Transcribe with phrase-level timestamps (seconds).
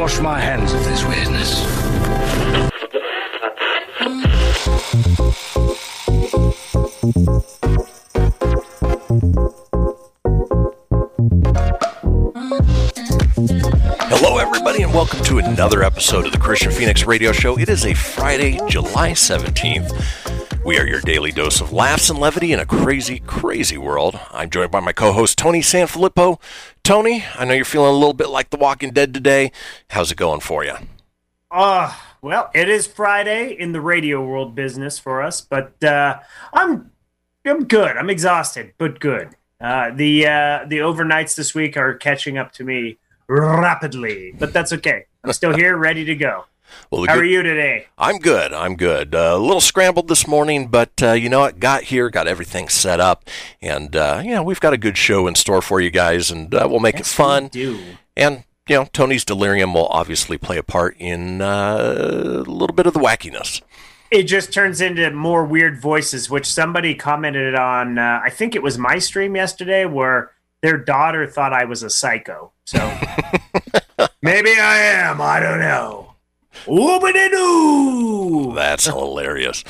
[0.00, 1.64] Wash my hands of this weirdness.
[14.10, 17.58] Hello, everybody, and welcome to another episode of the Kristian Fenix Radio Show.
[17.58, 20.23] It is a Friday, July 17th.
[20.64, 24.18] We are your daily dose of laughs and levity in a crazy, crazy world.
[24.32, 26.40] I'm joined by my co host, Tony Sanfilippo.
[26.82, 29.52] Tony, I know you're feeling a little bit like The Walking Dead today.
[29.90, 30.72] How's it going for you?
[31.50, 36.20] Uh, well, it is Friday in the radio world business for us, but uh,
[36.54, 36.90] I'm
[37.44, 37.98] I'm good.
[37.98, 39.36] I'm exhausted, but good.
[39.60, 42.96] Uh, the uh, the overnights this week are catching up to me
[43.28, 45.04] rapidly, but that's okay.
[45.22, 46.46] I'm still here, ready to go.
[46.90, 47.86] Well, How good- are you today?
[47.98, 48.52] I'm good.
[48.52, 49.14] I'm good.
[49.14, 51.60] Uh, a little scrambled this morning, but uh, you know what?
[51.60, 53.28] Got here, got everything set up,
[53.62, 56.54] and uh, you know we've got a good show in store for you guys, and
[56.54, 57.48] uh, we'll make it fun.
[57.48, 57.78] Do
[58.16, 62.86] And you know Tony's delirium will obviously play a part in uh, a little bit
[62.86, 63.60] of the wackiness.
[64.10, 67.98] it just turns into more weird voices, which somebody commented on.
[67.98, 70.30] Uh, I think it was my stream yesterday, where
[70.62, 72.52] their daughter thought I was a psycho.
[72.64, 72.78] So
[74.22, 75.20] maybe I am.
[75.20, 76.03] I don't know.
[78.54, 79.64] That's hilarious.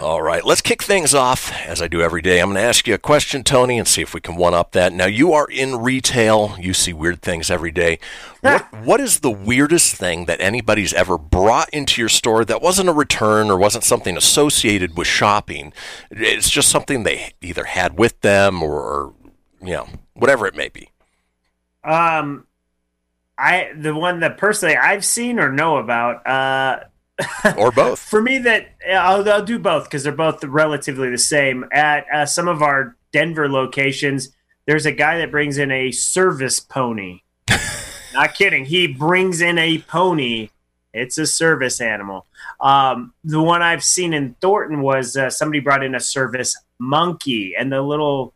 [0.00, 2.40] All right, let's kick things off as I do every day.
[2.40, 4.72] I'm going to ask you a question, Tony, and see if we can one up
[4.72, 4.92] that.
[4.92, 6.56] Now, you are in retail.
[6.58, 7.98] You see weird things every day.
[8.40, 12.88] What what is the weirdest thing that anybody's ever brought into your store that wasn't
[12.88, 15.72] a return or wasn't something associated with shopping?
[16.10, 19.14] It's just something they either had with them or, or
[19.60, 20.90] you know, whatever it may be.
[21.84, 22.46] Um,
[23.38, 26.26] I the one that personally I've seen or know about.
[26.26, 26.80] Uh,
[27.56, 27.98] Or both.
[27.98, 31.64] for me, that I'll, I'll do both because they're both relatively the same.
[31.72, 34.28] At uh, some of our Denver locations,
[34.66, 37.20] there's a guy that brings in a service pony.
[38.12, 38.66] Not kidding.
[38.66, 40.50] He brings in a pony.
[40.92, 42.26] It's a service animal.
[42.60, 47.54] Um, the one I've seen in Thornton was uh, somebody brought in a service monkey,
[47.58, 48.34] and the little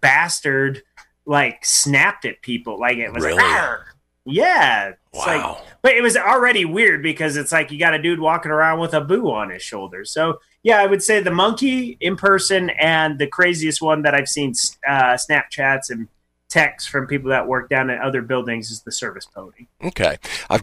[0.00, 0.82] bastard
[1.26, 2.78] like snapped at people.
[2.78, 3.36] Like it was Really?
[3.42, 3.86] like, "Arr!"
[4.28, 4.92] Yeah.
[5.12, 5.62] It's like, Wow.
[5.82, 8.94] but it was already weird because it's like you got a dude walking around with
[8.94, 10.04] a boo on his shoulder.
[10.04, 14.28] So yeah, I would say the monkey in person and the craziest one that I've
[14.28, 14.52] seen
[14.86, 16.08] uh, Snapchats and
[16.48, 19.66] texts from people that work down in other buildings is the service pony.
[19.84, 20.16] Okay.
[20.50, 20.62] I've,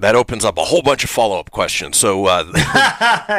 [0.00, 1.96] that opens up a whole bunch of follow up questions.
[1.96, 2.44] So, uh,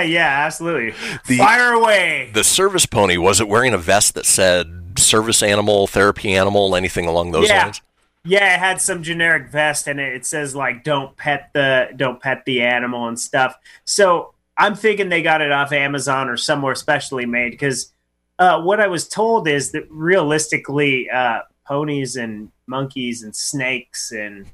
[0.05, 0.93] yeah, absolutely.
[1.27, 2.31] The- Fire away.
[2.33, 7.05] The service pony was it wearing a vest that said service animal, therapy animal, anything
[7.07, 7.63] along those Yeah.
[7.65, 7.81] lines?
[8.29, 10.13] Yeah, it had some generic vest and it.
[10.13, 13.55] It says like "Don't pet the don't pet the animal" and stuff.
[13.85, 17.93] So I'm thinking they got it off Amazon or somewhere specially made because
[18.37, 24.45] uh, what I was told is that realistically, uh, ponies and monkeys and snakes and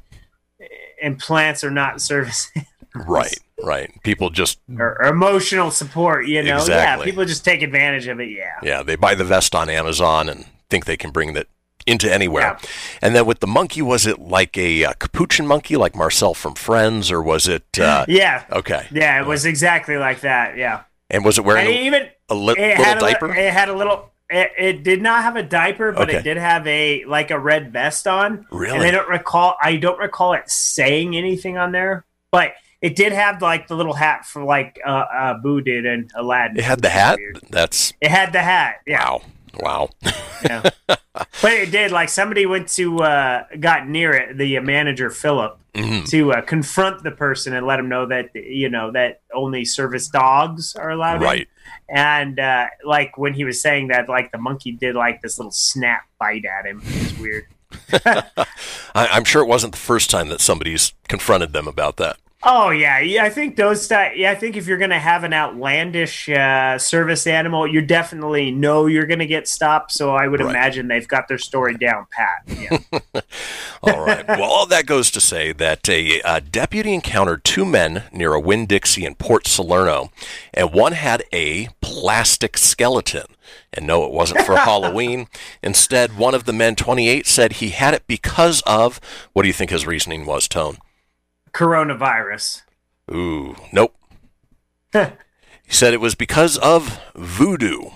[1.01, 2.51] and plants are not service
[2.95, 3.91] Right, right.
[4.03, 6.27] People just or, or emotional support.
[6.27, 7.05] You know, Exactly.
[7.05, 8.29] yeah, people just take advantage of it.
[8.29, 8.57] Yeah.
[8.63, 11.49] yeah, they buy the vest on Amazon and think they can bring it
[11.85, 12.57] into anywhere.
[12.61, 12.69] Yeah.
[13.01, 16.55] And then with the monkey, was it like a uh, capuchin monkey, like Marcel from
[16.55, 17.79] Friends, or was it?
[17.79, 18.43] Uh, Yeah.
[18.51, 18.87] Okay.
[18.91, 20.57] Yeah, it was exactly like that.
[20.57, 20.81] Yeah.
[21.09, 23.33] And was it wearing a, even a li- it little had a, diaper?
[23.35, 24.11] It had a little.
[24.27, 26.17] It, it did not have a diaper, but Okay.
[26.17, 28.47] it did have a like a red vest on.
[28.51, 28.73] Really?
[28.77, 29.55] And I don't recall.
[29.61, 33.93] I don't recall it saying anything on there, but it did have like the little
[33.93, 36.57] hat for like uh, uh Boo did in Aladdin.
[36.57, 37.19] it had the hat.
[37.51, 38.77] That's It had the hat.
[38.87, 39.03] Yeah.
[39.07, 39.21] wow,
[39.59, 39.89] wow.
[40.43, 40.69] yeah.
[40.87, 41.91] but it did.
[41.91, 44.37] Like somebody went to uh got near it.
[44.37, 45.57] The manager Philip.
[45.73, 46.09] Mhm.
[46.11, 50.07] To uh, confront the person and let him know that you know that only service
[50.07, 51.47] dogs are allowed in Right.
[51.89, 55.51] and uh, like when he was saying that, like the monkey did like this little
[55.51, 56.81] snap bite at him.
[56.85, 57.47] It was weird.
[58.95, 62.17] I, I'm sure it wasn't the first time that somebody's confronted them about that.
[62.47, 63.23] Oh yeah, yeah.
[63.23, 63.89] I think those.
[63.89, 68.85] Yeah, I think if you're gonna have an outlandish uh, service animal, you definitely know
[68.85, 69.91] you're gonna get stopped.
[69.91, 70.51] So I would Right.
[70.51, 72.57] imagine they've got their story down pat.
[72.59, 72.99] Yeah.
[73.81, 74.27] All right.
[74.27, 78.39] Well, all that goes to say that a, uh deputy encountered two men near a
[78.39, 80.11] Winn Dixie in Port Salerno,
[80.53, 83.25] and one had a plastic skeleton.
[83.73, 85.27] And no, it wasn't for Halloween.
[85.63, 88.99] Instead, one of the men, 28, said he had it because of
[89.33, 90.77] what do you think his reasoning was, Tone?
[91.55, 92.63] Coronavirus.
[93.13, 93.95] Ooh, nope.
[94.93, 94.99] he
[95.69, 97.91] said it was because of voodoo.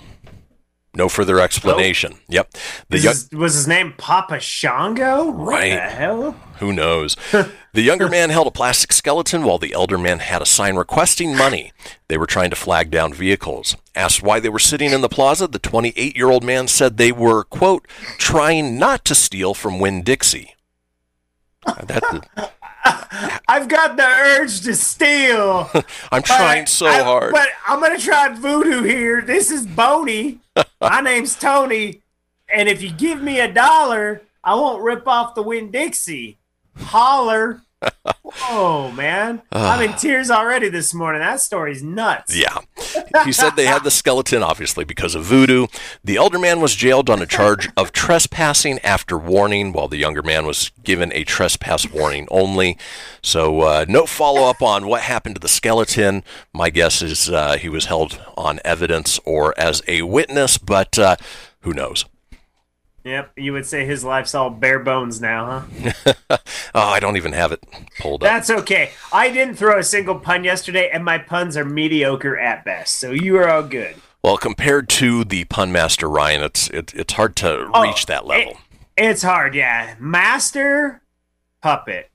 [0.95, 1.43] No further oh.
[1.43, 2.19] explanation.
[2.29, 2.53] Yep.
[2.89, 5.29] His- was his name Papa Shango?
[5.29, 5.69] What Right.
[5.73, 6.31] the hell?
[6.59, 7.15] Who knows?
[7.31, 11.35] the younger man held a plastic skeleton while the elder man had a sign requesting
[11.35, 11.71] money.
[12.07, 13.75] They were trying to flag down vehicles.
[13.93, 17.11] Asked why they were sitting in the plaza, the 28 year old man said they
[17.11, 20.55] were, quote, trying not to steal from Winn Dixie.
[21.65, 22.53] That,
[23.47, 25.69] I've got the urge to steal.
[26.11, 27.31] I'm trying so I- hard.
[27.31, 29.21] But I'm gonna try voodoo here.
[29.21, 30.39] This is Boney.
[30.81, 32.01] My name's Tony,
[32.53, 36.37] and if you give me a dollar, I won't rip off the Winn Dixie.
[36.77, 37.61] Holler.
[38.51, 41.21] Oh man, I'm in tears already this morning.
[41.21, 42.35] That story's nuts.
[42.35, 42.57] Yeah.
[43.25, 45.67] He said they had the skeleton, obviously, because of voodoo.
[46.03, 50.21] The elder man was jailed on a charge of trespassing after warning, while the younger
[50.21, 52.77] man was given a trespass warning only.
[53.21, 56.23] So, uh, no follow up on what happened to the skeleton.
[56.53, 61.15] My guess is uh, he was held on evidence or as a witness, but uh,
[61.61, 62.05] who knows?
[63.03, 66.37] Yep, you would say his life's all bare bones now, huh?
[66.75, 67.63] Oh, I don't even have it
[67.99, 68.27] pulled up.
[68.29, 68.91] That's okay.
[69.11, 72.95] I didn't throw a single pun yesterday, and my puns are mediocre at best.
[72.99, 73.95] So you are all good.
[74.23, 78.25] Well, compared to the pun master Ryan, it's it, it's hard to Oh, reach that
[78.27, 78.51] level.
[78.51, 78.57] It-
[79.01, 79.95] it's hard, yeah.
[79.97, 81.01] Master
[81.61, 82.11] puppet,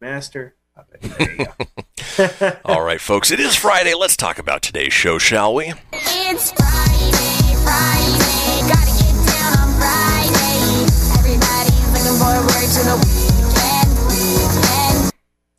[0.00, 1.00] master puppet.
[1.02, 2.52] There you go.
[2.64, 3.92] All right, folks, it is Friday.
[3.94, 5.74] Let's talk about today's show, shall we?
[5.92, 8.47] It's Friday, Friday.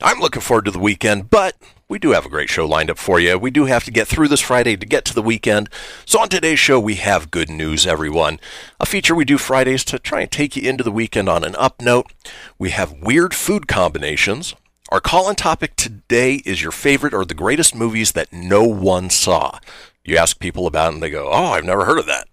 [0.02, 1.56] I'm looking forward to the weekend, but
[1.88, 3.36] we do have a great show lined up for you.
[3.40, 5.70] We do have to get through this Friday to get to the weekend.
[6.06, 8.40] So, on today's show, we have good news, everyone.
[8.80, 11.56] A feature we do Fridays to try and take you into the weekend on an
[11.56, 12.14] up note.
[12.60, 14.54] We have weird food combinations.
[14.90, 19.10] Our call in topic today is your favorite or the greatest movies that no one
[19.10, 19.58] saw.
[20.06, 22.28] You ask people about it, and they go, Oh, I've never heard of that.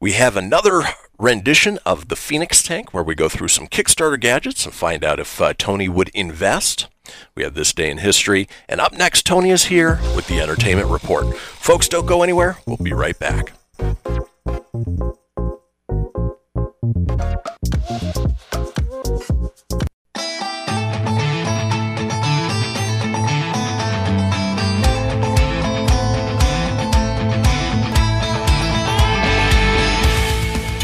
[0.00, 0.82] We have another
[1.18, 5.18] rendition of the Fenix Tank where we go through some Kickstarter gadgets and find out
[5.18, 6.88] if uh, Tony would invest.
[7.34, 8.48] We have this day in history.
[8.68, 11.36] And up next, Tony is here with the Entertainment Report.
[11.36, 12.58] Folks, don't go anywhere.
[12.66, 13.52] We'll be right back.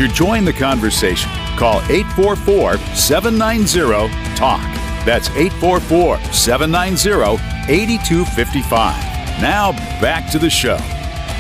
[0.03, 4.61] To join the conversation, call 844 790 TALK.
[5.07, 9.41] That's 844 790 8255.
[9.41, 9.71] Now
[10.01, 10.79] back to the show.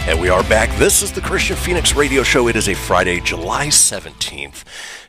[0.06, 0.70] And we are back.
[0.78, 2.46] This is the Kristian Fenix Radio Show.
[2.46, 4.62] It is a Friday, July 17th.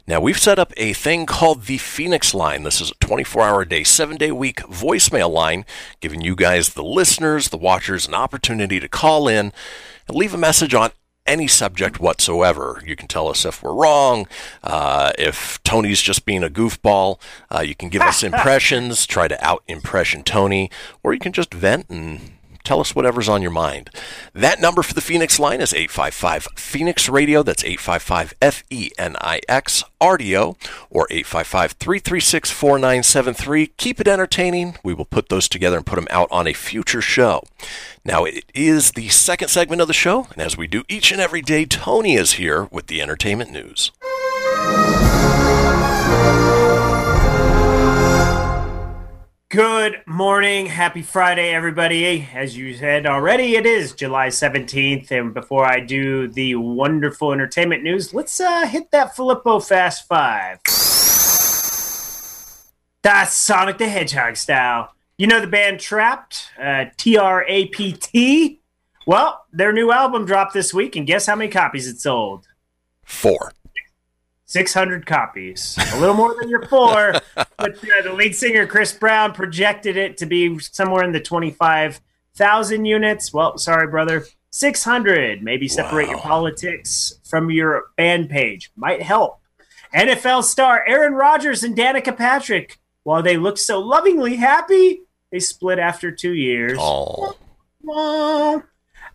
[0.07, 2.63] Now, we've set up a thing called the Fenix Line.
[2.63, 5.63] This is a 24 hour day, seven day week voicemail line,
[5.99, 9.53] giving you guys, the listeners, the watchers, an opportunity to call in
[10.07, 10.89] and leave a message on
[11.25, 12.81] any subject whatsoever.
[12.85, 14.27] You can tell us if we're wrong,
[14.63, 17.19] uh, if Tony's just being a goofball.
[17.49, 20.69] Uh, you can give us impressions, try to out impression Tony,
[21.03, 22.19] or you can just vent and
[22.63, 23.89] tell us whatever's on your mind.
[24.33, 27.43] That number for the Fenix line is 855 Fenix Radio.
[27.43, 30.55] That's 855 F E N I X RDO
[30.89, 33.67] or 855 336 4973.
[33.67, 34.77] Keep it entertaining.
[34.83, 37.43] We will put those together and put them out on a future show.
[38.05, 41.21] Now, it is the second segment of the show, and as we do each and
[41.21, 43.91] every day, Tony is here with the entertainment news.
[49.49, 50.65] Good morning.
[50.65, 52.27] Happy Friday, everybody.
[52.33, 55.09] As you said already, it is July 17th.
[55.11, 60.59] And before I do the wonderful entertainment news, let's uh, hit that Filippo Fast Five.
[63.01, 64.93] That's Sonic the Hedgehog style.
[65.17, 66.47] You know the band Trapt?
[66.59, 68.61] Uh, T R A P T?
[69.05, 72.47] Well, their new album dropped this week, and guess how many copies it sold?
[73.03, 73.51] Four.
[74.45, 75.77] 600 copies.
[75.93, 80.17] A little more than your four, but uh, the lead singer Chris Brown projected it
[80.17, 83.33] to be somewhere in the 25,000 units.
[83.33, 84.25] Well, sorry, brother.
[84.51, 85.41] 600.
[85.41, 88.71] Maybe separate your politics from your band page.
[88.75, 89.39] Might help.
[89.95, 95.79] NFL star Aaron Rodgers and Danica Patrick, while they look so lovingly happy, they split
[95.79, 96.77] after two years.
[96.81, 97.35] Oh,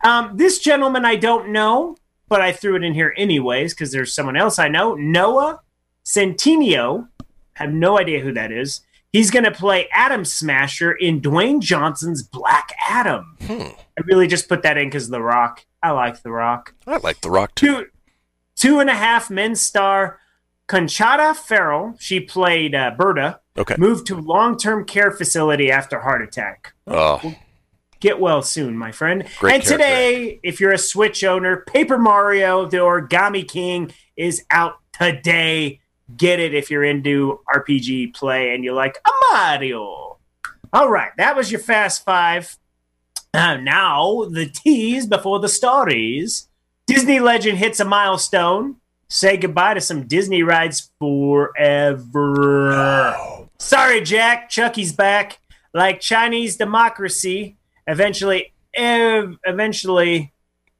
[0.03, 4.13] Um, this gentleman I don't know, but I threw it in here anyways because there's
[4.13, 4.95] someone else I know.
[4.95, 5.59] Noah
[6.05, 7.07] Centineo.
[7.53, 8.81] Have no idea who that is.
[9.11, 13.35] He's going to play Atom Smasher in Dwayne Johnson's Black Adam.
[13.49, 15.65] I really just put that in because The Rock.
[15.81, 16.73] I like The Rock.
[16.87, 17.77] I like The Rock too.
[17.77, 17.85] Two,
[18.55, 20.19] two and a half men star
[20.67, 21.95] Conchata Ferrell.
[21.99, 23.39] She played uh, Berta.
[23.57, 23.75] Okay.
[23.77, 26.73] Moved to long term care facility after heart attack.
[26.87, 27.35] Oh,
[27.99, 29.25] Get well soon, my friend.
[29.39, 34.75] Great and today, if you're a Switch owner, Paper Mario, the Origami King, is out
[34.93, 35.81] today.
[36.15, 40.17] Get it if you're into RPG play and you like a Mario.
[40.71, 42.57] All right, that was your Fast Five.
[43.33, 46.47] Uh, now, the tease before the stories.
[46.87, 48.77] Disney Legend hits a milestone.
[49.09, 51.97] Say goodbye to some Disney rides forever.
[53.59, 54.49] Sorry, Jack.
[54.49, 55.39] Chucky's back.
[55.73, 60.33] Like Chinese democracy, eventually, ev- eventually,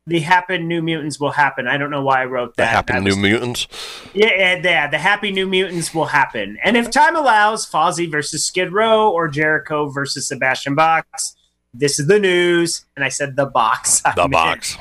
[0.07, 1.67] the happen New Mutants will happen.
[1.67, 2.69] I don't know why I wrote the that.
[2.71, 3.67] Happen That New Mutants.
[4.15, 6.57] yeah, yeah, yeah, the Happy New Mutants will happen.
[6.63, 11.35] And if time allows, Fozzy versus Skid Row or Jericho versus Sebastian Box.
[11.71, 12.85] This is the news.
[12.95, 14.01] And I said the box.
[14.15, 14.75] The meant box.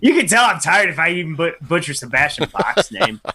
[0.00, 3.20] You can tell I'm tired if I even but- butcher Sebastian Bach's name.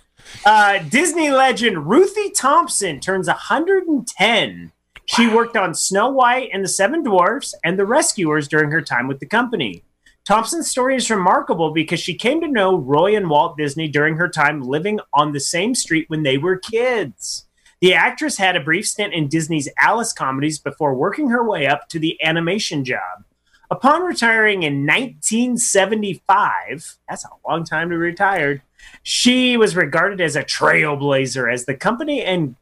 [0.46, 4.72] Uh, Disney legend Ruthie Tompson turns 110.
[5.06, 9.08] She worked on Snow White and the Seven Dwarfs and the Rescuers during her time
[9.08, 9.84] with the company.
[10.26, 14.28] Tompson's story is remarkable because she came to know Roy and Walt Disney during her
[14.28, 17.46] time living on the same street when they were kids.
[17.80, 21.88] The actress had a brief stint in Disney's Alice comedies before working her way up
[21.90, 23.24] to the animation job.
[23.70, 28.64] Upon retiring in 1975, that's a long time to retire,
[29.04, 32.56] she was regarded as a trailblazer as the company and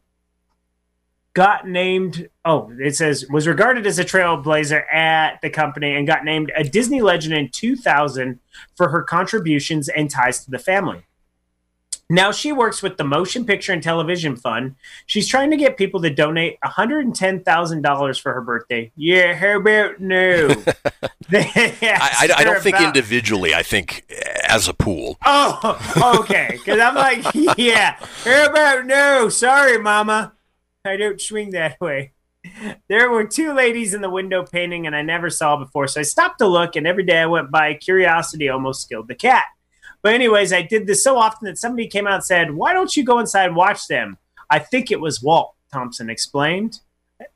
[1.33, 6.23] got named oh it says was regarded as a trailblazer at the company and got
[6.23, 8.39] named a disney legend in 2000
[8.75, 11.03] for her contributions and ties to the family
[12.09, 16.01] now she works with the motion picture and television fund she's trying to get people
[16.01, 20.47] to donate $110000 for her birthday yeah how about no
[21.31, 23.53] I, I, I don't think individually.
[23.53, 24.05] I think
[24.47, 25.17] as a pool.
[25.25, 26.49] Oh, okay.
[26.51, 27.25] Because I'm like,
[27.57, 27.97] yeah.
[28.23, 29.29] How about no?
[29.29, 30.33] Sorry, Mama.
[30.83, 32.11] I don't swing that way.
[32.87, 35.87] There were two ladies in the window painting, and I never saw before.
[35.87, 39.15] So I stopped to look, and every day I went by, curiosity almost killed the
[39.15, 39.45] cat.
[40.05, 42.95] But, anyways, I did this so often that somebody came out and said, Why don't
[42.95, 44.19] you go inside and watch them?
[44.51, 46.79] I think it was Walt, Tompson explained.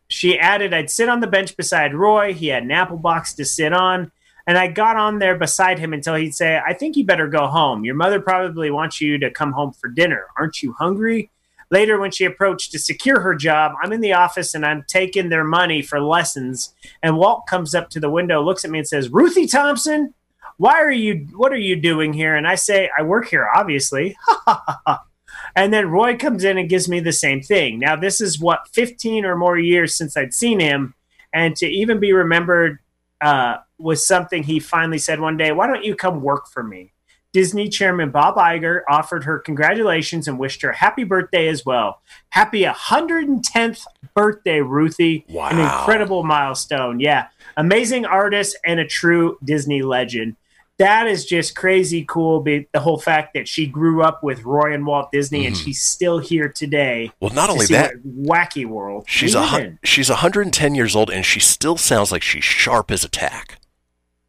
[0.07, 2.31] She added, I'd sit on the bench beside Roy.
[2.31, 4.11] He had an apple box to sit on.
[4.45, 7.47] And I got on there beside him until he'd say, I think you better go
[7.47, 7.85] home.
[7.85, 10.27] Your mother probably wants you to come home for dinner.
[10.37, 11.31] Aren't you hungry?
[11.71, 15.29] Later, when she approached to secure her job, I'm in the office and I'm taking
[15.29, 16.75] their money for lessons.
[17.01, 20.13] And Walt comes up to the window, looks at me, and says, Ruthie Tompson,
[20.59, 22.35] why are you, what are you doing here?
[22.35, 24.17] And I say, I work here, obviously.
[25.55, 27.79] and then Roy comes in and gives me the same thing.
[27.79, 30.95] Now, this is what, 15 or more years since I'd seen him.
[31.31, 32.79] And to even be remembered
[33.21, 36.91] uh, was something he finally said one day, Why don't you come work for me?
[37.31, 42.01] Disney chairman Bob Iger offered her congratulations and wished her a happy birthday as well.
[42.29, 43.85] Happy 110th
[44.15, 45.25] birthday, Ruthie.
[45.29, 45.49] Wow.
[45.49, 46.99] An incredible milestone.
[46.99, 47.27] Yeah.
[47.55, 50.35] Amazing artist and a true Disney legend.
[50.79, 52.41] That is just crazy cool.
[52.41, 56.19] The whole fact that she grew up with Roy and Walt Disney and she's still
[56.19, 57.11] here today.
[57.19, 59.03] Well, not only that, wacky world.
[59.07, 63.09] she's a she's 110 years old, and she still sounds like she's sharp as a
[63.09, 63.59] tack.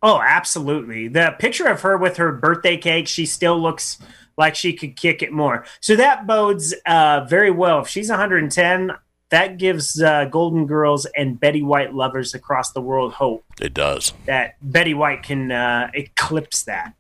[0.02, 1.08] Oh, absolutely.
[1.08, 3.98] The picture of her with her birthday cake, she still looks
[4.36, 5.64] like she could kick it more.
[5.80, 7.80] So that bodes uh, very well.
[7.80, 8.92] If she's 110,
[9.30, 14.12] that gives uh, Golden Girls and Betty White lovers across the world hope It does.
[14.26, 16.94] that Betty White can uh, eclipse that.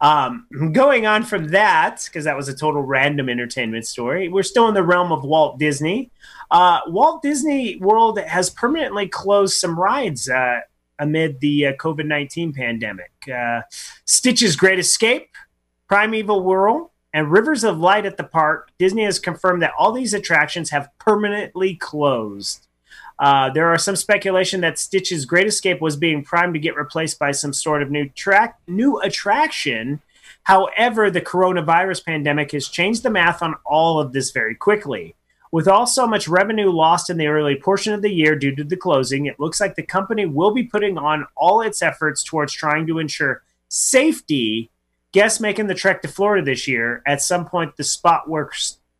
[0.00, 4.68] Um, going on from that, because that was a total random entertainment story, we're still
[4.68, 6.10] in the realm of Walt Disney.
[6.50, 10.60] Uh, Walt Disney World has permanently closed some rides uh,
[10.98, 13.10] amid the uh, COVID 19 pandemic.
[13.32, 13.60] Uh,
[14.06, 15.30] Stitch's Great Escape,
[15.88, 20.14] Primeval Whirl, and Rivers of Light at the park, Disney has confirmed that all these
[20.14, 22.68] attractions have permanently closed.
[23.18, 27.18] Uh, there are some speculation that Stitch's Great Escape was being primed to get replaced
[27.18, 30.00] by some sort of new track, new attraction.
[30.44, 35.16] However, the coronavirus pandemic has changed the math on all of this very quickly.
[35.50, 38.62] With all so much revenue lost in the early portion of the year due to
[38.62, 42.52] the closing, it looks like the company will be putting on all its efforts towards
[42.52, 44.70] trying to ensure safety.
[45.18, 48.48] Guests making the trek to Florida this year, at some point, the spot where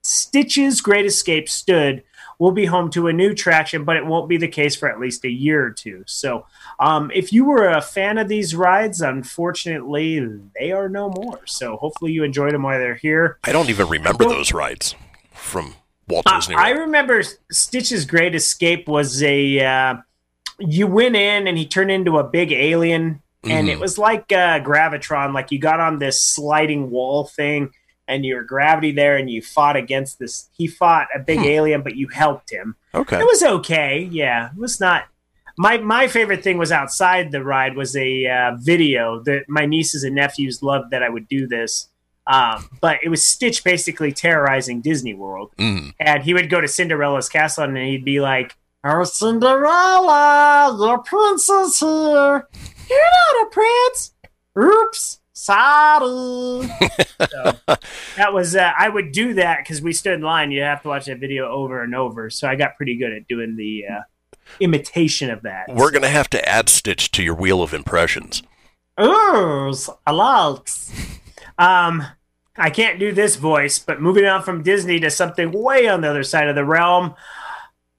[0.02, 2.02] Stitch's Great Escape stood
[2.40, 4.98] will be home to a new attraction, but it won't be the case for at
[4.98, 6.02] least a year or two.
[6.08, 6.44] So,
[6.80, 10.18] um, if you were a fan of these rides, unfortunately,
[10.58, 11.38] they are no more.
[11.44, 13.38] So, hopefully, you enjoyed them while they're here.
[13.44, 14.96] I don't even remember those rides
[15.34, 15.76] from
[16.08, 16.56] Walt Uh, Disney.
[16.56, 17.22] I remember
[17.52, 19.94] Stitch's Great Escape was a uh,
[20.58, 24.60] you went in and he turned into a big alien, and it was like uh,
[24.60, 25.32] Gravitron.
[25.34, 27.70] Like you got on this sliding wall thing,
[28.06, 30.48] and your gravity there, and you fought against this.
[30.56, 31.44] He fought a big Hmm.
[31.44, 32.76] alien, but you helped him.
[32.94, 33.18] okay.
[33.20, 34.08] It was okay.
[34.10, 35.04] Yeah, it was not.
[35.56, 40.04] My my favorite thing was outside the ride was a uh, video that my nieces
[40.04, 41.88] and nephews loved that I would do this.
[42.28, 45.94] Um, but it was Stitch basically terrorizing Disney World, Mm.
[45.98, 51.80] and he would go to Cinderella's castle and he'd be like, "Oh Cinderella, the princess
[51.80, 52.46] here.
[52.88, 54.12] You're not a prince.
[54.58, 56.68] Oops." Sorry.
[57.30, 57.52] so,
[58.16, 60.50] that was uh, I would do that because we stood in line.
[60.50, 62.28] You have to watch that video over and over.
[62.28, 64.00] So I got pretty good at doing the uh,
[64.58, 65.66] imitation of that.
[65.68, 68.42] We're going to have to add Stitch to your wheel of impressions.
[69.00, 69.72] Ooh,
[70.06, 70.92] Alex.
[71.56, 72.04] Um,
[72.56, 76.10] I can't do this voice, but moving on from Disney to something way on the
[76.10, 77.14] other side of the realm.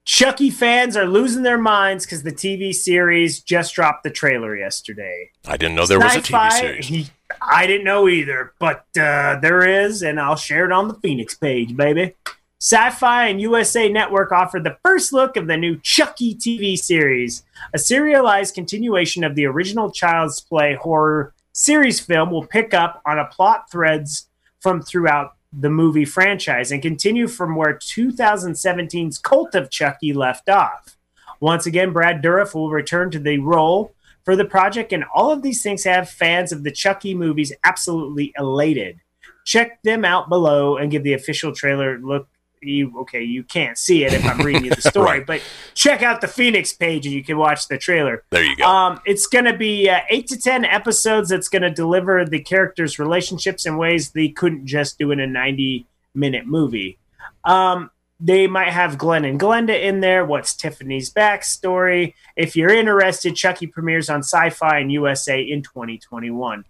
[0.04, 5.30] Chucky fans are losing their minds because the TV series just dropped the trailer yesterday.
[5.46, 7.10] I didn't know there was a TV series.
[7.40, 11.34] I didn't know either, but uh, there is, and I'll share it on the Fenix
[11.34, 12.14] page, baby.
[12.60, 17.42] Syfy and USA Network offered the first look of the new Chucky TV series.
[17.72, 23.18] A serialized continuation of the original Child's Play horror series film will pick up on
[23.18, 24.28] a plot threads
[24.60, 30.96] from throughout the movie franchise and continue from where 2017's Cult of Chucky left off.
[31.40, 35.42] Once again, Brad Dourif will return to the role for the project, and all of
[35.42, 39.00] these things have fans of the Chucky movies absolutely elated.
[39.46, 42.28] Check them out below and give the official trailer look.
[42.62, 43.22] You okay?
[43.22, 45.26] You can't see it if I'm reading you the story, Right.
[45.26, 45.42] but
[45.74, 48.22] check out the Fenix page and you can watch the trailer.
[48.30, 48.64] There you go.
[48.64, 51.30] Um, it's going to be uh, eight to ten episodes.
[51.30, 55.26] That's going to deliver the characters' relationships in ways they couldn't just do in a
[55.26, 56.98] ninety-minute movie.
[57.44, 57.90] Um,
[58.22, 60.26] they might have Glenn and Glenda in there.
[60.26, 62.12] What's Tiffany's backstory?
[62.36, 66.66] If you're interested, Chucky premieres on Syfy and USA in 2021.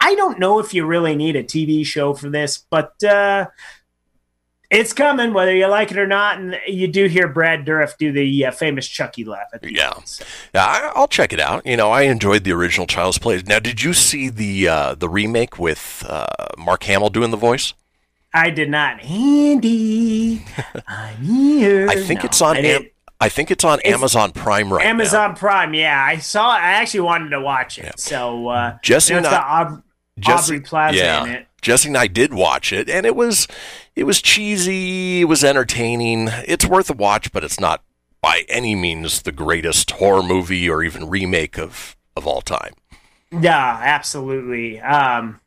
[0.00, 3.46] I don't know if you really need a TV show for this, but uh,
[4.70, 6.38] it's coming, whether you like it or not.
[6.38, 9.92] And you do hear Brad Dourif do the uh, famous Chucky laugh at the Yeah.
[9.96, 10.06] end.
[10.08, 11.66] So- Yeah, I, I'll check it out.
[11.66, 13.42] You know, I enjoyed the original Child's Play.
[13.46, 17.74] Now, did you see the uh, the remake with uh, Mark Hamill doing the voice?
[18.32, 19.02] I did not.
[19.04, 20.44] Andy,
[20.86, 21.88] I'm here.
[21.88, 22.56] I think No, it's on.
[22.56, 22.86] I Am-
[23.22, 24.88] I think it's on It's- Amazon Prime right now.
[24.90, 25.74] Amazon Prime.
[25.74, 26.48] Yeah, I saw.
[26.52, 27.98] I actually wanted to watch it.
[28.00, 29.82] So uh, Jesse and I- Aub-
[30.18, 31.24] Jesse- Aubrey Plaza yeah.
[31.24, 31.46] in it.
[31.60, 33.46] Jesse and I did watch it, and it was
[34.00, 35.20] it was cheesy.
[35.20, 36.28] It was entertaining.
[36.48, 37.84] It's worth a watch, but it's not
[38.22, 42.72] by any means the greatest horror movie or even remake of of all time.
[43.30, 44.80] Yeah, absolutely.
[44.80, 45.38] Um,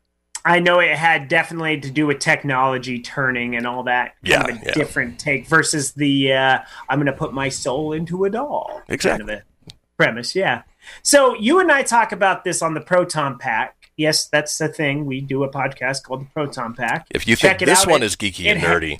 [0.44, 4.14] I know it had definitely to do with technology turning and all that.
[4.24, 4.72] Kind Yeah, of a yeah.
[4.74, 8.82] different take versus the uh, I'm going to put my soul into a doll.
[8.88, 9.26] Exactly.
[9.26, 10.36] Kind of a premise.
[10.36, 10.62] Yeah.
[11.02, 13.83] So you and I talk about this on the Proton Pack.
[13.96, 15.06] Yes, that's the thing.
[15.06, 17.06] We do a podcast called the Proton Pack.
[17.10, 17.90] If you Check think this out.
[17.90, 18.98] one It- is geeky and ha- nerdy,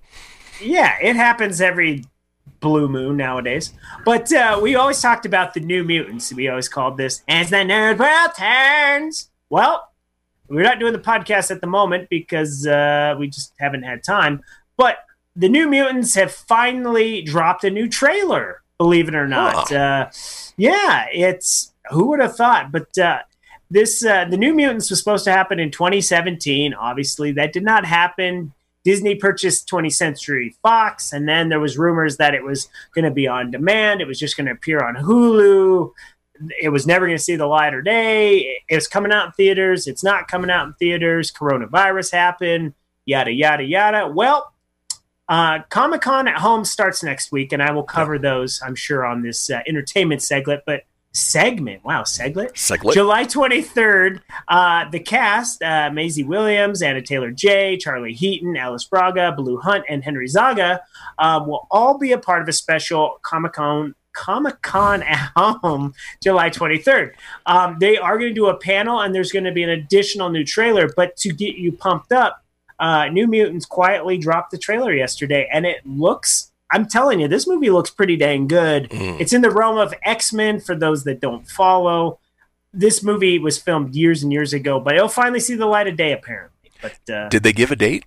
[0.60, 2.04] Yeah, it happens every
[2.60, 3.72] blue moon nowadays.
[4.04, 6.32] But uh, we always talked about the New Mutants.
[6.32, 9.30] We always called this as the nerd world turns.
[9.50, 9.90] Well,
[10.48, 14.42] we're not doing the podcast at the moment because uh, we just haven't had time.
[14.76, 14.98] But
[15.34, 18.62] the New Mutants have finally dropped a new trailer.
[18.78, 19.76] Believe it or not, Huh.
[19.76, 20.10] uh,
[20.56, 22.70] yeah, it's who would have thought?
[22.72, 23.20] But uh,
[23.74, 26.74] this uh, the New Mutants was supposed to happen in 2017.
[26.74, 28.52] Obviously, that did not happen.
[28.84, 33.10] Disney purchased 20th Century Fox, and then there was rumors that it was going to
[33.10, 34.00] be on demand.
[34.00, 35.90] It was just going to appear on Hulu.
[36.60, 38.60] It was never going to see the light of day.
[38.68, 39.88] It was coming out in theaters.
[39.88, 41.32] It's not coming out in theaters.
[41.32, 42.74] Coronavirus happened.
[43.06, 44.06] Yada yada yada.
[44.06, 44.52] Well,
[45.28, 49.04] uh, Comic Con at home starts next week, and I will cover those, I'm sure,
[49.04, 50.62] on this uh, entertainment segment.
[50.64, 50.84] But
[51.14, 52.52] segment, wow, seglet.
[52.52, 52.92] Seglet?
[52.92, 59.58] July 23rd, uh, the cast, uh, Maisie Williams, Anya Taylor-Joy, Charlie Heaton, Alice Braga, Blu
[59.58, 60.80] Hunt, and Henry Zaga
[61.18, 63.94] um, will all be a part of a special Comic Con.
[64.12, 67.14] Comic Con at home, July 23rd.
[67.46, 70.30] Um, they are going to do a panel, and there's going to be an additional
[70.30, 70.88] new trailer.
[70.94, 72.40] But to get you pumped up,
[72.78, 76.52] uh, New Mutants quietly dropped the trailer yesterday, and it looks.
[76.74, 78.90] I'm telling you, this movie looks pretty dang good.
[78.90, 79.20] Mm.
[79.20, 82.18] It's in the realm of X Men for those that don't follow.
[82.72, 85.96] This movie was filmed years and years ago, but it'll finally see the light of
[85.96, 86.72] day apparently.
[86.82, 88.04] But uh, Did they give a date?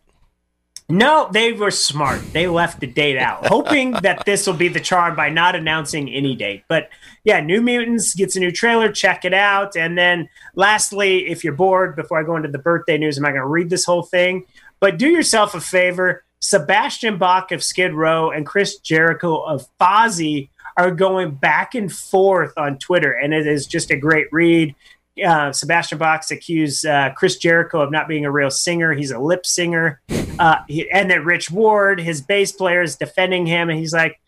[0.89, 2.21] No, they were smart.
[2.33, 6.09] They left the date out, hoping that this will be the charm by not announcing
[6.09, 6.63] any date.
[6.67, 6.89] But
[7.23, 8.91] yeah, New Mutants gets a new trailer.
[8.91, 9.77] Check it out.
[9.77, 13.29] And then, lastly, if you're bored, before I go into the birthday news, I'm not
[13.29, 14.45] going to read this whole thing.
[14.81, 16.25] But do yourself a favor.
[16.39, 22.53] Sebastian Bach of Skid Row and Chris Jericho of Fozzy are going back and forth
[22.57, 24.75] on Twitter, and it is just a great read.
[25.25, 28.93] Uh, Sebastian Bach accused uh, Chris Jericho of not being a real singer.
[28.93, 29.99] He's a lip singer.
[30.37, 34.19] Uh, he, and then Rich Ward, his bass player, is defending him, and he's like,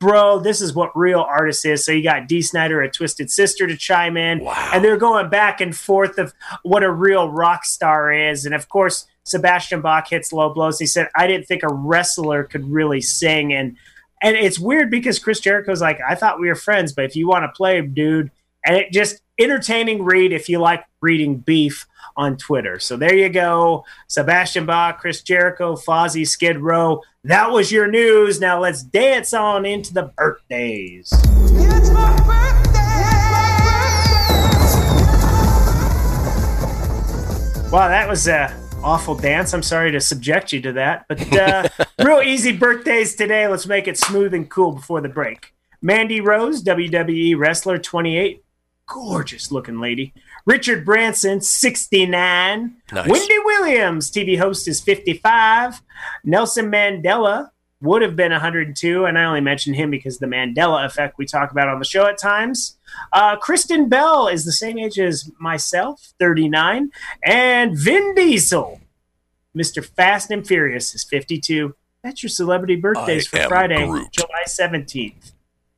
[0.00, 1.84] Bro, this is what real artists is.
[1.84, 4.44] So you got Dee Snider, a Twisted Sister, to chime in.
[4.44, 4.70] Wow.
[4.72, 8.46] And they're going back and forth of what a real rock star is.
[8.46, 10.78] And of course, Sebastian Bach hits low blows.
[10.78, 13.52] He said, I didn't think a wrestler could really sing.
[13.52, 13.76] And
[14.22, 17.28] and it's weird because Chris Jericho's like, I thought we were friends, but if you
[17.28, 18.30] want to play, dude,
[18.64, 21.86] and it just entertaining read if you like reading beef
[22.16, 22.80] on Twitter.
[22.80, 23.84] So there you go.
[24.08, 27.02] Sebastian Bach, Chris Jericho, Fozzy, Skid Row.
[27.22, 28.40] That was your news.
[28.40, 31.12] Now let's dance on into the birthdays.
[37.70, 39.52] Wow, that was a awful dance.
[39.52, 41.68] I'm sorry to subject you to that, but uh,
[42.04, 43.46] real easy birthdays today.
[43.48, 45.54] Let's make it smooth and cool before the break.
[45.80, 48.44] Mandy Rose, WWE wrestler, 28,
[48.86, 50.12] gorgeous looking lady.
[50.46, 52.76] Richard Branson, 69.
[52.92, 53.08] Nice.
[53.08, 55.82] Wendy Williams, TV host, is 55.
[56.24, 61.16] Nelson Mandela would have been 102, and I only mention him because the Mandela effect
[61.16, 62.76] we talk about on the show at times.
[63.12, 66.90] Uh, Kristen Bell is the same age as myself, 39.
[67.24, 68.80] And Vin Diesel,
[69.56, 69.84] Mr.
[69.84, 71.74] Fast and Furious, is 52.
[72.02, 74.12] That's your celebrity birthdays I for Friday, Groot.
[74.12, 75.32] July 17th.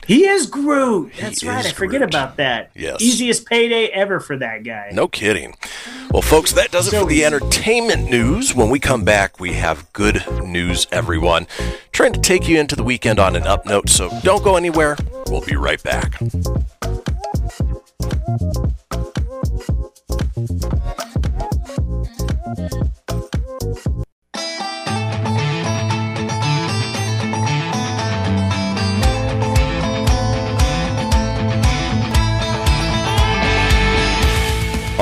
[0.07, 1.13] He is Groot.
[1.21, 1.65] That's He right.
[1.65, 2.11] I forget Groot.
[2.15, 2.71] about that.
[2.75, 3.01] Yes.
[3.01, 4.91] Easiest payday ever for that guy.
[4.93, 5.55] No kidding.
[6.11, 8.55] Well, folks, that does it So for the entertainment news.
[8.55, 11.47] When we come back, we have good news, everyone.
[11.93, 14.97] Trying to take you into the weekend on an up note, so don't go anywhere.
[15.29, 16.19] We'll be right back.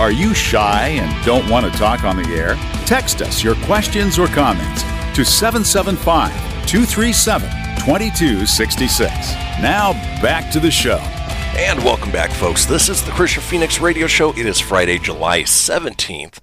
[0.09, 2.55] Are you shy and don't want to talk on the air?
[2.87, 4.83] Text us your questions or comments
[5.15, 6.33] to 775
[6.67, 9.11] 237 2266.
[9.61, 9.93] Now
[10.23, 10.97] back to the show.
[11.59, 12.65] And welcome back, folks.
[12.65, 14.31] This is the Kristian Fenix Radio Show.
[14.31, 16.39] It is Friday, July 17th.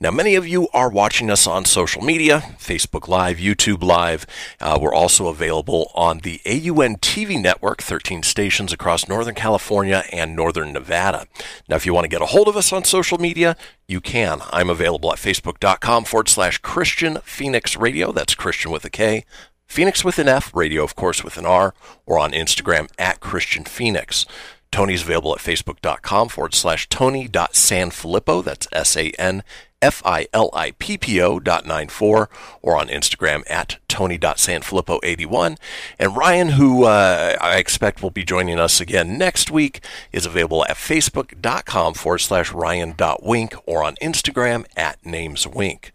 [0.00, 4.26] Now, many of you are watching us on social media Facebook Live, YouTube Live.
[4.60, 10.34] Uh, we're also available on the AUN TV network, 13 stations across Northern California and
[10.34, 11.26] Northern Nevada.
[11.68, 14.40] Now, if you want to get a hold of us on social media, you can.
[14.50, 18.10] I'm available at facebook.com forward slash Kristian Fenix Radio.
[18.10, 19.24] That's Kristian with a K.
[19.66, 23.66] Fenix with an F, radio, of course, with an R, or on Instagram at Kristian
[23.66, 24.26] Fenix.
[24.70, 28.42] Tony's available at facebook.com forward slash Tony.Sanfilippo.
[28.42, 29.44] That's S A N
[29.84, 32.30] F I L I P P O dot nine four,
[32.62, 35.58] or on Instagram at Tony.Sanfilippo81.
[35.98, 40.64] And Ryan, who uh, I expect will be joining us again next week, is available
[40.64, 45.90] at facebook.com forward slash Ryan.Wink or on Instagram at NamesWink.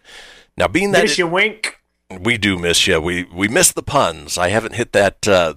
[0.56, 1.80] Now, being that Miss it- you wink.
[2.22, 3.02] we do miss you.
[3.02, 4.38] We we miss the puns.
[4.38, 5.56] I haven't hit that, uh,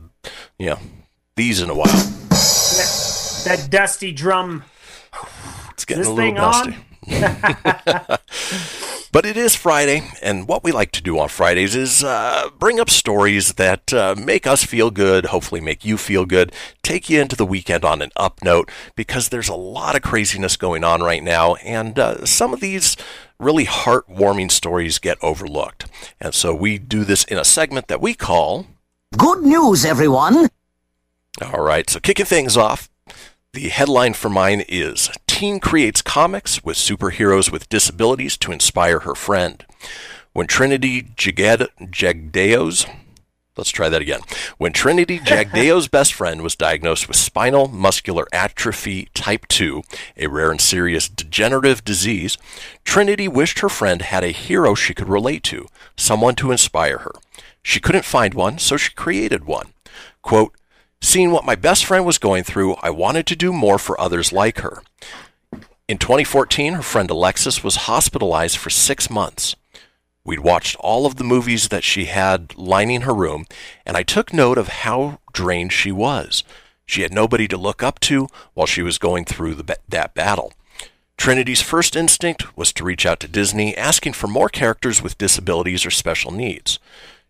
[0.59, 0.79] you know,
[1.37, 1.87] these in a while.
[1.87, 4.65] That, that dusty drum.
[5.73, 6.77] It's getting This a little thing dusty.
[9.13, 12.79] but it is Friday, and what we like to do on Fridays is uh, bring
[12.79, 17.21] up stories that uh, make us feel good, hopefully make you feel good, take you
[17.21, 21.01] into the weekend on an up note, because there's a lot of craziness going on
[21.01, 22.97] right now, and uh, some of these
[23.41, 25.87] really heartwarming stories get overlooked.
[26.21, 28.67] And so we do this in a segment that we call.
[29.17, 30.49] Good news, everyone.
[31.43, 32.89] All right, so kicking things off,
[33.53, 35.11] the headline for mine is
[35.43, 39.67] Teen creates comics with superheroes with disabilities to inspire her friend.
[40.33, 42.87] When Trinity Jagad- Jagdeo's
[43.57, 44.21] Let's try that again.
[44.59, 49.83] When Trinity Jagdeo's best friend was diagnosed with spinal muscular atrophy type 2,
[50.17, 52.39] a rare and serious degenerative disease,
[52.85, 57.15] Trinity wished her friend had a hero she could relate to, someone to inspire her.
[57.65, 59.73] She couldn't find one, so she created one.
[60.23, 60.55] Quote,
[61.01, 64.33] Seeing what my best friend was going through, I wanted to do more for others
[64.33, 64.85] like her.
[65.93, 69.55] In 2014, her friend Alexis was hospitalized for six months.
[70.25, 73.45] We'd watched all of the movies that she had lining her room,
[73.85, 76.45] and I took note of how drained she was.
[76.87, 80.55] She had nobody to look up to while she was going through the, that battle.
[81.19, 85.85] Trinity's first instinct was to reach out to Disney asking for more characters with disabilities
[85.85, 86.79] or special needs.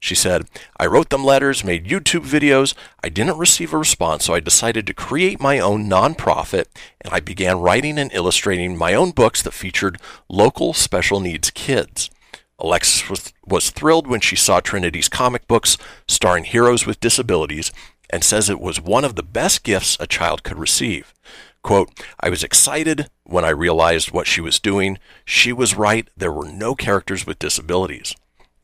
[0.03, 0.49] She said,
[0.81, 2.75] I wrote them letters, made YouTube videos.
[3.05, 6.65] I didn't receive a response, so I decided to create my own nonprofit,
[7.01, 12.11] and I began writing and illustrating my own books that featured local special needs kids.
[12.59, 17.71] Alexis was, was thrilled when she saw Trinity's comic books starring heroes with disabilities
[18.11, 21.15] and says it was one of the best gifts a child could receive.
[21.62, 24.99] Quote, I was excited when I realized what she was doing.
[25.25, 26.09] She was right.
[26.17, 28.17] There were no characters with disabilities.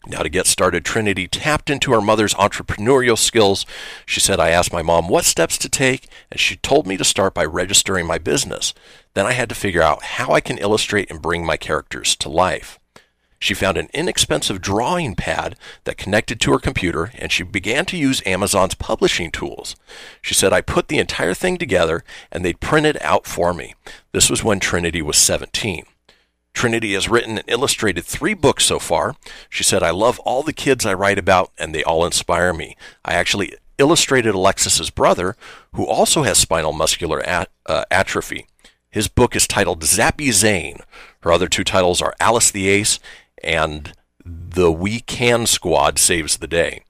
[0.08, 3.66] Now, to get started, Trinity tapped into her mother's entrepreneurial skills.
[4.06, 7.04] She said, I asked my mom what steps to take, and she told me to
[7.04, 8.72] start by registering my business.
[9.12, 12.30] Then I had to figure out how I can illustrate and bring my characters to
[12.30, 12.78] life.
[13.38, 17.96] She found an inexpensive drawing pad that connected to her computer and she began to
[17.96, 19.76] use Amazon's publishing tools.
[20.20, 23.74] She said, I put the entire thing together and they printed out for me.
[24.12, 25.84] This was when Trinity was 17.
[26.58, 29.14] Trinity has written and illustrated three books so far.
[29.48, 32.76] She said, I love all the kids I write about and they all inspire me.
[33.04, 35.36] I actually illustrated Alexis's brother,
[35.74, 38.48] who also has spinal muscular at, uh, atrophy.
[38.90, 40.80] His book is titled Zappy Zane.
[41.20, 42.98] Her other two titles are Alice the Ace
[43.40, 43.92] and
[44.24, 46.82] The We Can Squad Saves the Day.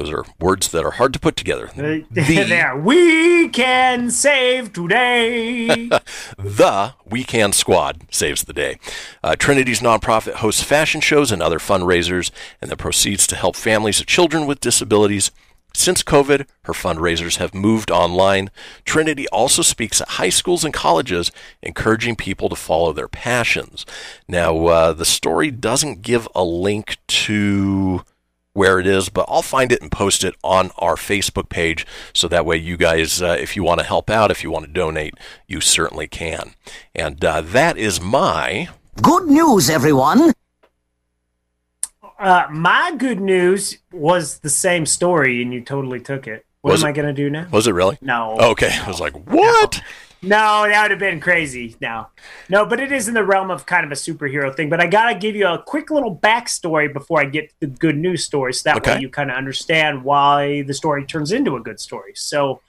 [0.00, 1.70] Those are words that are hard to put together.
[2.10, 5.66] The, there, we can save today.
[6.38, 8.78] the We Can Squad saves the day.
[9.22, 12.30] Uh, Trinity's nonprofit hosts fashion shows and other fundraisers,
[12.62, 15.30] and the proceeds to help families of children with disabilities.
[15.74, 18.50] Since COVID, her fundraisers have moved online.
[18.84, 21.30] Trinity also speaks at high schools and colleges,
[21.62, 23.84] encouraging people to follow their passions.
[24.26, 28.02] Now, uh, the story doesn't give a link to
[28.52, 32.26] where it is, but I'll find it and post it on our Facebook page so
[32.28, 34.72] that way you guys, uh, if you want to help out, if you want to
[34.72, 35.14] donate,
[35.46, 36.54] you certainly can.
[36.94, 38.68] And uh, that is my.
[39.00, 40.32] Good news, everyone.
[42.18, 46.44] Uh, my good news was the same story, and you totally took it.
[46.60, 47.46] What Was am it- I going to do now?
[47.50, 47.96] Was it really?
[48.02, 48.36] No.
[48.38, 48.70] Okay.
[48.70, 49.76] I was like, what?
[49.76, 49.82] No,
[50.22, 51.76] that would have been crazy.
[51.80, 52.08] No,
[52.48, 54.68] no, but it is in the realm of kind of a superhero thing.
[54.68, 58.24] But I gotta give you a quick little backstory before I get the good news
[58.24, 58.92] story, so that Okay.
[58.92, 62.12] way you kind of understand why the story turns into a good story.
[62.16, 62.60] So,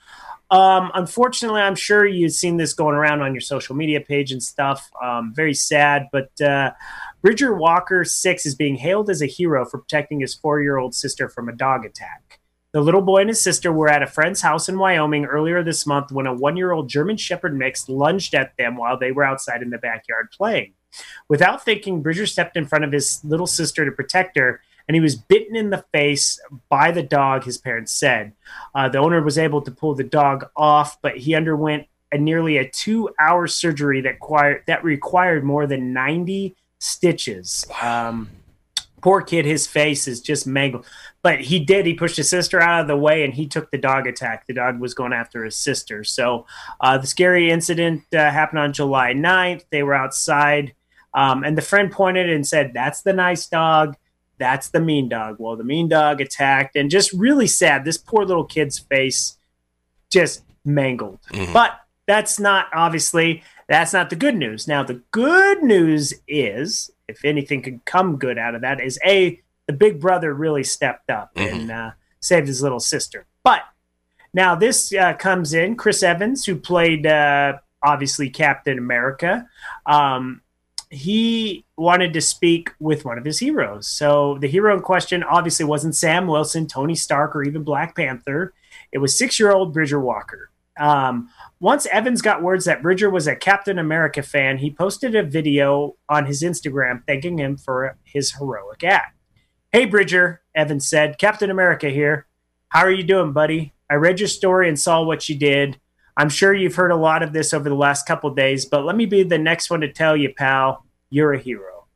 [0.50, 4.42] um, unfortunately, I'm sure you've seen this going around on your social media page and
[4.42, 4.90] stuff.
[5.02, 6.72] Um, very sad, but uh,
[7.22, 11.48] Bridger Walker Six is being hailed as a hero for protecting his four-year-old sister from
[11.48, 12.40] a dog attack.
[12.72, 15.86] The little boy and his sister were at a friend's house in Wyoming earlier this
[15.86, 19.24] month when a one year old German Shepherd mix lunged at them while they were
[19.24, 20.72] outside in the backyard playing.
[21.28, 25.00] Without thinking, Bridger stepped in front of his little sister to protect her, and he
[25.00, 28.32] was bitten in the face by the dog, his parents said.
[28.74, 32.56] Uh, the owner was able to pull the dog off, but he underwent a nearly
[32.56, 37.66] a two hour surgery that, required that required more than 90 stitches.
[37.80, 38.30] Um,
[39.02, 40.86] poor kid, his face is just mangled.
[41.22, 41.86] But he did.
[41.86, 44.46] He pushed his sister out of the way and he took the dog attack.
[44.46, 46.04] The dog was going after his sister.
[46.04, 46.46] So
[46.80, 49.64] uh, the scary incident uh, happened on July 9th.
[49.70, 50.74] They were outside
[51.14, 53.96] um, and the friend pointed and said, That's the nice dog.
[54.38, 55.36] That's the mean dog.
[55.38, 57.84] Well, the mean dog attacked and just really sad.
[57.84, 59.36] This poor little kid's face
[60.10, 61.20] just mangled.
[61.52, 64.66] But that's not obviously that's not the good news.
[64.66, 69.40] Now the good news is, if anything could come good out of that, is a
[69.66, 73.26] the big brother really stepped up and uh, saved his little sister.
[73.44, 73.62] But
[74.34, 79.46] now this uh, comes in Chris Evans, who played uh, obviously Captain America.
[79.86, 80.42] Um,
[80.90, 83.86] he wanted to speak with one of his heroes.
[83.86, 88.52] So the hero in question obviously wasn't Sam Wilson, Tony Stark, or even Black Panther.
[88.90, 90.50] It was six-year-old Bridger Walker.
[90.78, 91.30] Um,
[91.62, 95.94] once Evans got words that Bridger was a Captain America fan, he posted a video
[96.08, 99.16] on his Instagram thanking him for his heroic act.
[99.70, 102.26] Hey, Bridger, Evans said, Captain America here.
[102.70, 103.74] How are you doing, buddy?
[103.88, 105.78] I read your story and saw what you did.
[106.16, 108.96] I'm sure you've heard a lot of this over the last couple days, but let
[108.96, 111.86] me be the next one to tell you, pal, you're a hero.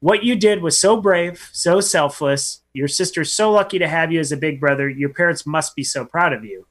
[0.00, 2.64] What you did was so brave, so selfless.
[2.72, 4.88] Your sister's so lucky to have you as a big brother.
[4.90, 6.66] Your parents must be so proud of you.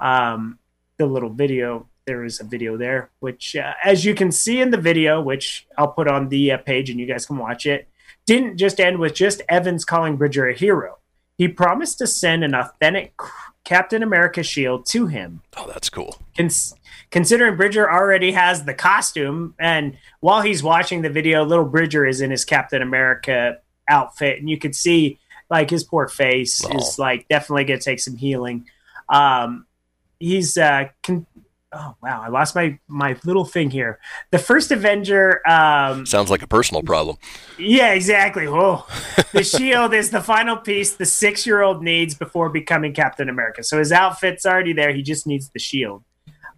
[0.00, 0.58] Um,
[0.98, 4.70] the little video, there is a video there, which, uh, as you can see in
[4.70, 7.88] the video, which I'll put on the uh, page and you guys can watch it,
[8.26, 10.98] didn't just end with just Evans calling Bridger a hero.
[11.38, 13.14] He promised to send an authentic
[13.64, 15.42] Captain America shield to him.
[15.56, 16.18] Oh, that's cool.
[16.36, 16.74] Cons-
[17.10, 22.20] considering Bridger already has the costume, and while he's watching the video, little Bridger is
[22.20, 25.18] in his Captain America outfit, and you can see
[25.50, 28.66] like his poor face is like definitely gonna take some healing.
[29.08, 29.66] Um,
[30.22, 31.26] he's uh, con-
[31.72, 33.98] oh wow, I lost my my little thing here.
[34.30, 35.46] The first Avenger.
[35.48, 37.16] Um, Sounds like a personal problem.
[37.58, 38.46] yeah, exactly.
[38.46, 38.86] Oh,
[39.32, 43.62] the shield is the final piece the six year old needs before becoming Captain America.
[43.62, 44.92] So his outfit's already there.
[44.92, 46.04] He just needs the shield.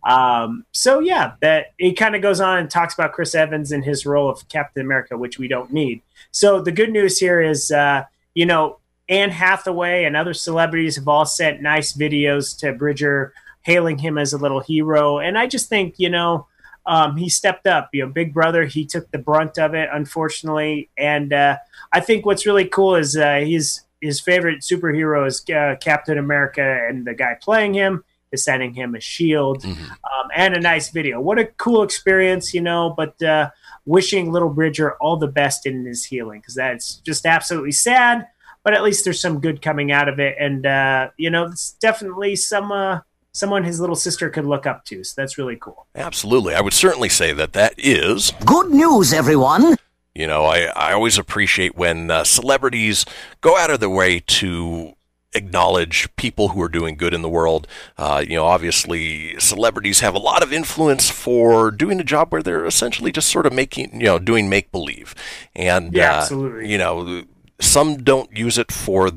[0.07, 3.83] Um, so yeah, that it kind of goes on and talks about Chris Evans and
[3.83, 6.03] his role of Captain America, which we don't need.
[6.31, 11.09] So the good news here is, uh, you know, Anne Hathaway and other celebrities have
[11.09, 13.33] all sent nice videos to Bridger
[13.65, 16.47] hailing him as a little hero, and I just think you know.
[16.87, 18.67] Um, he stepped up, you know, Big Brother.
[18.67, 21.57] He took the brunt of it, unfortunately, and uh,
[21.91, 26.63] I think what's really cool is uh, his his favorite superhero is uh, Captain America,
[26.63, 31.21] and the guy playing him is sending him a shield um, and a nice video.
[31.21, 32.93] What a cool experience, you know.
[32.95, 33.51] But uh,
[33.87, 38.29] wishing Little Bridger all the best in his healing because that's just absolutely sad.
[38.63, 41.73] But at least there's some good coming out of it, and uh, you know, it's
[41.73, 43.01] definitely some uh,
[43.35, 45.05] someone his little sister could look up to.
[45.05, 45.87] So that's really cool.
[45.95, 46.55] Absolutely.
[46.55, 49.77] I would certainly say that that is Good news, everyone.
[50.15, 53.05] You know, I, I always appreciate when uh, celebrities
[53.41, 54.95] go out of their way to
[55.35, 57.67] acknowledge people who are doing good in the world.
[57.99, 62.43] Uh, you know, obviously, celebrities have a lot of influence for doing a job where
[62.45, 65.13] they're essentially just sort of making, you know, doing make believe.
[65.57, 66.71] And, Yeah, uh, absolutely.
[66.71, 67.25] you know,
[67.61, 69.11] some don't use it for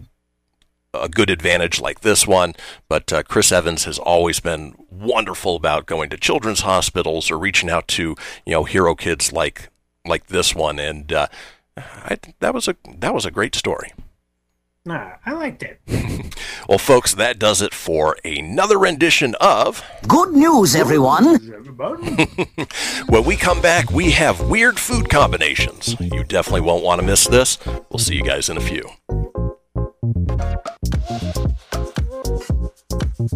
[1.01, 2.53] a good advantage like this one,
[2.89, 7.69] but uh, Chris Evans has always been wonderful about going to children's hospitals or reaching
[7.69, 9.69] out to you know hero kids like
[10.05, 11.27] like this one, and uh,
[11.77, 13.93] I, that was a that was a great story.
[14.85, 15.81] Nah, I liked it.
[16.67, 19.81] Well, folks, that does it for another rendition of.
[20.05, 21.39] Good news, everyone.
[23.07, 25.95] When we come back, we have weird food combinations.
[25.99, 27.57] You definitely won't want to miss this.
[27.65, 28.83] We'll see you guys in a few.
[33.19, 33.29] Want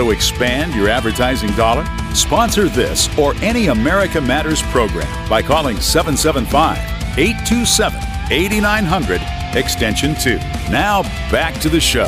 [0.00, 1.84] to expand your advertising dollar?
[2.14, 6.78] Sponsor this or any America Matters program by calling 775
[7.16, 8.00] 827
[8.32, 9.20] 8900
[9.56, 10.38] extension 2.
[10.72, 12.06] Now back to the show.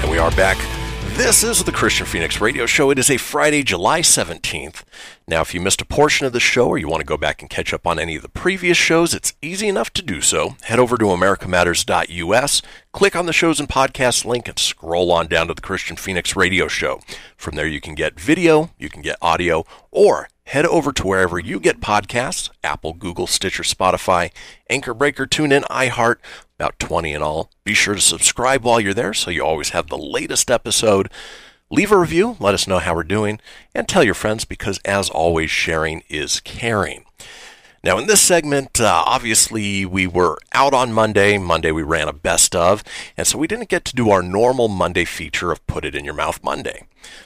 [0.00, 0.73] And we are back.
[1.16, 2.90] This is the Kristian Fenix Radio Show.
[2.90, 4.82] It is a Friday, July 17th.
[5.28, 7.40] Now, if you missed a portion of the show or you want to go back
[7.40, 10.56] and catch up on any of the previous shows, it's easy enough to do so.
[10.62, 15.46] Head over to americamatters.us, click on the shows and podcasts link, and scroll on down
[15.46, 17.00] to the Kristian Fenix Radio Show.
[17.36, 21.38] From there, you can get video, you can get audio, or head over to wherever
[21.38, 24.30] you get podcasts Apple, Google, Stitcher, Spotify,
[24.68, 26.16] Anchor Breaker, TuneIn, iHeart,
[26.58, 27.50] about 20 in all.
[27.64, 31.10] Be sure to subscribe while you're there so you always have the latest episode.
[31.70, 33.40] Leave a review, let us know how we're doing,
[33.74, 37.04] and tell your friends because, as always, sharing is caring.
[37.82, 41.36] Now, in this segment, uh, obviously, we were out on Monday.
[41.36, 42.82] Monday, we ran a best of,
[43.16, 46.04] and so we didn't get to do our normal Monday feature of Put It in
[46.04, 46.84] Your Mouth Monday.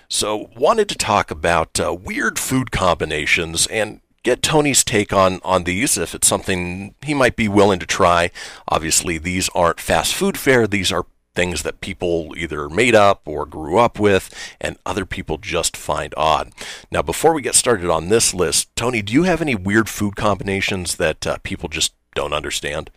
[0.09, 5.65] So, wanted to talk about uh, weird food combinations and get Tony's take on, on
[5.65, 8.31] these if it's something he might be willing to try.
[8.69, 13.47] Obviously, these aren't fast food fare, these are things that people either made up or
[13.47, 14.29] grew up with
[14.61, 16.53] and other people just find odd.
[16.91, 20.15] Now, before we get started on this list, Tony, do you have any weird food
[20.15, 22.91] combinations that uh, people just don't understand?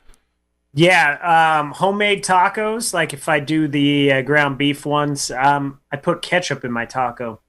[0.74, 2.94] Yeah, um, homemade tacos.
[2.94, 6.86] Like if I do the uh, ground beef ones, um, I put ketchup in my
[6.86, 7.40] taco.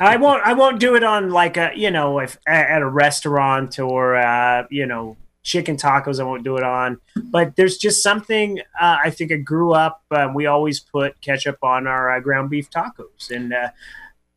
[0.00, 0.42] I won't.
[0.44, 4.66] I won't do it on like a you know if at a restaurant or uh,
[4.70, 6.20] you know chicken tacos.
[6.20, 7.00] I won't do it on.
[7.16, 8.60] But there's just something.
[8.80, 10.02] Uh, I think I grew up.
[10.10, 13.70] Uh, we always put ketchup on our uh, ground beef tacos, and uh,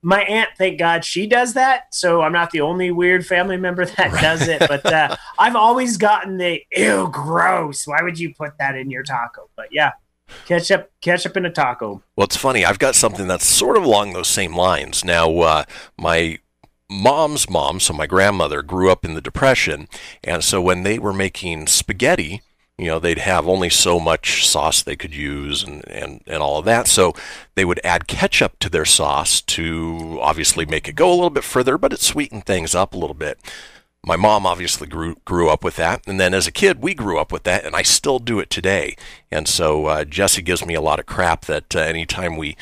[0.03, 1.93] my aunt, thank God, she does that.
[1.93, 4.59] So I'm not the only weird family member that does it.
[4.59, 7.85] But uh, I've always gotten the ew, gross.
[7.85, 9.49] Why would you put that in your taco?
[9.55, 9.91] But yeah,
[10.45, 12.03] ketchup, ketchup in a taco.
[12.15, 12.65] Well, it's funny.
[12.65, 15.03] I've got something that's sort of along those same lines.
[15.03, 15.63] Now, uh,
[15.97, 16.39] my
[16.89, 19.87] mom's mom, so my grandmother, grew up in the Depression.
[20.23, 22.41] And so when they were making spaghetti,
[22.77, 26.57] you know, they'd have only so much sauce they could use and, and, and all
[26.57, 26.87] of that.
[26.87, 27.13] So
[27.55, 31.43] they would add ketchup to their sauce to obviously make it go a little bit
[31.43, 33.39] further, but it sweetened things up a little bit.
[34.03, 37.19] My mom obviously grew grew up with that, and then as a kid we grew
[37.19, 38.95] up with that, and I still do it today.
[39.31, 42.57] And so uh, Jesse gives me a lot of crap that uh, anytime we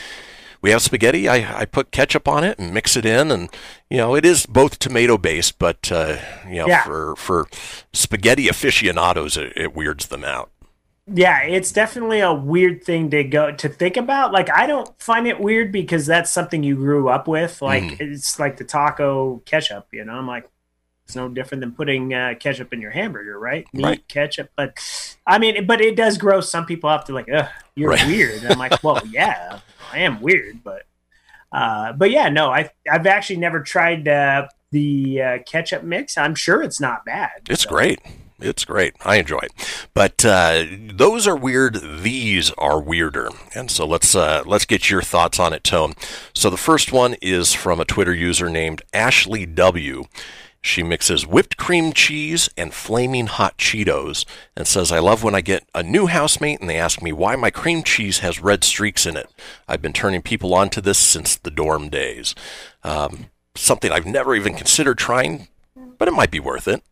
[0.62, 3.50] we have spaghetti, I, I put ketchup on it and mix it in, and
[3.90, 6.84] you know it is both tomato based, but uh, you know Yeah.
[6.84, 7.48] for for
[7.94, 10.52] spaghetti aficionados it, it weirds them out.
[11.12, 14.34] Yeah, it's definitely a weird thing to go to think about.
[14.34, 17.62] Like I don't find it weird because that's something you grew up with.
[17.62, 18.02] Like Mm.
[18.02, 20.14] it's like the taco ketchup, you know.
[20.14, 20.48] I'm like
[21.10, 23.66] it's no different than putting uh, ketchup in your hamburger, right?
[23.74, 24.08] Meat Right.
[24.08, 24.78] ketchup, but
[25.26, 28.06] I mean, but it does gross some people up to like, ugh, you're Right.
[28.06, 28.44] weird.
[28.44, 29.60] And I'm like, well, yeah,
[29.92, 30.84] I am weird, but
[31.52, 36.16] uh, but yeah, no, I I've actually never tried uh, the uh, ketchup mix.
[36.16, 37.32] I'm sure it's not bad.
[37.50, 38.00] It's So- great.
[38.42, 38.94] It's great.
[39.04, 39.52] I enjoy it.
[39.94, 41.76] But uh, those are weird.
[42.02, 43.28] These are weirder.
[43.54, 45.94] And so let's uh, let's get your thoughts on it, Tone.
[46.34, 50.06] So the first one is from a Twitter user named Ashley W.
[50.62, 54.26] She mixes whipped cream cheese and flaming hot Cheetos
[54.58, 57.36] and says, I love when I get a new housemate and they ask me why
[57.38, 59.30] my cream cheese has red streaks in it.
[59.68, 62.36] I've been turning people onto this since the dorm days.
[62.84, 65.48] Um, something I've never even considered trying,
[65.98, 66.84] but it might be worth it.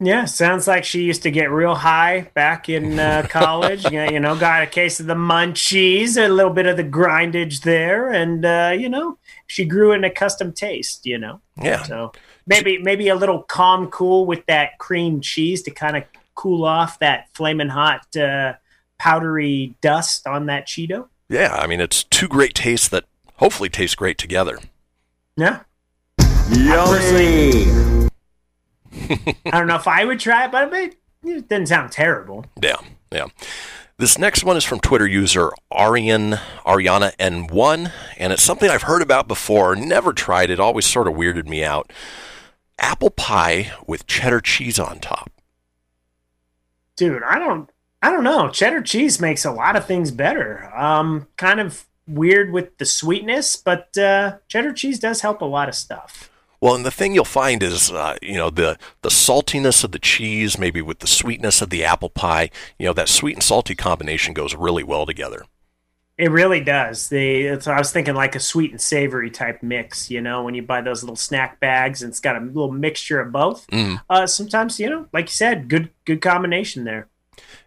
[0.00, 3.90] Yeah, sounds like she used to get real high back in uh, college.
[3.90, 7.62] yeah, you know, got a case of the munchies, a little bit of the grindage
[7.62, 11.06] there, and uh, you know, she grew in a custom taste.
[11.06, 11.82] You know, Yeah.
[11.84, 12.12] so
[12.46, 16.98] maybe maybe a little calm cool with that cream cheese to kind of cool off
[16.98, 18.54] that flaming hot uh,
[18.98, 21.08] powdery dust on that Cheeto.
[21.28, 23.04] Yeah, I mean, it's two great tastes that
[23.36, 24.58] hopefully taste great together.
[25.36, 25.60] Yeah,
[26.50, 27.66] Yummy!
[29.46, 32.44] I don't know if I would try it, but it, didn't sound terrible.
[32.62, 32.76] Yeah,
[33.10, 33.26] yeah.
[33.96, 36.32] This next one is from Twitter user Arian
[36.66, 41.14] Ariana N1, and it's something I've heard about before, never tried it, always sort of
[41.14, 41.92] weirded me out.
[42.78, 45.30] Apple pie with cheddar cheese on top.
[46.96, 47.70] dude i don't
[48.02, 52.52] i don't know cheddar cheese makes a lot of things better um kind of weird
[52.52, 56.84] with the sweetness but uh cheddar cheese does help a lot of stuff Well, and
[56.86, 60.80] the thing you'll find is, uh, you know, the the saltiness of the cheese, maybe
[60.80, 62.48] with the sweetness of the apple pie.
[62.78, 65.44] You know, that sweet and salty combination goes really well together.
[66.16, 70.10] It really does the it's, i was thinking like a sweet and savory type mix
[70.10, 73.20] you know when you buy those little snack bags and it's got a little mixture
[73.20, 74.00] of both Mm.
[74.08, 77.08] uh sometimes you know like you said good good combination there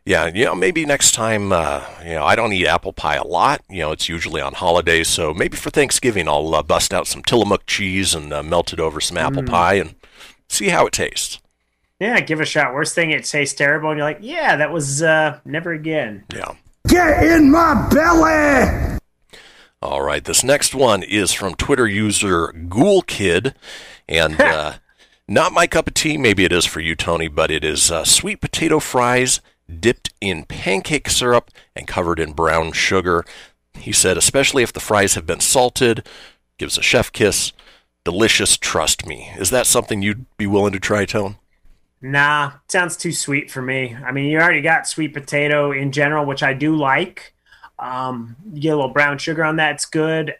[0.05, 3.27] Yeah, you know, maybe next time, uh, you know, I don't eat apple pie a
[3.27, 3.59] lot.
[3.69, 5.09] You know, it's usually on holidays.
[5.09, 8.79] So maybe for Thanksgiving, I'll uh, bust out some Tillamook cheese and uh, melt it
[8.79, 9.95] over some apple pie and
[10.47, 11.39] see how it tastes.
[11.99, 14.71] yeah give it a shot worst thing it tastes terrible and you're like yeah that
[14.71, 16.53] was uh never again Yeah.
[16.87, 18.97] Get in my belly!
[19.81, 20.23] All right.
[20.23, 23.53] This next one is from Twitter user Ghoul Kid,
[24.07, 24.73] and uh,
[25.27, 26.17] not my cup of tea.
[26.17, 29.41] Maybe it is for you, Tony, but it is uh, sweet potato fries
[29.79, 33.25] dipped in pancake syrup and covered in brown sugar.
[33.73, 36.07] He said, especially if the fries have been salted,
[36.57, 37.51] gives a chef kiss.
[38.03, 39.31] Delicious, trust me.
[39.37, 41.35] Is that something you'd be willing to try, Tone?
[42.01, 43.95] Nah, sounds too sweet for me.
[44.05, 47.33] I mean, you already got sweet potato in general, which I do like.
[47.79, 50.35] Um, you get a little brown sugar on that; it's good.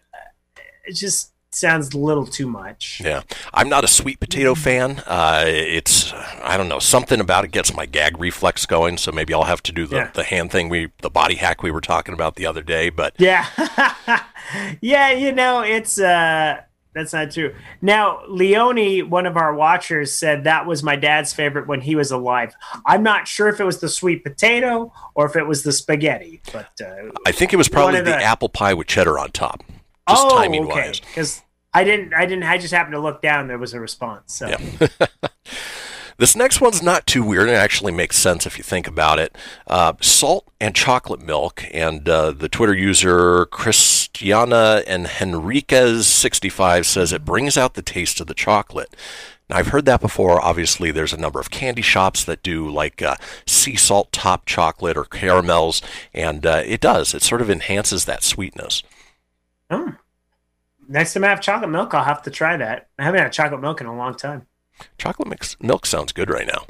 [0.86, 3.02] It just sounds a little too much.
[3.04, 5.02] Yeah, I'm not a sweet potato fan.
[5.08, 8.98] Uh, it's I don't know something about it gets my gag reflex going.
[8.98, 10.12] So maybe I'll have to do the, Yeah.
[10.14, 12.90] the hand thing we the body hack we were talking about the other day.
[12.90, 13.46] But Yeah,
[14.82, 16.62] yeah, you know, it's uh,
[16.98, 17.54] that's not true.
[17.82, 22.12] Now, Leone, one of our watchers, said that was my dad's favorite when he was
[22.12, 22.54] alive.
[22.86, 26.42] I'm not sure if it was the sweet potato or if it was the spaghetti,
[26.52, 29.64] but uh, I think it was probably the, the- apple pie with cheddar on top,
[30.10, 31.00] just timing wise.
[31.00, 31.42] Because
[31.74, 33.48] I didn't, I didn't, I just happened to look down.
[33.48, 34.34] There was a response.
[34.34, 34.48] So.
[34.48, 34.88] Yeah.
[36.18, 37.48] This next one's not too weird.
[37.48, 39.38] It actually makes sense if you think about it.
[39.68, 47.24] Uh, salt and chocolate milk, and uh, the Twitter user Christiana and Henriquez65 says it
[47.24, 48.96] brings out the taste of the chocolate.
[49.48, 50.42] Now, I've heard that before.
[50.42, 53.16] Obviously, there's a number of candy shops that do like uh,
[53.46, 55.84] sea salt top chocolate or caramels,
[56.16, 57.14] and uh, it does.
[57.14, 58.82] It sort of enhances that sweetness.
[59.70, 59.94] Oh.
[60.90, 62.88] Next time I have chocolate milk, I'll have to try that.
[62.98, 64.48] I haven't had chocolate milk in a long time.
[64.98, 66.66] Chocolate mix, milk sounds good right now.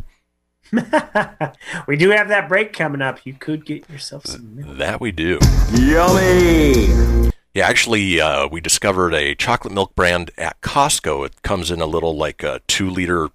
[1.88, 3.26] we do have that break coming up.
[3.26, 4.78] You could get yourself some milk.
[4.78, 5.40] That we do.
[5.74, 7.32] Yummy!
[7.54, 11.26] Yeah, actually, uh, we discovered a chocolate milk brand at Costco.
[11.26, 13.30] It comes in a little like a two liter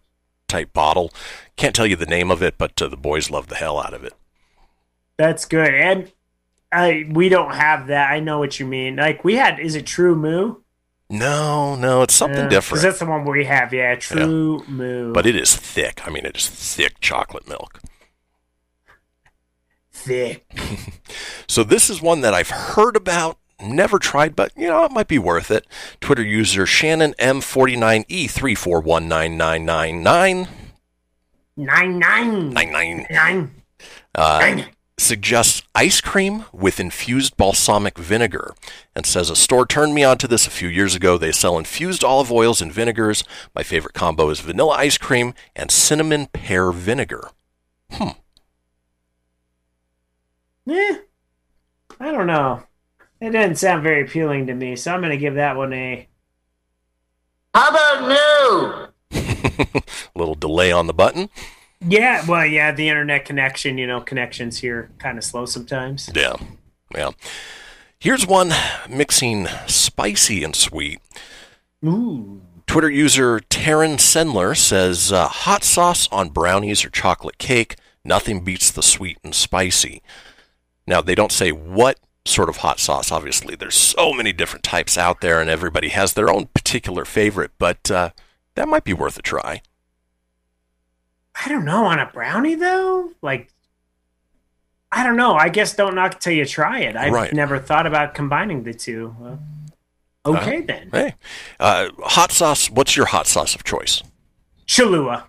[0.47, 1.13] type bottle.
[1.57, 3.95] Can't tell you the name of it, but uh, the boys love the hell out
[3.95, 4.13] of it.
[5.17, 5.75] That's good.
[5.75, 6.13] And
[6.71, 8.11] I we don't have that.
[8.11, 8.97] I know what you mean.
[8.97, 10.61] Like we had, is it TruMoo?
[11.13, 12.83] No, no, it's something 'cause different.
[12.83, 13.73] That's the one we have.
[13.75, 15.13] Yeah, TruMoo.
[15.13, 16.01] But it is thick.
[16.07, 17.81] I mean, it is thick chocolate milk.
[19.93, 20.45] thick.
[21.47, 25.07] So this is one that I've heard about, never tried, but you know it might
[25.09, 25.67] be worth it.
[26.01, 30.49] Twitter user Shannon M49E three four one nine nine nine nine
[31.55, 33.07] Nine nine nine nine.
[33.11, 33.63] nine.
[34.15, 34.67] Uh, nine.
[34.99, 38.55] Suggests ice cream with infused balsamic vinegar
[38.95, 41.19] and says a store turned me onto this a few years ago.
[41.19, 43.25] They sell infused olive oils and vinegars.
[43.55, 47.31] My favorite combo is vanilla ice cream and cinnamon pear vinegar.
[47.91, 48.11] Hmm
[50.69, 50.97] Eh,
[51.99, 52.63] I don't know.
[53.21, 56.09] It didn't sound very appealing to me, so I'm going to give that one a.
[57.55, 58.89] How about no?
[59.15, 59.83] A
[60.15, 61.29] little delay on the button.
[61.87, 66.11] Yeah, well, yeah, the internet connection, you know, connections here kind of slow sometimes.
[66.15, 66.37] Yeah.
[66.95, 67.11] Yeah.
[67.99, 68.53] Here's one
[68.89, 71.01] mixing spicy and sweet.
[71.85, 72.43] Ooh.
[72.67, 77.77] Twitter user Taryn Sendler says uh, hot sauce on brownies or chocolate cake.
[78.05, 80.03] Nothing beats the sweet and spicy.
[80.87, 83.13] Now, they don't say what sort of hot sauce.
[83.13, 87.53] Obviously, there's so many different types out there, and everybody has their own particular favorite,
[87.59, 88.11] but uh,
[88.55, 89.63] that might be worth a try.
[91.35, 93.11] I don't know on a brownie though.
[93.23, 93.49] Like,
[94.91, 95.35] I don't know.
[95.35, 96.97] I guess don't knock till you try it.
[96.97, 97.33] I've Right.
[97.33, 99.17] never thought about combining the two.
[99.19, 99.39] Well,
[100.27, 100.91] okay Uh, then.
[100.93, 101.15] Hey,
[101.59, 102.71] uh, hot sauce.
[102.71, 104.03] What's your hot sauce of choice?
[104.67, 105.27] Cholula.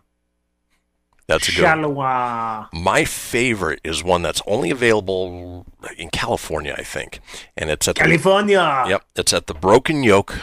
[1.28, 1.86] That's a good.
[1.86, 2.68] one.
[2.74, 5.66] My favorite is one that's only available
[5.98, 7.22] in California, I think,
[7.56, 8.84] and it's at the California.
[8.90, 10.38] Yep, it's at the Broken Yolk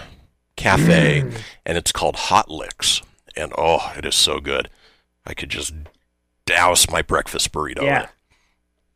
[0.56, 1.40] Cafe, Mm.
[1.66, 3.02] and it's called Hot Licks.
[3.36, 4.70] And oh, it is so good.
[5.30, 5.72] I could just
[6.44, 7.82] douse my breakfast burrito.
[7.82, 8.08] Yeah.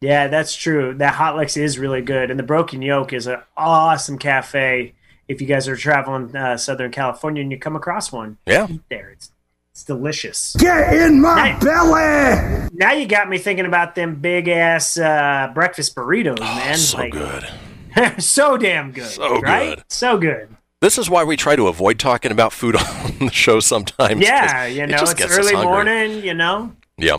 [0.00, 0.92] Yeah, that's true.
[0.94, 4.92] That Hot Licks is really good, and the Broken Yolk is an awesome cafe.
[5.28, 8.66] If you guys are traveling uh, Southern California and you come across one, Yeah.
[8.68, 9.10] eat there.
[9.10, 9.30] It's
[9.70, 10.54] it's delicious.
[10.58, 11.58] Get in my Hey.
[11.60, 12.68] belly!
[12.74, 16.74] Now you got me thinking about them big ass uh, breakfast burritos, man.
[16.74, 17.44] Oh, so Like, good.
[18.22, 19.06] so damn good.
[19.06, 19.76] So right?
[19.76, 19.84] good.
[19.88, 20.48] So good.
[20.84, 24.20] This is why we try to avoid talking about food on the show sometimes.
[24.20, 26.76] Yeah, you it know, just it's early morning, you know.
[26.98, 27.16] Yeah.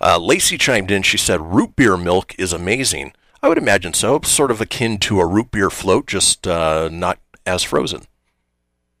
[0.00, 1.02] Uh, Lacey chimed in.
[1.02, 3.12] She said, root beer milk is amazing.
[3.42, 4.20] I would imagine so.
[4.22, 8.02] Sort of akin to a root beer float, just uh, not as frozen.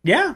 [0.02, 0.34] Yeah.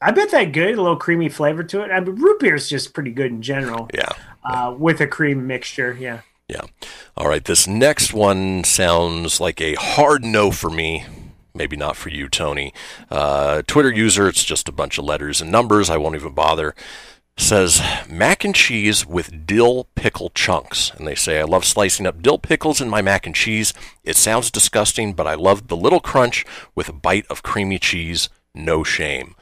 [0.00, 1.90] I bet that good, a little creamy flavor to it.
[1.90, 3.90] I mean, root beer is just pretty good in general.
[3.92, 4.08] Yeah.
[4.42, 6.22] Uh, with a cream mixture, yeah.
[6.48, 6.62] Yeah.
[7.14, 7.44] All right.
[7.44, 11.04] This next one sounds like a hard no for me.
[11.58, 12.72] Maybe not for you, Tony.
[13.10, 15.90] Uh, Twitter user, it's just a bunch of letters and numbers.
[15.90, 16.72] I won't even bother.
[17.36, 20.92] Says mac and cheese with dill pickle chunks.
[20.96, 23.74] And they say, I love slicing up dill pickles in my mac and cheese.
[24.04, 26.44] It sounds disgusting, but I love the little crunch
[26.76, 28.28] with a bite of creamy cheese.
[28.54, 29.34] No shame.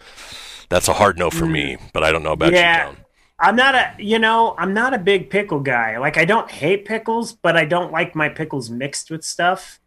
[0.70, 2.88] That's a hard no for me, but I don't know about Yeah.
[2.90, 3.04] you, John.
[3.38, 5.98] I'm not a, you know, I'm not a big pickle guy.
[5.98, 9.78] Like, I don't hate pickles, but I don't like my pickles mixed with stuff.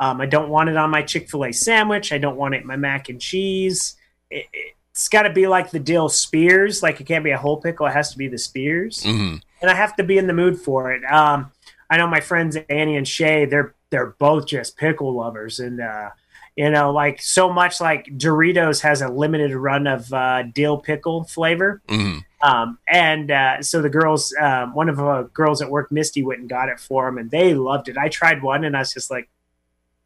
[0.00, 2.12] Um, I don't want it on my Chick fil A sandwich.
[2.12, 3.96] I don't want it in my mac and cheese.
[4.30, 4.46] It,
[4.90, 6.82] it's got to be like the dill spears.
[6.82, 9.04] Like, it can't be a whole pickle, it has to be the spears.
[9.04, 11.04] hmm And I have to be in the mood for it.
[11.04, 11.52] Um,
[11.88, 15.58] I know my friends Annie and Shay, they're they're both just pickle lovers.
[15.58, 16.10] And, uh,
[16.56, 21.24] you know, like so much like Doritos has a limited run of uh, dill pickle
[21.24, 21.82] flavor.
[21.88, 26.22] hmm Um, and uh, so the girls, um, one of the girls at work, Misty,
[26.22, 27.98] went and got it for them, and they loved it.
[27.98, 29.28] I tried one, and I was just like,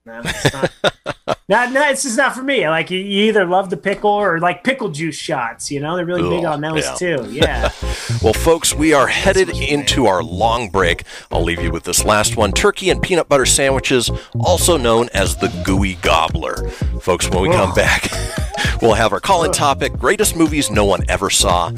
[0.06, 0.72] no, it's not.
[1.48, 2.68] no, no, it's just not for me.
[2.68, 5.70] Like you, you either love the pickle or like pickle juice shots.
[5.70, 6.94] You know, they're really big on those yeah.
[6.94, 7.28] too.
[7.30, 7.70] Yeah.
[8.22, 11.04] Well, folks, we are headed into our long break.
[11.30, 15.36] I'll leave you with this last one turkey and peanut butter sandwiches, also known as
[15.36, 16.68] the gooey gobbler.
[17.00, 18.10] Folks, when we come back,
[18.82, 21.72] we'll have our call in topic greatest movies no one ever saw.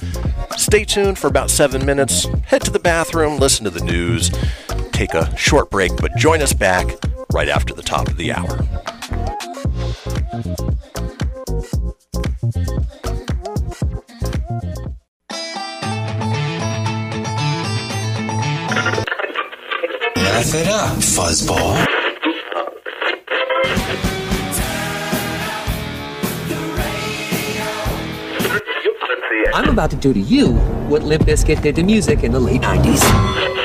[0.56, 2.28] Stay tuned for about seven minutes.
[2.44, 4.30] Head to the bathroom, listen to the news,
[4.92, 6.96] take a short break, but join us back
[7.36, 8.48] right after the top of the hour.
[20.16, 21.86] Laugh it up, fuzzball.
[29.52, 30.54] I'm about to do to you
[30.88, 33.55] what Limp Bizkit did to music in the late 90s.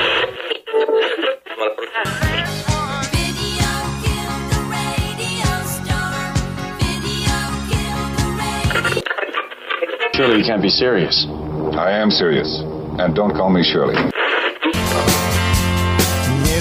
[10.22, 11.26] Surely you can't be serious.
[11.74, 12.60] I am serious.
[13.00, 13.96] And don't call me Shirley.
[13.96, 14.12] Here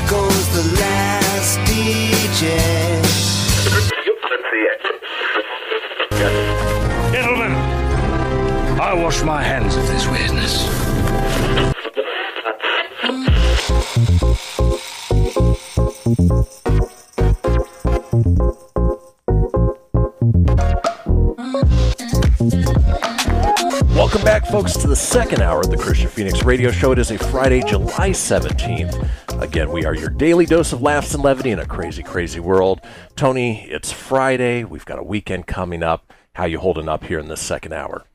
[0.10, 2.58] goes the last DJ.
[7.12, 7.52] Gentlemen,
[8.82, 10.31] I wash my hands of this weirdness.
[25.12, 26.94] Second hour of the Kristian Fenix Radio Show.
[26.94, 29.42] It is a Friday, July 17th.
[29.42, 32.80] Again, we are your daily dose of laughs and levity in a crazy, crazy world.
[33.18, 34.64] Tony, it's Friday.
[34.64, 36.14] We've got a weekend coming up.
[36.36, 38.06] How you holding up here in this second hour?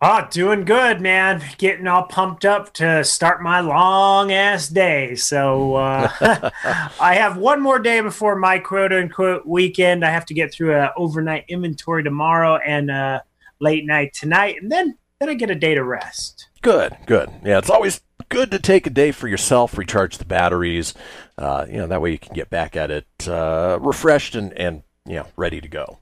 [0.00, 1.42] Oh, doing good, man.
[1.58, 5.14] Getting all pumped up to start my long ass day.
[5.16, 6.50] So uh,
[6.98, 10.02] I have one more day before my quote unquote weekend.
[10.02, 13.20] I have to get through an overnight inventory tomorrow and
[13.60, 16.48] late night tonight, and then then I get a day to rest.
[16.62, 17.30] Good, good.
[17.44, 20.94] Yeah, it's always good to take a day for yourself, recharge the batteries.
[21.38, 24.82] Uh, you know, that way you can get back at it uh, refreshed and, and
[25.06, 25.98] you know ready to go.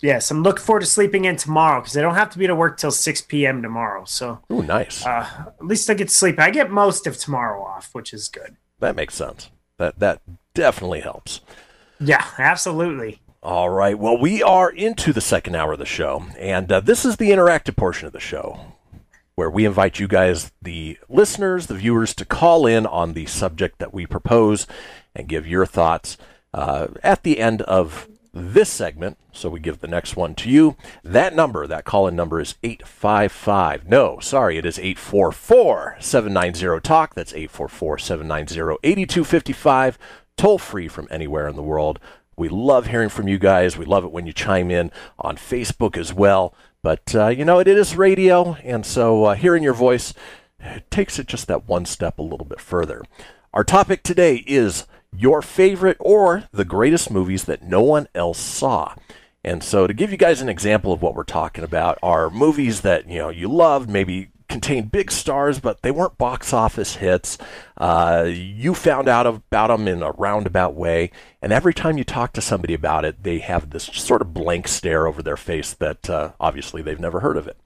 [0.00, 2.54] Yes, I'm looking forward to sleeping in tomorrow because I don't have to be to
[2.54, 3.62] work till 6 p.m.
[3.62, 4.04] tomorrow.
[4.04, 5.04] So, Ooh, nice.
[5.04, 6.38] uh, at least I get to sleep.
[6.38, 8.56] I get most of tomorrow off, which is good.
[8.80, 9.50] That makes sense.
[9.78, 11.40] That that definitely helps.
[11.98, 13.20] Yeah, absolutely.
[13.44, 13.98] All right.
[13.98, 17.28] Well, we are into the second hour of the show, and uh, this is the
[17.28, 18.58] interactive portion of the show
[19.34, 23.80] where we invite you guys, the listeners, the viewers, to call in on the subject
[23.80, 24.66] that we propose
[25.14, 26.16] and give your thoughts
[26.54, 29.18] uh, at the end of this segment.
[29.30, 30.78] So we give the next one to you.
[31.02, 33.86] That number, that call in number is 855.
[33.86, 37.14] No, sorry, it is 844 790 Talk.
[37.14, 39.98] That's 844 790 8255.
[40.38, 42.00] Toll free from anywhere in the world.
[42.36, 43.76] We love hearing from you guys.
[43.76, 46.54] We love it when you chime in on Facebook as well.
[46.82, 50.12] But, uh, you know, it is radio, and so uh, hearing your voice
[50.90, 53.02] takes it just that one step a little bit further.
[53.52, 58.94] Our topic today is your favorite or the greatest movies that no one else saw.
[59.44, 62.80] And so, to give you guys an example of what we're talking about, are movies
[62.80, 67.38] that you know you loved, maybe contained big stars, but they weren't box office hits.
[67.76, 71.10] Uh, you found out about them in a roundabout way,
[71.42, 74.68] and every time you talk to somebody about it, they have this sort of blank
[74.68, 77.58] stare over their face that uh, obviously they've never heard of it.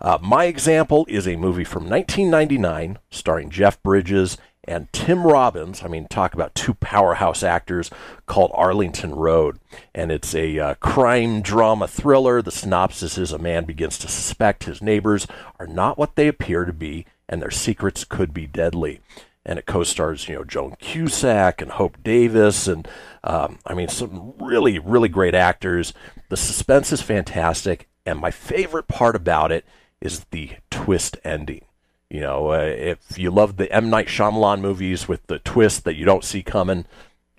[0.00, 4.38] Uh, my example is a movie from 1999 starring Jeff Bridges
[4.68, 5.82] and Tim Robbins.
[5.82, 7.90] I mean, talk about two powerhouse actors
[8.26, 9.58] called Arlington Road.
[9.94, 12.42] And it's a uh, crime drama thriller.
[12.42, 15.26] The synopsis is a man begins to suspect his neighbors
[15.58, 19.00] are not what they appear to be, and their secrets could be deadly.
[19.44, 22.86] And it co-stars, you know, Joan Cusack and Hope Davis, and
[23.24, 25.94] um, I mean, some really, really great actors.
[26.28, 29.64] The suspense is fantastic, and my favorite part about it
[30.02, 31.62] is the twist ending.
[32.10, 33.90] You know, uh, if you love the M.
[33.90, 36.86] Night Shyamalan movies with the twist that you don't see coming,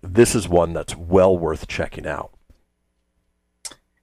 [0.03, 2.31] this is one that's well worth checking out.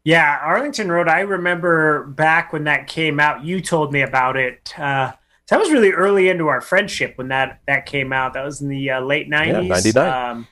[0.02, 1.08] Yeah, Arlington Road.
[1.08, 3.44] I remember back when that came out.
[3.44, 4.72] You told me about it.
[4.78, 5.12] Uh,
[5.48, 8.34] that was really early into our friendship when that that came out.
[8.34, 9.68] That was in the uh, late nineties.
[9.68, 10.30] Yeah, ninety nine.
[10.30, 10.48] Um,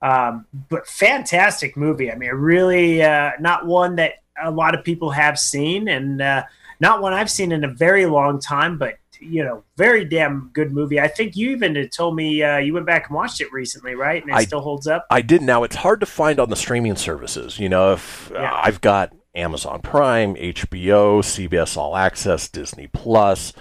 [0.00, 2.10] um, but fantastic movie.
[2.10, 6.44] I mean, really uh, not one that a lot of people have seen, and uh,
[6.80, 8.78] not one I've seen in a very long time.
[8.78, 11.00] But you know, very damn good movie.
[11.00, 14.22] I think you even told me uh, you went back and watched it recently, right?
[14.22, 15.06] And it I- still holds up.
[15.10, 15.42] I did.
[15.42, 17.58] Now it's hard to find on the streaming services.
[17.58, 23.52] You know, if uh, I've got Amazon Prime, HBO, CBS All Access, Disney Plus,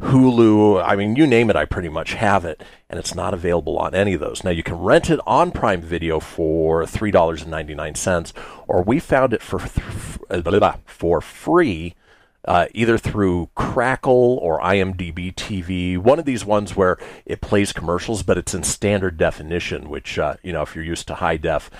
[0.00, 0.82] Hulu.
[0.84, 3.94] I mean, you name it, I pretty much have it, and it's not available on
[3.94, 4.42] any of those.
[4.42, 8.32] Now you can rent it on Prime Video for three dollars and ninety nine cents,
[8.66, 11.94] or we found it for th- uh, for free.
[12.44, 18.22] Uh, either through Crackle or IMDb TV, one of these ones where it plays commercials,
[18.22, 21.70] but it's in standard definition, which, uh, you know, if you're used to high def,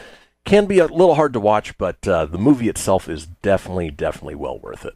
[0.44, 4.34] can be a little hard to watch, but uh, the movie itself is definitely, definitely
[4.34, 4.94] well worth it.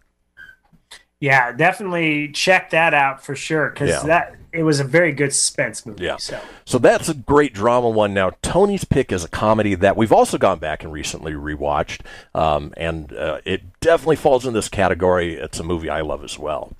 [1.24, 4.02] Yeah, definitely check that out for sure because Yeah.
[4.04, 6.04] that it was a very good suspense movie.
[6.04, 6.16] Yeah.
[6.18, 8.12] So So that's a great drama one.
[8.12, 12.00] Now, Tony's pick is a comedy that we've also gone back and recently rewatched,
[12.34, 15.34] um, and uh, it definitely falls in this category.
[15.36, 16.72] It's a movie I love as well.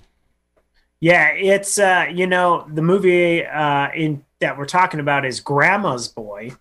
[1.01, 6.07] yeah, it's uh, you know the movie uh, in that we're talking about is Grandma's
[6.07, 6.51] Boy,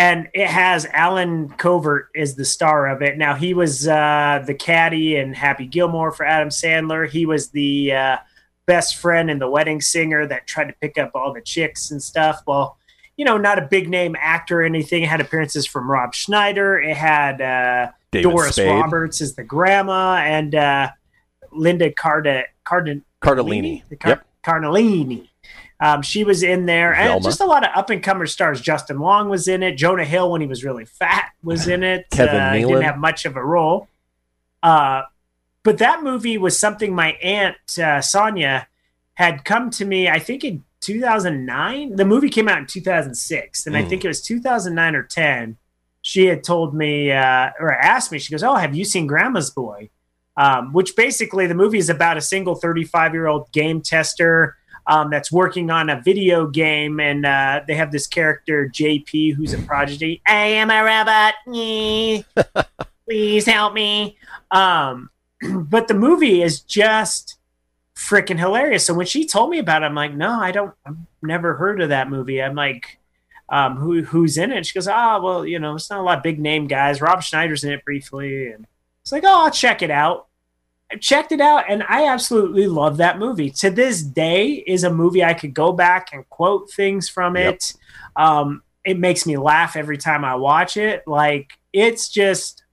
[0.00, 3.18] and it has Allen Covert is the star of it.
[3.18, 7.06] Now he was uh, the caddy and Happy Gilmore for Adam Sandler.
[7.06, 8.16] He was the uh,
[8.64, 12.02] best friend and the wedding singer that tried to pick up all the chicks and
[12.02, 12.40] stuff.
[12.46, 12.78] Well,
[13.18, 15.02] you know, not a big name actor or anything.
[15.02, 16.80] It had appearances from Rob Schneider.
[16.80, 18.68] It had uh, Doris Spade.
[18.70, 20.92] Roberts as the grandma and uh,
[21.52, 23.82] Linda Carda Carden Cardellini.
[24.00, 24.26] Car- Yep.
[24.42, 25.28] Carnellini.
[25.82, 27.24] Um, she was in there, and Velma.
[27.24, 28.60] just a lot of up and comer stars.
[28.60, 29.76] Justin Long was in it.
[29.76, 32.06] Jonah Hill, when he was really fat, was in it.
[32.12, 32.68] Kevin uh, Nealon.
[32.68, 33.88] didn't have much of a role.
[34.62, 35.02] Uh,
[35.62, 38.66] but that movie was something my aunt uh, Sonia
[39.14, 40.08] had come to me.
[40.08, 41.96] I think in 2009.
[41.96, 43.88] The movie came out in 2006, and I Mm.
[43.88, 45.56] think it was 2009 or 10.
[46.02, 48.18] She had told me uh, or asked me.
[48.18, 49.90] She goes, "Oh, have you seen Grandma's Boy?"
[50.36, 54.56] Um, which basically the movie is about a single 35 year old game tester.
[54.90, 59.52] Um, that's working on a video game, and uh, they have this character JP who's
[59.54, 60.20] a prodigy.
[60.26, 61.34] I am a robot.
[63.06, 64.18] Please help me.
[64.50, 65.10] Um,
[65.54, 67.38] but the movie is just
[67.94, 68.84] freaking hilarious.
[68.84, 70.74] So when she told me about it, I'm like, no, I don't.
[70.84, 72.42] I've never heard of that movie.
[72.42, 72.98] I'm like,
[73.48, 74.66] um, who who's in it?
[74.66, 77.00] She goes, ah, well, you know, it's not a lot of big name guys.
[77.00, 78.66] Rob Schneider's in it briefly, and
[79.02, 80.26] it's like, oh, I'll check it out.
[80.98, 83.50] Checked it out, and I absolutely love that movie.
[83.50, 87.54] To this day, is a movie I could go back and quote things from Yep.
[87.54, 87.72] it.
[88.16, 91.04] Um, it makes me laugh every time I watch it.
[91.06, 92.64] Like it's just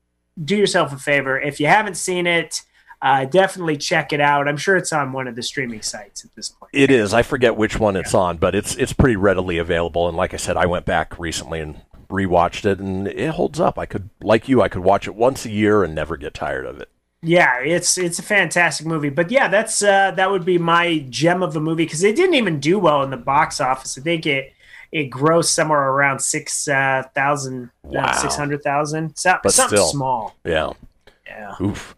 [0.44, 2.62] do yourself a favor if you haven't seen it.
[3.00, 4.48] Uh, definitely check it out.
[4.48, 6.72] I'm sure it's on one of the streaming sites at this point.
[6.74, 7.14] It is.
[7.14, 10.08] I forget which one it's on, but it's it's pretty readily available.
[10.08, 13.78] And like I said, I went back recently and rewatched it, and it holds up.
[13.78, 16.66] I could, like you, I could watch it once a year and never get tired
[16.66, 16.90] of it.
[17.24, 19.10] Yeah, it's it's a fantastic movie.
[19.10, 22.36] But yeah, that's uh, that would be my gem of a movie because it didn't
[22.36, 23.98] even do well in the box office.
[23.98, 24.54] I think it
[24.92, 28.12] it grossed somewhere around six uh, thousand, Wow.
[28.14, 29.16] six hundred thousand.
[29.18, 29.90] So, But something still.
[29.90, 30.36] small.
[30.46, 30.72] Yeah.
[31.26, 31.56] Yeah.
[31.62, 31.96] Oof.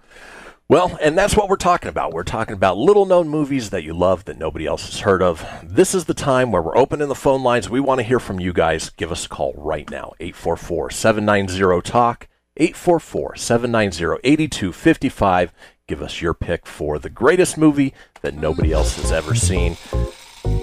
[0.69, 2.13] Well, and that's what we're talking about.
[2.13, 5.43] We're talking about little known movies that you love that nobody else has heard of.
[5.63, 7.69] This is the time where we're opening the phone lines.
[7.69, 8.91] We want to hear from you guys.
[8.91, 12.27] Give us a call right now 844 790 TALK,
[12.59, 15.53] 844 790 8255.
[15.87, 19.77] Give us your pick for the greatest movie that nobody else has ever seen.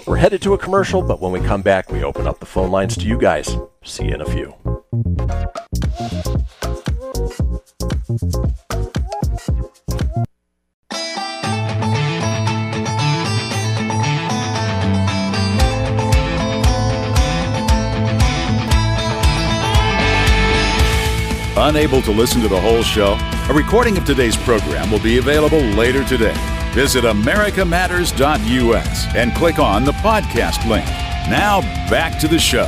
[0.07, 2.71] We're headed to a commercial, but when we come back, we open up the phone
[2.71, 3.57] lines to you guys.
[3.83, 4.55] See you in a few.
[21.67, 23.19] Unable to listen to the whole show?
[23.51, 26.33] A recording of today's program will be available later today.
[26.75, 30.87] Visit americamatters.us and click on the podcast link.
[31.29, 32.67] Now, back to the show.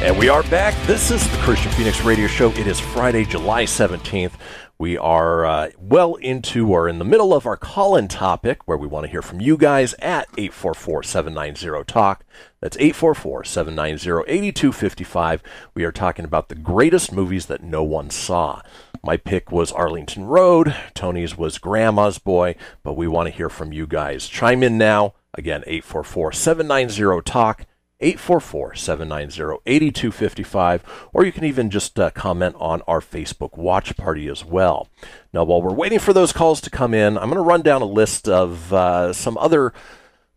[0.00, 0.74] And we are back.
[0.86, 2.48] This is the Kristian Fenix Radio Show.
[2.52, 4.32] It is Friday, July 17th.
[4.80, 8.78] We are uh, well into or in the middle of our call in topic where
[8.78, 12.24] we want to hear from you guys at 844 790 TALK.
[12.60, 15.42] That's 844 790 8255.
[15.74, 18.62] We are talking about the greatest movies that no one saw.
[19.02, 20.76] My pick was Arlington Road.
[20.94, 22.54] Tony's was Grandma's Boy,
[22.84, 24.28] but we want to hear from you guys.
[24.28, 25.14] Chime in now.
[25.34, 27.66] Again, 844 790 TALK.
[28.00, 30.80] 844-790-8255
[31.12, 34.86] or you can even just uh, comment on our Facebook watch party as well.
[35.32, 37.82] Now while we're waiting for those calls to come in, I'm going to run down
[37.82, 39.72] a list of uh, some other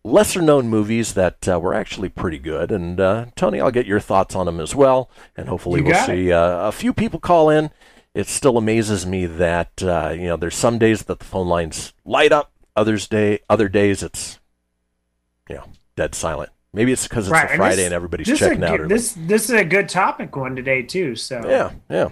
[0.03, 3.99] lesser known movies that uh, were actually pretty good and uh, Tony, I'll get your
[3.99, 7.51] thoughts on them as well and hopefully we'll got see uh, a few people call
[7.51, 7.70] in.
[8.16, 11.93] It still amazes me that uh, you know there's some days that the phone lines
[12.03, 14.39] light up, others day other days it's
[15.47, 16.49] you know dead silent.
[16.74, 18.80] Maybe it's because it's Right, a and Friday this- and everybody's checking out.
[18.80, 18.88] early.
[18.88, 21.15] This this is a good topic one today too.
[21.15, 22.09] So Yeah, yeah.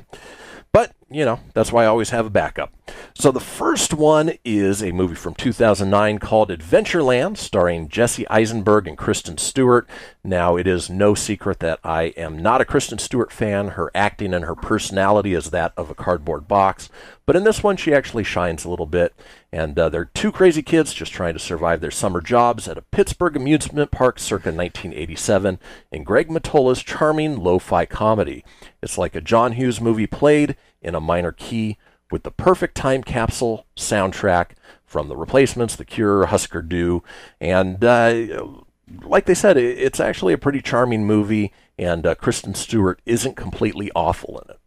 [0.74, 2.72] But, you know, that's why I always have a backup.
[3.16, 8.98] So the first one is a movie from 2009 called Adventureland, starring Jesse Eisenberg and
[8.98, 9.88] Kristen Stewart.
[10.24, 13.70] Now, it is no secret that I am not a Kristen Stewart fan.
[13.70, 16.90] Her acting and her personality is that of a cardboard box.
[17.26, 19.14] But in this one, she actually shines a little bit.
[19.52, 22.84] And uh, they're two crazy kids just trying to survive their summer jobs at a
[22.84, 25.60] Pittsburgh amusement park circa 1987
[25.92, 28.44] in Greg Mottola's charming lo-fi comedy.
[28.82, 31.78] It's like a John Hughes movie played in a minor key
[32.12, 34.52] with the perfect time capsule soundtrack
[34.86, 37.04] from The Replacements, The Cure, Husker Du,
[37.40, 38.56] and uh,
[39.04, 43.92] like they said, it's actually a pretty charming movie, and uh, Kristen Stewart isn't completely
[43.96, 44.60] awful in it.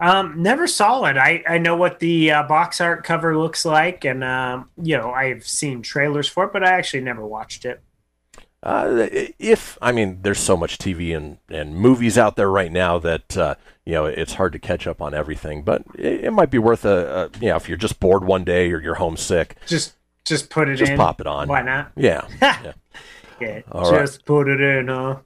[0.00, 1.16] Um, never saw it.
[1.16, 5.10] I, I know what the uh, box art cover looks like, and um, you know
[5.10, 7.82] I've seen trailers for it, but I actually never watched it.
[8.62, 9.06] Uh,
[9.38, 13.36] if I mean, there's so much TV and, and movies out there right now that
[13.36, 13.54] uh,
[13.84, 15.62] you know it's hard to catch up on everything.
[15.62, 18.42] But it, it might be worth a, a you know if you're just bored one
[18.44, 19.94] day or you're homesick, Just
[20.24, 20.76] just put it in.
[20.78, 20.98] just in.
[20.98, 21.46] pop it on.
[21.48, 21.92] Why not?
[21.96, 22.26] Yeah.
[22.42, 22.72] yeah.
[23.40, 24.00] Yeah, All right.
[24.00, 24.88] just put it in.
[24.88, 25.18] Huh?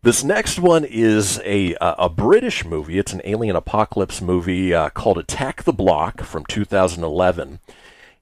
[0.00, 2.98] This next one is a a a British movie.
[2.98, 7.58] It's an alien apocalypse movie uh, called Attack the Block from 2011,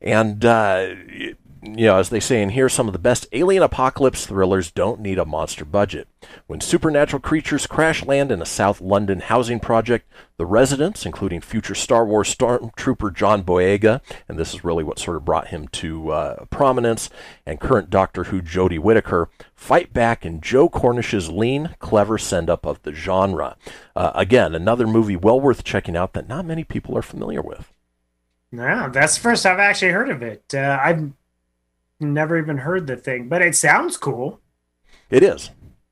[0.00, 3.62] and uh, y- you know, as they say in here, some of the best alien
[3.62, 6.08] apocalypse thrillers don't need a monster budget.
[6.48, 11.76] When supernatural creatures crash land in a South London housing project, the residents, including future
[11.76, 16.10] Star Wars stormtrooper John Boyega, and this is really what sort of brought him to
[16.10, 17.10] uh, prominence,
[17.46, 22.82] and current Doctor Who Jodie Whittaker, fight back in Joe Cornish's lean, clever send-up of
[22.82, 23.56] the genre.
[23.94, 27.72] Uh, again, another movie well worth checking out that not many people are familiar with.
[28.50, 30.52] No, that's the first I've actually heard of it.
[30.52, 31.12] Uh, I've
[32.02, 34.40] Never even heard the thing, but it sounds cool.
[35.08, 35.50] It is.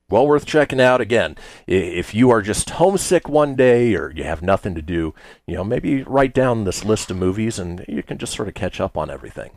[0.08, 1.00] Well worth checking out.
[1.00, 1.36] Again,
[1.68, 5.14] if you are just homesick one day or you have nothing to do,
[5.46, 8.54] you know, maybe write down this list of movies and you can just sort of
[8.54, 9.52] catch up on everything.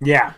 [0.00, 0.34] Yeah.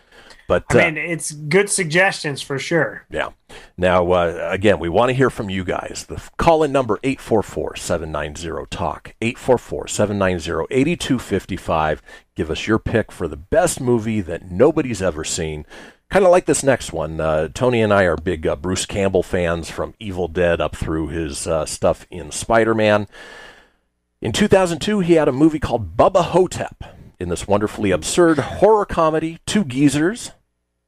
[0.51, 3.05] But I uh, mean, it's good suggestions for sure.
[3.09, 3.29] Yeah.
[3.77, 6.05] Now, uh, again, we want to hear from you guys.
[6.09, 9.15] The call in number 844 790 TALK.
[9.21, 12.01] 844 790 8255.
[12.35, 15.65] Give us your pick for the best movie that nobody's ever seen.
[16.09, 17.21] Kind of like this next one.
[17.21, 21.07] Uh, Tony and I are big uh, Bruce Campbell fans from Evil Dead up through
[21.07, 23.07] his uh, stuff in Spider Man.
[24.21, 26.83] In 2002, he had a movie called Bubba Ho-Tep.
[27.21, 30.31] In this wonderfully absurd horror comedy, two geezers,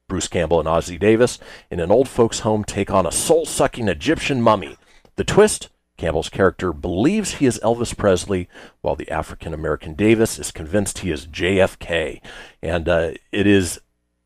[0.08, 1.38] Bruce Campbell and Ossie Davis,
[1.70, 4.76] in an old folks' home take on a soul sucking Egyptian mummy.
[5.16, 8.48] The twist Campbell's character believes he is Elvis Presley,
[8.80, 12.20] while the African American Davis is convinced he is JFK.
[12.62, 13.80] And uh, it is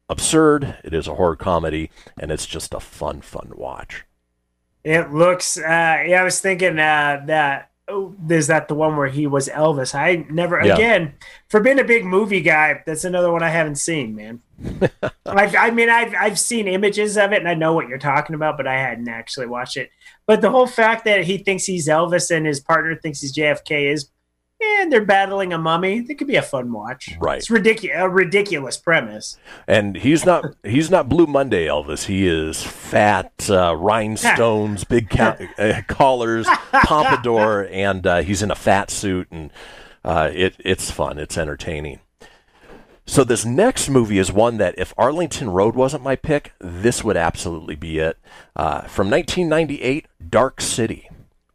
[0.08, 4.04] absurd, it is a horror comedy, and it's just a fun, fun watch.
[4.82, 5.58] It looks.
[5.58, 7.70] Uh, yeah, I was thinking uh, that.
[7.89, 9.95] Oh, is that the one where he was Elvis?
[9.95, 10.62] I never.
[10.64, 10.74] Yeah.
[10.74, 11.14] Again,
[11.49, 14.41] for being a big movie guy, that's another one I haven't seen, man.
[15.26, 18.34] I've, I mean, I've I've seen images of it and I know what you're talking
[18.34, 19.91] about, but I hadn't actually watched it.
[20.26, 23.93] But the whole fact that he thinks he's Elvis and his partner thinks he's JFK
[23.93, 24.11] is,
[24.80, 25.98] and they're battling a mummy.
[26.08, 27.16] It could be a fun watch.
[27.20, 27.38] Right.
[27.38, 27.96] It's ridiculous.
[27.98, 29.36] A ridiculous premise.
[29.66, 32.06] And he's not he's not Blue Monday Elvis.
[32.06, 38.56] He is fat, uh, rhinestones, big ca- uh, collars, pompadour, and uh, he's in a
[38.56, 39.50] fat suit, and
[40.04, 41.18] uh, it it's fun.
[41.18, 42.00] It's entertaining.
[43.06, 47.16] So this next movie is one that if Arlington Road wasn't my pick, this would
[47.16, 48.18] absolutely be it.
[48.54, 51.08] Uh, from 1998, Dark City.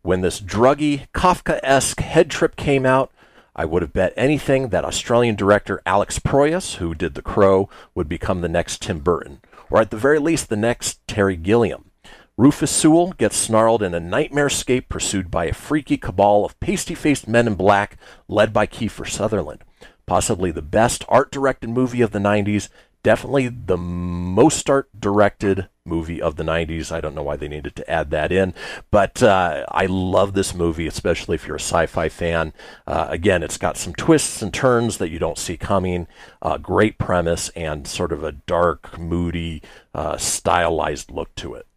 [0.06, 3.10] When this druggy, Kafka-esque head trip came out,
[3.56, 8.10] I would have bet anything that Australian director Alex Proyas, who did The Crow, would
[8.10, 9.40] become the next Tim Burton,
[9.70, 11.90] or at the very least the next Terry Gilliam.
[12.36, 17.30] Rufus Sewell gets snarled in a nightmare escape pursued by a freaky cabal of pasty-faced
[17.30, 17.96] men in black
[18.28, 19.64] led by Kiefer Sutherland.
[20.06, 22.68] Possibly the best art-directed movie of the 90s,
[23.04, 26.92] definitely the most art-directed movie of the 90s.
[26.92, 28.54] I don't know why they needed to add that in,
[28.90, 32.54] but uh, I love this movie, especially if you're a sci-fi fan.
[32.88, 36.08] Uh, again, it's got some twists and turns that you don't see coming.
[36.42, 39.62] Uh, great premise and sort of a dark, moody,
[39.94, 41.68] uh, stylized look to it.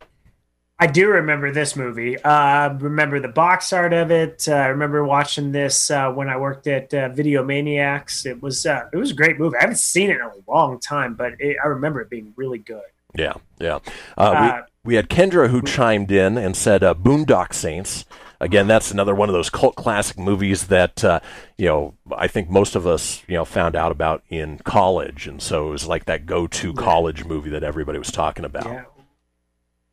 [0.78, 2.22] I do remember this movie.
[2.22, 4.46] Uh, remember the box art of it.
[4.46, 8.26] Uh, I remember watching this uh, when I worked at uh, Video Maniacs.
[8.26, 9.56] It was uh, it was a great movie.
[9.56, 12.58] I haven't seen it in a long time, but it, I remember it being really
[12.58, 12.82] good.
[13.14, 13.78] Yeah, yeah.
[14.16, 18.04] Uh, Uh, we, we had Kendra who chimed in and said uh, Boondock Saints.
[18.38, 21.20] Again, that's another one of those cult classic movies that uh,
[21.56, 25.40] you know I think most of us you know found out about in college, and
[25.40, 28.66] so it was like that go-to college movie that everybody was talking about.
[28.66, 28.84] Yeah.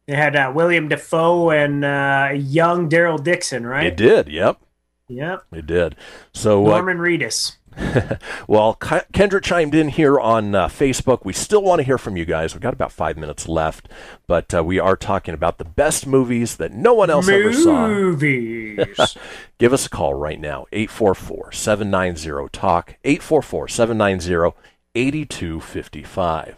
[0.07, 3.86] It had uh, William Dafoe and uh, young Daryl Dixon, right?
[3.86, 4.28] It did.
[4.28, 4.59] Yep,
[5.07, 5.45] Yep.
[5.53, 5.95] it did.
[6.34, 7.55] So uh, Norman Reedus.
[8.47, 11.26] well, Kendra chimed in here on uh, Facebook.
[11.26, 12.53] We still want to hear from you guys.
[12.53, 13.89] We've got about five minutes left,
[14.28, 17.88] but uh, we are talking about the best movies that no one else ever saw.
[17.88, 19.17] Movies.
[19.57, 24.57] Give us a call right now, 844 790 TALK, 844 790
[24.95, 26.57] 8255.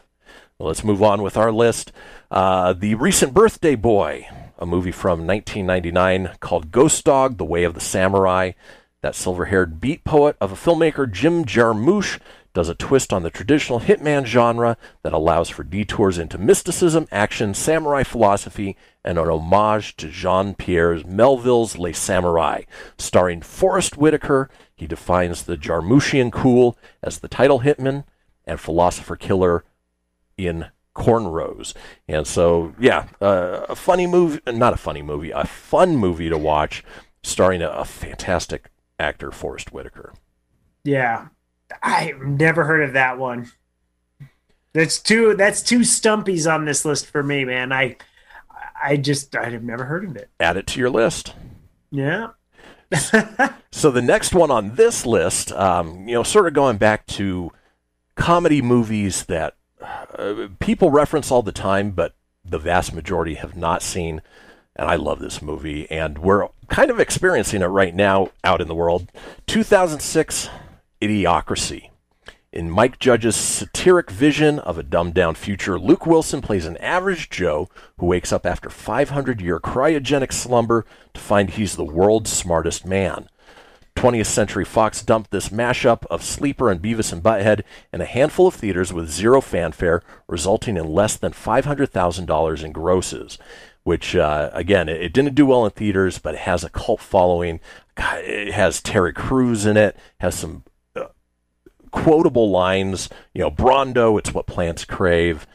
[0.57, 1.91] Let's move on with our list.
[2.31, 7.73] Uh, the Recent Birthday Boy, a movie from 1999 called Ghost Dog The Way of
[7.73, 8.51] the Samurai.
[9.05, 12.19] That silver haired beat poet of a filmmaker, Jim Jarmusch,
[12.55, 17.53] does a twist on the traditional hitman genre that allows for detours into mysticism, action,
[17.53, 22.63] samurai philosophy, and an homage to Jean Pierre Melville's Les Samurai.
[22.97, 28.05] Starring Forest Whitaker, he defines the Jarmuschian cool as the title hitman
[28.43, 29.63] and philosopher killer
[30.35, 31.75] in cornrows.
[32.07, 36.39] And so, yeah, uh, a funny movie, not a funny movie, a fun movie to
[36.39, 36.83] watch,
[37.21, 40.13] starring a, a fantastic actor, Forest Whitaker.
[40.83, 41.27] yeah.
[41.81, 43.51] I've never heard of that one.
[44.73, 47.71] That's two that's two stumpies on this list for me, man.
[47.71, 47.97] I
[48.81, 50.29] I just I've never heard of it.
[50.39, 51.33] Add it to your list.
[51.91, 52.27] Yeah.
[53.71, 57.51] So the next one on this list, um, you know, sort of going back to
[58.15, 59.55] comedy movies that
[60.17, 62.15] uh, people reference all the time, but
[62.45, 64.21] the vast majority have not seen.
[64.77, 68.67] And I love this movie, and we're kind of experiencing it right now out in
[68.67, 69.11] the world.
[69.47, 70.49] 2006,
[71.01, 71.89] Idiocracy.
[72.51, 77.29] In Mike Judge's satiric vision of a dumbed down future, Luke Wilson plays an average
[77.29, 82.85] Joe who wakes up after 500 year cryogenic slumber to find he's the world's smartest
[82.85, 83.27] man.
[83.97, 88.47] 20th Century Fox dumped this mashup of Sleeper and Beavis and Butthead in a handful
[88.47, 93.37] of theaters with zero fanfare, resulting in less than $500,000 in grosses.
[93.85, 96.99] Which, uh, again, it, it didn't do well in theaters, but it has a cult
[96.99, 97.59] following.
[97.93, 100.63] God, it has Terry Crews in it, has some
[100.95, 101.05] uh,
[101.91, 103.09] quotable lines.
[103.33, 105.45] You know, Brawndo, it's what plants crave.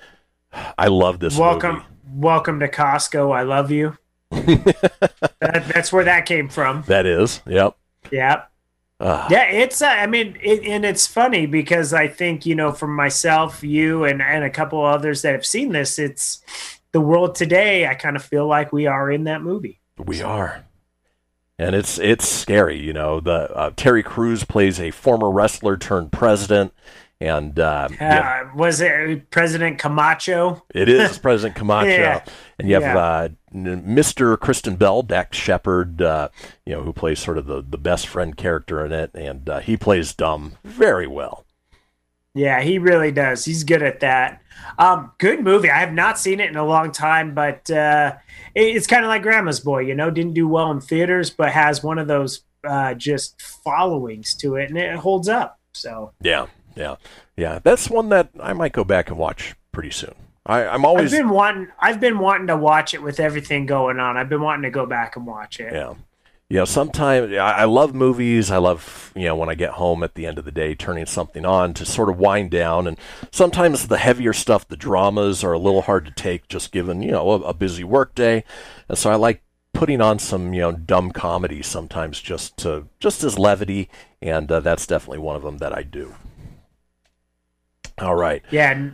[0.78, 1.86] I love this welcome, movie.
[2.14, 3.34] welcome to Costco.
[3.36, 3.98] I love you.
[4.30, 6.84] that, that's where that came from.
[6.86, 7.76] That is, yep.
[8.12, 8.44] Yeah.
[9.00, 9.26] Ah.
[9.28, 9.82] Yeah, it's.
[9.82, 14.04] Uh, I mean, it, and it's funny because I think you know, from myself, you,
[14.04, 16.44] and and a couple others that have seen this, it's
[16.92, 17.86] the world today.
[17.86, 19.80] I kind of feel like we are in that movie.
[19.98, 20.64] We are.
[21.58, 23.20] And it's it's scary, you know.
[23.20, 26.72] The uh, Terry Crews plays a former wrestler turned president,
[27.20, 30.62] and uh, Uh, yeah, Was it President Camacho?
[30.74, 32.24] it is President Camacho, Yeah.
[32.58, 32.98] and you have Yeah.
[32.98, 34.38] uh, Mr.
[34.40, 36.30] Kristen Bell, Dax Shepard, uh,
[36.64, 39.58] you know, who plays sort of the, the best friend character in it, and uh,
[39.58, 41.44] he plays dumb very well.
[42.32, 43.44] Yeah, he really does.
[43.44, 44.40] He's good at that.
[44.78, 45.70] Um, good movie.
[45.70, 48.14] I have not seen it in a long time, but uh,
[48.54, 49.80] it, it's kind of like Grandma's Boy.
[49.80, 54.34] You know, didn't do well in theaters, but has one of those uh, just followings
[54.36, 55.58] to it, and it holds up.
[55.72, 56.46] So Yeah,
[56.76, 56.96] yeah,
[57.36, 57.58] yeah.
[57.62, 60.14] That's one that I might go back and watch pretty soon.
[60.46, 61.68] I, I'm always I've been wanting.
[61.78, 64.16] I've been wanting to watch it with everything going on.
[64.16, 65.72] I've been wanting to go back and watch it.
[65.72, 65.94] Yeah.
[66.50, 68.50] You know, sometimes I I love movies.
[68.50, 71.06] I love, you know, when I get home at the end of the day, turning
[71.06, 72.88] something on to sort of wind down.
[72.88, 72.98] And
[73.30, 77.12] sometimes the heavier stuff, the dramas, are a little hard to take just given, you
[77.12, 78.42] know, a, a busy work day.
[78.88, 79.42] And so I like
[79.72, 83.88] putting on some, you know, dumb comedy sometimes just to, just as levity.
[84.20, 86.16] And uh, that's definitely one of them that I do.
[87.98, 88.42] All right.
[88.50, 88.90] Yeah,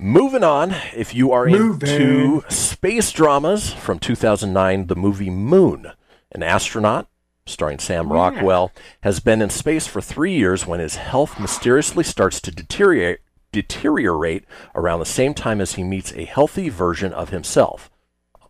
[0.00, 1.88] Moving on, if you are Moving.
[1.88, 5.90] into space dramas from 2009, the movie Moon,
[6.32, 7.08] an astronaut
[7.46, 8.72] starring Sam Rockwell
[9.02, 13.20] has been in space for three years when his health mysteriously starts to deteriorate,
[13.52, 17.90] deteriorate around the same time as he meets a healthy version of himself.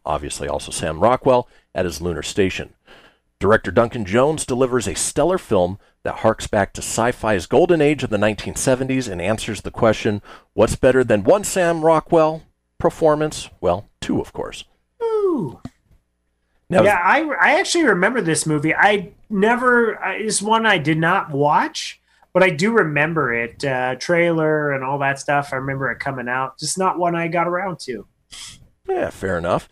[0.04, 2.74] Obviously, also Sam Rockwell at his lunar station.
[3.40, 8.02] Director Duncan Jones delivers a stellar film that harks back to sci fi's golden age
[8.02, 10.22] of the 1970s and answers the question
[10.54, 12.42] what's better than one Sam Rockwell
[12.78, 13.48] performance?
[13.60, 14.64] Well, two, of course.
[15.02, 15.60] Ooh.
[16.70, 18.74] Now, yeah, I I actually remember this movie.
[18.74, 22.00] I never is one I did not watch,
[22.32, 23.64] but I do remember it.
[23.64, 25.50] Uh, trailer and all that stuff.
[25.52, 26.58] I remember it coming out.
[26.58, 28.06] Just not one I got around to.
[28.86, 29.68] Yeah, fair enough.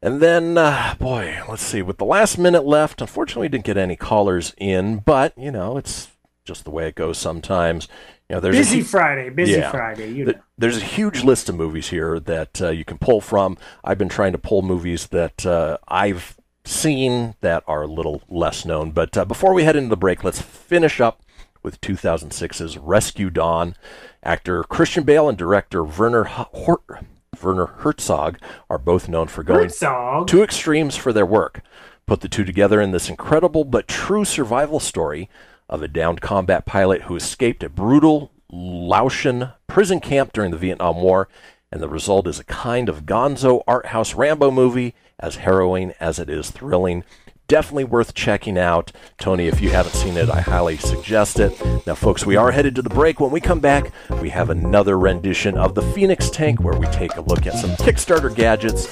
[0.00, 1.80] And then, uh, boy, let's see.
[1.80, 5.76] With the last minute left, unfortunately, we didn't get any callers in, but you know,
[5.76, 6.08] it's
[6.44, 7.88] just the way it goes sometimes.
[8.32, 9.28] You know, there's a busy hu- Friday.
[9.28, 9.70] Busy Yeah.
[9.70, 10.10] Friday.
[10.10, 10.32] You know.
[10.56, 13.58] There's a huge list of movies here that uh, you can pull from.
[13.84, 18.64] I've been trying to pull movies that uh, I've seen that are a little less
[18.64, 18.92] known.
[18.92, 21.20] But uh, before we head into the break, let's finish up
[21.62, 23.76] with 2006's Rescue Dawn.
[24.22, 27.04] Actor Christian Bale and director Werner Hort-
[27.42, 28.38] Werner Herzog
[28.70, 30.26] are both known for going Herzog?
[30.28, 31.60] to extremes for their work.
[32.06, 35.28] Put the two together in this incredible but true survival story
[35.68, 40.96] of a downed combat pilot who escaped a brutal Laotian prison camp during the Vietnam
[41.00, 41.28] War,
[41.70, 46.18] and the result is a kind of gonzo art house Rambo movie, as harrowing as
[46.18, 47.04] it is thrilling.
[47.48, 48.92] Definitely worth checking out.
[49.18, 51.52] Tony, if you haven't seen it, I highly suggest it.
[51.86, 53.20] Now, folks, we are headed to the break.
[53.20, 57.16] When we come back, we have another rendition of the Fenix Tank where we take
[57.16, 58.86] a look at some Kickstarter gadgets,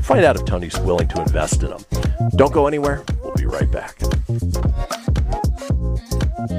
[0.00, 1.84] find out if Tony's willing to invest in them.
[2.36, 3.04] Don't go anywhere.
[3.22, 3.98] We'll be right back.
[6.42, 6.50] To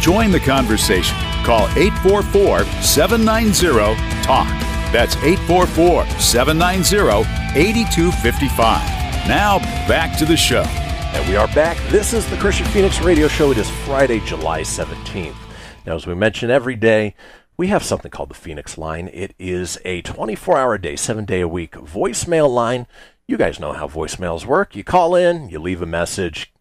[0.00, 1.14] join the conversation,
[1.44, 4.46] call 844 790 TALK.
[4.92, 9.28] That's 844 790 8255.
[9.28, 10.62] Now, back to the show.
[10.62, 11.76] And we are back.
[11.90, 13.50] This is the Kristian Fenix Radio Show.
[13.50, 15.43] It is Friday, July 17th.
[15.86, 17.14] Now, as we mention every day,
[17.56, 19.08] we have something called the Fenix Line.
[19.12, 22.86] It is a 24 hour a day, seven day a week voicemail line.
[23.26, 24.74] You guys know how voicemails work.
[24.74, 26.52] You call in, you leave a message,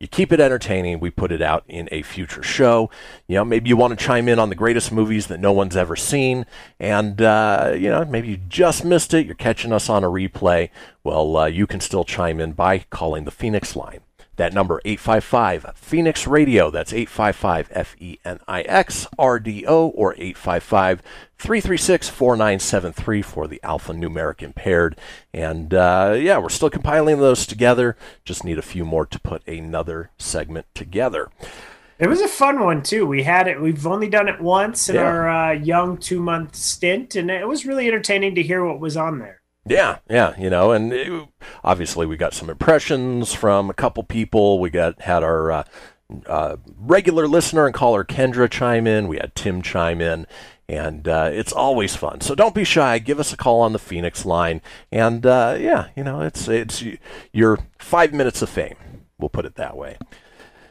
[0.00, 1.00] you keep it entertaining.
[1.00, 2.88] We put it out in a future show.
[3.26, 5.76] You know, maybe you want to chime in on the greatest movies that no one's
[5.76, 6.46] ever seen,
[6.78, 9.26] and uh, you know, maybe you just missed it.
[9.26, 10.70] You're catching us on a replay.
[11.02, 14.00] Well, uh, you can still chime in by calling the Fenix line.
[14.38, 16.70] That number 855 Fenix Radio.
[16.70, 21.02] That's 855 F E N I X R D O or 855
[21.38, 24.96] 336 4973 for the alphanumeric impaired.
[25.34, 27.96] And uh, yeah, we're still compiling those together.
[28.24, 31.28] Just need a few more to put another segment together.
[31.98, 33.06] It was a fun one too.
[33.06, 33.60] We had it.
[33.60, 35.02] We've only done it once in Yeah.
[35.02, 38.96] our uh, young two month stint, and it was really entertaining to hear what was
[38.96, 39.37] on there.
[39.68, 41.28] Yeah, yeah, you know, and it,
[41.64, 44.58] obviously we got some impressions from a couple people.
[44.58, 45.64] We got had our uh,
[46.26, 49.08] uh, regular listener and caller Kendra chime in.
[49.08, 50.26] We had Tim chime in,
[50.68, 52.20] and uh, it's always fun.
[52.20, 52.98] So don't be shy.
[52.98, 54.60] Give us a call on the Fenix line,
[54.90, 56.84] and uh, yeah, you know, it's it's
[57.32, 58.76] your five minutes of fame.
[59.18, 59.98] We'll put it that way.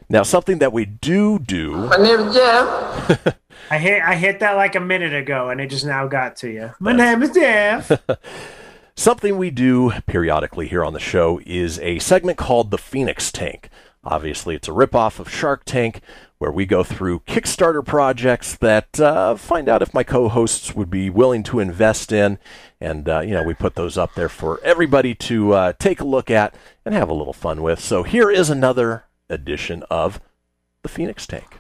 [0.10, 1.72] Now, something that we do do.
[1.72, 3.38] My name is Jeff.
[3.70, 6.50] I hit I hit that like a minute ago, and it just now got to
[6.50, 6.72] you.
[6.80, 7.92] My name is Jeff.
[9.00, 13.70] Something we do periodically here on the show is a segment called the Fenix Tank.
[14.04, 16.02] Obviously, it's a ripoff of Shark Tank,
[16.40, 21.12] where we go through Kickstarter projects that uh, find out if my co-hosts would be
[21.12, 22.40] willing to invest in,
[22.82, 26.06] and uh, you know we put those up there for everybody to uh, take a
[26.06, 27.80] look at and have a little fun with.
[27.80, 30.20] So here is another edition of
[30.82, 31.60] the Fenix Tank.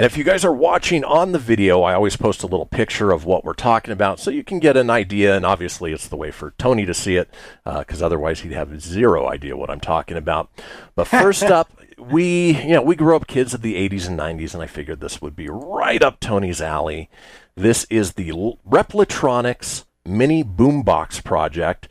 [0.00, 3.10] And if you guys are watching on the video, I always post a little picture
[3.10, 5.36] of what we're talking about so you can get an idea.
[5.36, 7.28] And obviously, it's the way for Tony to see it
[7.66, 10.48] uh, because otherwise he'd have zero idea what I'm talking about.
[10.94, 14.54] But first up, we you know we grew up kids of the 80s and 90s,
[14.54, 17.10] and I figured this would be right up Tony's alley.
[17.54, 18.30] This is the
[18.66, 21.88] Replitronics Mini Boombox project.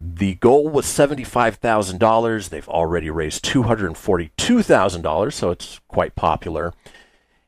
[0.00, 2.48] The goal was $75,000.
[2.48, 6.72] They've already raised $242,000, so it's quite popular.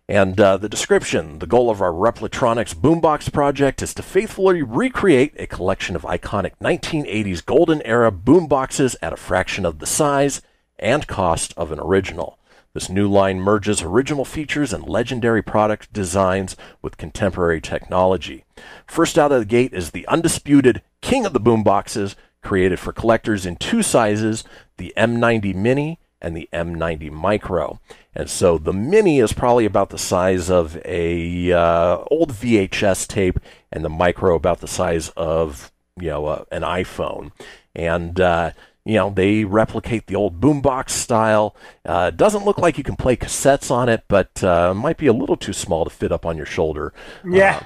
[0.08, 5.34] And uh, the description the goal of our Replitronics Boombox project is to faithfully recreate
[5.36, 10.42] a collection of iconic 1980s golden era boomboxes at a fraction of the size
[10.78, 12.38] and cost of an original.
[12.72, 18.44] This new line merges original features and legendary product designs with contemporary technology.
[18.86, 23.44] First out of the gate is the undisputed king of the boomboxes, created for collectors
[23.44, 24.44] in two sizes
[24.76, 27.78] the M90 Mini and the M90 Micro.
[28.12, 33.38] And so the Mini is probably about the size of a uh, old VHS tape,
[33.70, 35.70] and the Micro about the size of
[36.00, 37.30] you know uh, an iPhone.
[37.76, 38.50] And uh,
[38.84, 41.54] you know they replicate the old boombox style.
[41.84, 45.12] Uh, doesn't look like you can play cassettes on it, but uh, might be a
[45.12, 46.92] little too small to fit up on your shoulder.
[47.24, 47.62] Yeah.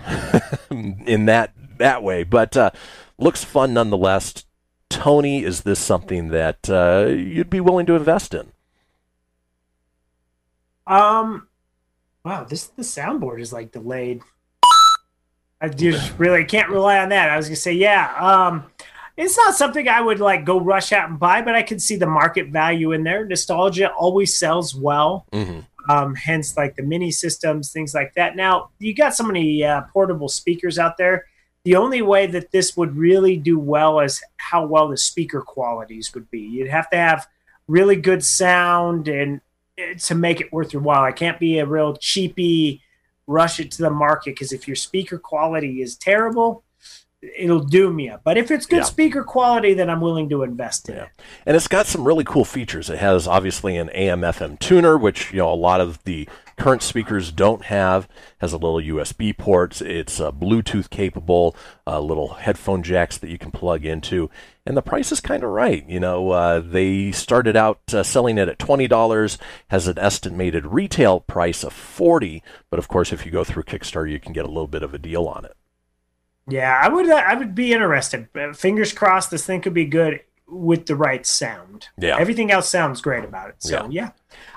[0.71, 2.73] in that that way, but uh,
[3.19, 4.45] looks fun nonetheless.
[4.91, 8.53] Tony, is this something that uh, you'd be willing to invest in?
[10.87, 11.47] Um,
[12.25, 14.21] wow, this the soundboard is like delayed.
[15.61, 17.31] I just really can't rely on that.
[17.31, 18.13] I was gonna say, yeah.
[18.19, 18.65] Um,
[19.17, 21.97] it's not something I would like go rush out and buy, but I can see
[21.97, 23.25] the market value in there.
[23.25, 25.27] Nostalgia always sells well.
[25.33, 25.61] Mm-hmm.
[25.91, 28.37] Um, hence, like the mini systems, things like that.
[28.37, 31.27] Now, you got so many uh, portable speakers out there.
[31.65, 36.13] The only way that this would really do well is how well the speaker qualities
[36.15, 36.41] would be.
[36.41, 37.27] You'd have to have
[37.69, 39.41] really good sound and
[39.77, 41.03] eh, to make it worth your while.
[41.03, 42.83] I can't be a real cheapy
[43.27, 46.65] rush it to the market because if your speaker quality is terrible,
[47.39, 48.19] it'll doom you.
[48.25, 48.85] But if it's good Yeah.
[48.85, 51.09] speaker quality, then I'm willing to invest in it.
[51.47, 52.89] And it's got some really cool features.
[52.89, 56.27] It has obviously an AM FM tuner, which you know a lot of the
[56.61, 58.07] current speakers don't have.
[58.39, 59.81] Has a little USB ports.
[59.81, 61.57] It's uh, Bluetooth capable.
[61.87, 64.31] Uh, little headphone jacks that you can plug into.
[64.67, 65.89] And the price is kind of right.
[65.89, 69.39] You know, uh, they started out uh, selling it at twenty dollars.
[69.69, 72.43] Has an estimated retail price of forty.
[72.69, 74.95] But of course, if you go through Kickstarter, you can get a little bit of
[74.95, 75.57] a deal on it.
[76.47, 77.11] Yeah, I would.
[77.11, 78.29] I would be interested.
[78.37, 81.89] Uh, Fingers crossed, this thing could be good with the right sound.
[81.97, 82.19] Yeah.
[82.19, 83.57] everything else sounds great about it.
[83.59, 83.89] So Yeah.
[83.91, 84.11] yeah,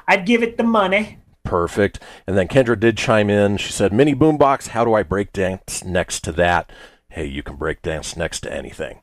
[0.07, 1.19] I'd give it the money.
[1.43, 1.99] Perfect.
[2.25, 3.57] And then Kendra did chime in.
[3.57, 6.71] She said, Mini boombox, how do I break dance next to that?
[7.09, 9.01] Hey, you can break dance next to anything.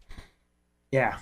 [0.90, 1.18] Yeah,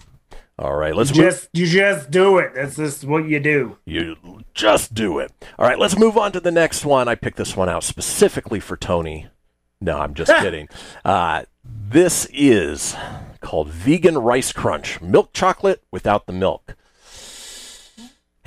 [0.58, 2.52] All right, let's you just you just do it.
[2.54, 3.76] That's just what you do.
[3.84, 4.16] You
[4.54, 5.30] just do it.
[5.58, 7.06] All right, let's move on to the next one.
[7.06, 9.28] I picked this one out specifically for Tony.
[9.78, 10.68] No, I'm just kidding.
[11.04, 12.96] Uh, this is
[13.42, 16.74] called Vegan Rice Crunch Milk Chocolate Without the Milk.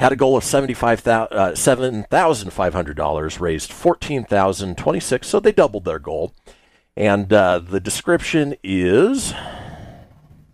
[0.02, 6.34] Had a goal of $75,000, uh, $7,500, raised 14,026, so they doubled their goal.
[6.98, 9.32] And uh, the description is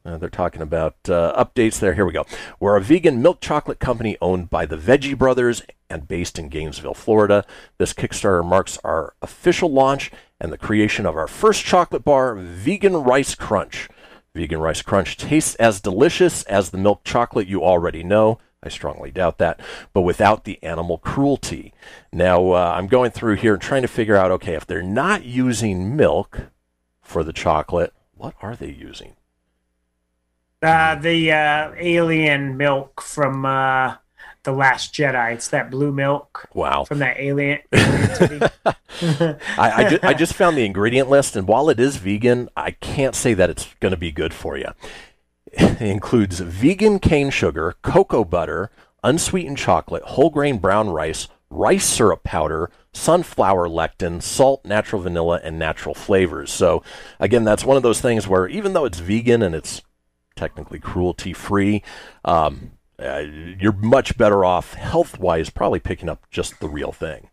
[0.03, 1.93] uh, they're talking about uh, updates there.
[1.93, 2.25] Here we go.
[2.59, 6.93] We're a vegan milk chocolate company owned by the Veggie Brothers and based in Gainesville,
[6.93, 7.45] Florida.
[7.77, 10.11] This Kickstarter marks our official launch
[10.41, 13.87] and the creation of our first chocolate bar, Vegan Rice Crunch.
[14.35, 19.11] Vegan Rice Crunch tastes as delicious as the milk chocolate you already know, I strongly
[19.11, 19.59] doubt that,
[19.93, 21.73] but without the animal cruelty.
[22.11, 25.23] Now, uh, I'm going through here and trying to figure out okay, if they're not
[25.23, 26.41] using milk
[27.01, 29.15] for the chocolate, what are they using?
[30.61, 33.95] Uh, the uh, alien milk from uh,
[34.43, 35.33] the Last Jedi.
[35.33, 36.83] It's that blue milk Wow.
[36.83, 37.59] from that alien.
[37.71, 42.71] I, I, ju- I just found the ingredient list, and while it is vegan, I
[42.71, 44.69] can't say that it's going to be good for you.
[45.79, 48.71] Includes vegan cane sugar, cocoa butter,
[49.03, 55.57] unsweetened chocolate, whole grain brown rice, rice syrup powder, sunflower lectin, salt, natural vanilla, and
[55.57, 56.51] natural flavors.
[56.51, 56.83] So,
[57.19, 59.81] again, that's one of those things where even though it's vegan and it's
[60.35, 61.83] technically cruelty free,
[62.25, 63.23] um, uh,
[63.59, 67.29] you're much better off health wise probably picking up just the real thing.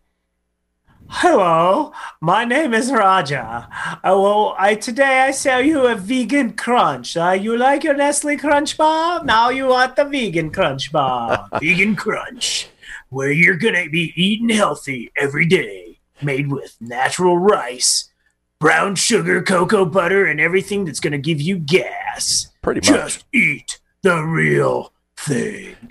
[1.07, 3.69] Hello, my name is Raja.
[3.97, 7.15] Uh, well, I today I sell you a vegan crunch.
[7.15, 9.23] Uh, you like your Nestle Crunch Bar?
[9.23, 11.47] Now you want the vegan Crunch Bar.
[11.59, 12.69] vegan Crunch,
[13.09, 18.09] where you're gonna be eating healthy every day, made with natural rice,
[18.59, 22.47] brown sugar, cocoa butter, and everything that's gonna give you gas.
[22.63, 22.99] Pretty much.
[22.99, 24.91] Just eat the real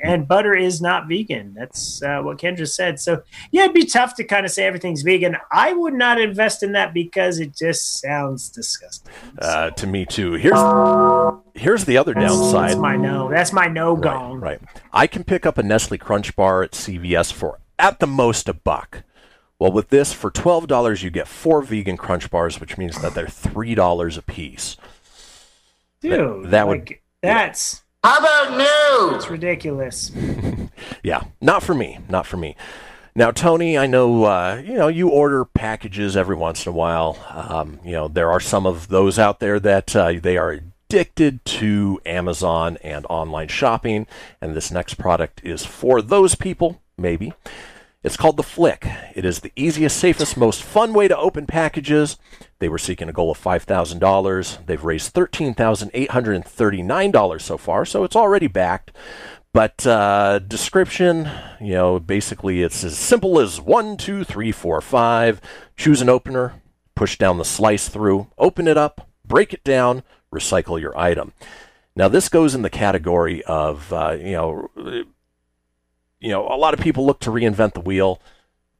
[0.00, 1.54] And butter is not vegan.
[1.54, 3.00] That's uh, what Kendra said.
[3.00, 5.36] So, yeah, it'd be tough to kind of say everything's vegan.
[5.50, 9.12] I would not invest in that because it just sounds disgusting.
[9.38, 10.32] Uh, to me too.
[10.32, 10.58] Here's
[11.54, 12.70] here's the other downside.
[12.70, 13.30] That's my no.
[13.30, 14.40] That's my no gong.
[14.40, 14.60] Right.
[14.92, 18.54] I can pick up a Nestle Crunch bar at CVS for at the most a
[18.54, 19.02] buck.
[19.58, 23.14] Well, with this, for twelve dollars, you get four vegan Crunch bars, which means that
[23.14, 24.76] they're three dollars a piece.
[26.00, 29.16] Dude, that would- like, that's How about new?
[29.16, 30.12] it's ridiculous.
[31.02, 31.98] Yeah, not for me.
[32.08, 32.56] Not for me.
[33.14, 37.18] Now, Tony, I know uh, you know you order packages every once in a while.
[37.30, 41.44] Um, you know there are some of those out there that uh, they are addicted
[41.46, 44.06] to Amazon and online shopping,
[44.40, 46.80] and this next product is for those people.
[46.98, 47.32] Maybe
[48.04, 48.86] it's called the Flick.
[49.14, 52.18] It is the easiest, safest, most fun way to open packages.
[52.58, 54.66] They were seeking a goal of $5,000.
[54.66, 58.92] They've raised $13,839 so far, so it's already backed.
[59.54, 65.40] But uh, description, you know, basically it's as simple as one, two, three, four, five.
[65.76, 66.60] Choose an opener,
[66.94, 71.32] push down the slice through, open it up, break it down, recycle your item.
[71.96, 74.68] Now this goes in the category of uh, you know,
[76.24, 78.18] you know, a lot of people look to reinvent the wheel.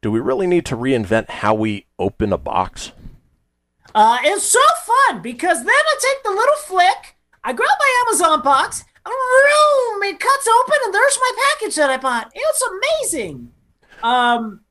[0.01, 2.93] Do we really need to reinvent how we open a box?
[3.95, 8.41] Uh, it's so fun because then I take the little flick, I grab my Amazon
[8.41, 12.33] box, room, it cuts open, and there's my package that I bought.
[12.35, 13.53] It's amazing.
[14.03, 14.63] Um,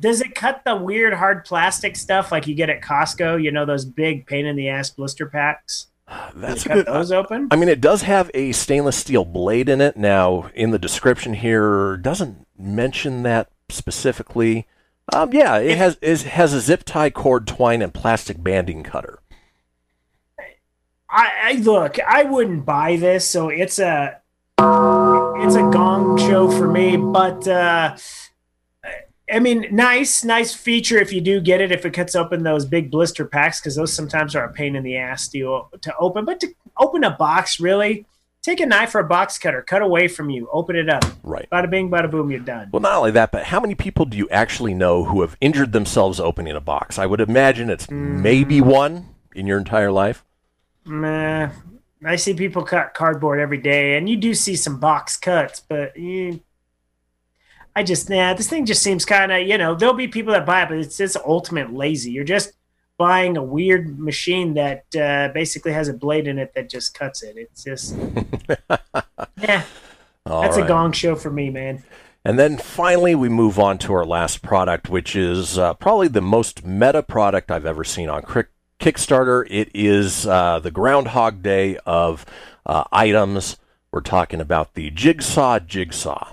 [0.00, 3.42] does it cut the weird hard plastic stuff like you get at Costco?
[3.42, 5.88] You know those big pain in the ass blister packs.
[6.34, 6.86] That's Does it a cut good.
[6.86, 7.48] those open.
[7.50, 9.96] I mean, it does have a stainless steel blade in it.
[9.96, 14.66] Now, in the description here, doesn't mention that specifically.
[15.12, 19.20] Um, yeah, it has it has a zip tie cord twine and plastic banding cutter.
[21.10, 21.98] I, I look.
[22.00, 24.20] I wouldn't buy this, so it's a
[24.58, 26.96] it's a gong show for me.
[26.96, 27.96] But uh,
[29.32, 31.72] I mean, nice, nice feature if you do get it.
[31.72, 34.82] If it cuts open those big blister packs, because those sometimes are a pain in
[34.82, 36.24] the ass to to open.
[36.24, 36.48] But to
[36.78, 38.06] open a box, really,
[38.42, 41.04] take a knife or a box cutter, cut away from you, open it up.
[41.22, 41.48] Right.
[41.50, 42.68] Bada bing, bada boom, you're done.
[42.70, 45.72] Well, not only that, but how many people do you actually know who have injured
[45.72, 46.98] themselves opening a box?
[46.98, 48.66] I would imagine it's maybe mm.
[48.66, 50.22] one in your entire life.
[50.84, 51.48] Meh.
[52.06, 55.96] I see people cut cardboard every day, and you do see some box cuts, but
[55.96, 56.40] you,
[57.76, 60.46] I just, nah, this thing just seems kind of, you know, there'll be people that
[60.46, 62.12] buy it, but it's just ultimate lazy.
[62.12, 62.52] You're just
[62.98, 67.22] buying a weird machine that uh, basically has a blade in it that just cuts
[67.22, 67.36] it.
[67.36, 67.96] It's just,
[69.40, 69.64] yeah,
[70.26, 71.82] All that's a gong show for me, man.
[72.24, 76.22] And then finally, we move on to our last product, which is uh, probably the
[76.22, 79.46] most meta product I've ever seen on Crick- Kickstarter.
[79.50, 82.24] It is uh, the Groundhog Day of
[82.64, 83.58] uh, items.
[83.90, 86.32] We're talking about the Jigsaw Jigsaw.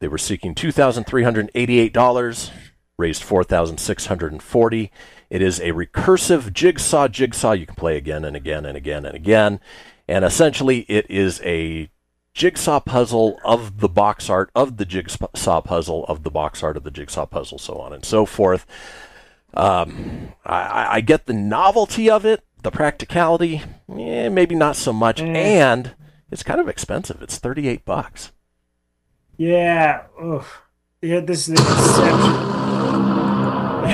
[0.00, 2.50] They were seeking two thousand three hundred eighty-eight dollars,
[2.96, 4.92] raised four thousand six hundred forty.
[5.30, 9.14] It is a recursive jigsaw jigsaw you can play again and again and again and
[9.16, 9.60] again,
[10.06, 11.90] and essentially it is a
[12.32, 16.84] jigsaw puzzle of the box art of the jigsaw puzzle of the box art of
[16.84, 18.64] the jigsaw puzzle, so on and so forth.
[19.54, 23.62] Um, I- I, get the novelty of it, the practicality,
[23.98, 25.94] eh, maybe not so much, and
[26.30, 27.20] it's kind of expensive.
[27.22, 28.30] It's thirty-eight bucks.
[29.38, 30.02] Yeah.
[30.20, 30.44] Ugh.
[31.00, 32.32] Yeah, this is the conception.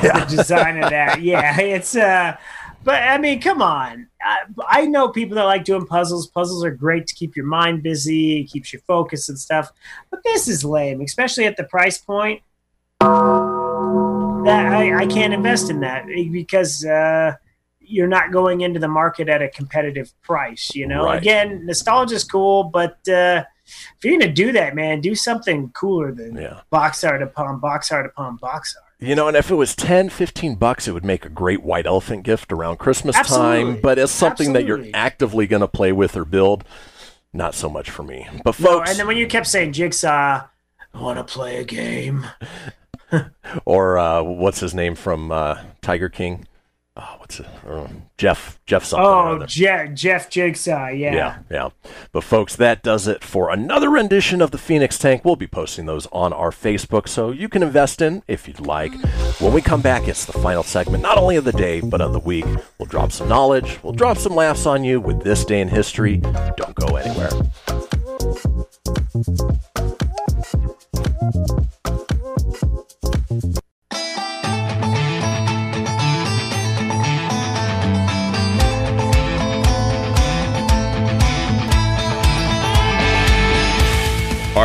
[0.02, 1.20] the design of that.
[1.22, 2.36] Yeah, it's uh
[2.82, 4.08] But I mean, come on.
[4.22, 4.38] I,
[4.68, 6.26] I know people that like doing puzzles.
[6.28, 9.70] Puzzles are great to keep your mind busy, keeps you focused and stuff.
[10.10, 12.40] But this is lame, especially at the price point.
[13.00, 17.34] That I, I can't invest in that because uh,
[17.80, 20.74] you're not going into the market at a competitive price.
[20.74, 21.16] You know, Right.
[21.18, 26.36] again, nostalgia's cool, but uh, if you're gonna do that, man, do something cooler than
[26.36, 26.60] Yeah.
[26.70, 28.84] box art upon box art upon box art.
[29.00, 31.84] You know, and if it was 10, 15 bucks, it would make a great white
[31.84, 33.74] elephant gift around Christmas Absolutely.
[33.74, 33.80] time.
[33.82, 36.64] But as something that you're actively going to play with or build,
[37.32, 38.26] not so much for me.
[38.44, 40.44] But No, folks, and then when you kept saying Jigsaw,
[40.94, 42.24] I want to play a game.
[43.64, 46.46] or uh, what's his name from uh, Tiger King?
[46.96, 47.46] Oh, what's it?
[47.68, 47.88] Uh,
[48.18, 49.04] Jeff Jeff something.
[49.04, 49.46] Oh, other.
[49.46, 51.12] Je- Jeff Jigsaw, yeah.
[51.12, 51.68] Yeah, yeah.
[52.12, 55.24] But folks, that does it for another rendition of the Fenix Tank.
[55.24, 58.92] We'll be posting those on our Facebook, so you can invest in if you'd like.
[59.40, 62.12] When we come back, it's the final segment, not only of the day but of
[62.12, 62.46] the week.
[62.78, 66.18] We'll drop some knowledge, we'll drop some laughs on you with this day in history.
[66.56, 67.30] Don't go anywhere.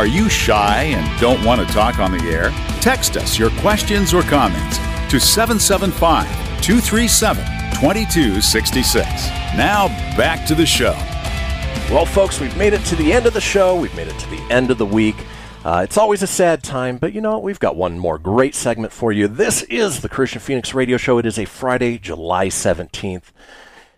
[0.00, 2.48] Are you shy and don't want to talk on the air?
[2.80, 4.78] Text us your questions or comments
[5.10, 6.26] to 775
[6.62, 7.44] 237
[7.74, 9.04] 2266.
[9.58, 10.94] Now back to the show.
[11.90, 13.78] Well, folks, we've made it to the end of the show.
[13.78, 15.16] We've made it to the end of the week.
[15.66, 18.94] Uh, it's always a sad time, but you know, we've got one more great segment
[18.94, 19.28] for you.
[19.28, 21.18] This is the Kristian Fenix Radio Show.
[21.18, 23.32] It is a Friday, July 17th.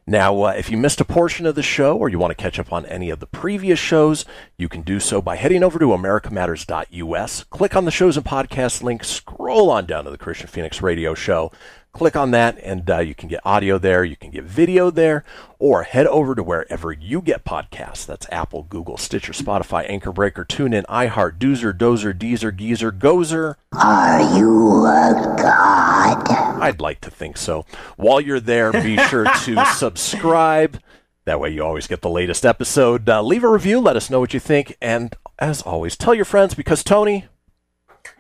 [0.07, 2.59] Now, uh, if you missed a portion of the show or you want to catch
[2.59, 4.25] up on any of the previous shows,
[4.57, 8.83] you can do so by heading over to americamatters.us, click on the shows and podcasts
[8.83, 11.53] link, scroll on down to the Kristian Fenix Radio Show.
[11.93, 15.25] Click on that, and uh, you can get audio there, you can get video there,
[15.59, 18.07] or head over to wherever you get podcasts.
[18.07, 23.57] That's Apple, Google, Stitcher, Spotify, Anchor Breaker, TuneIn, iHeart, Doozer, Dozer, Deezer, Geezer, Gozer.
[23.75, 26.31] Are you a god?
[26.63, 27.67] I'd like to think so.
[27.97, 30.81] While you're there, be sure to subscribe.
[31.27, 33.07] That way, you always get the latest episode.
[33.07, 36.25] Uh, leave a review, let us know what you think, and as always, tell your
[36.25, 37.27] friends because Tony,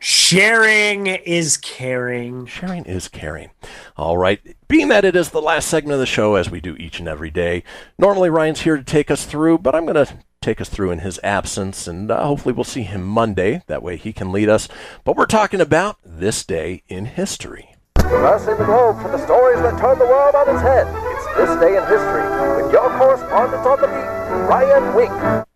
[0.04, 2.46] Sharing is caring.
[2.46, 3.50] sharing is caring.
[3.96, 6.74] All right, being that it is the last segment of the show, as we do
[6.74, 7.62] each and every day,
[8.00, 10.98] normally Ryan's here to take us through, but I'm going to take us through in
[10.98, 13.62] his absence, and uh, hopefully we'll see him Monday.
[13.68, 14.66] That way he can lead us.
[15.04, 17.76] But we're talking about this day in history.
[17.98, 20.88] Crossing the globe for the stories that turn the world on its head.
[21.14, 22.24] It's this day in history
[22.60, 25.46] with your correspondent on the beat, Ryan Wink.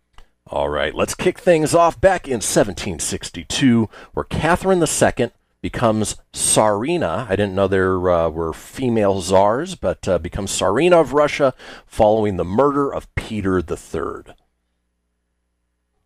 [0.49, 7.29] All right, let's kick things off back in 1762, where Catherine II becomes Tsarina.
[7.29, 11.53] I didn't know there uh, were female czars, but uh, becomes Tsarina of Russia
[11.85, 14.33] following the murder of Peter III.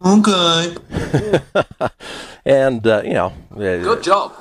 [0.04, 0.76] Okay.
[2.46, 4.34] and, uh, you know, Good job.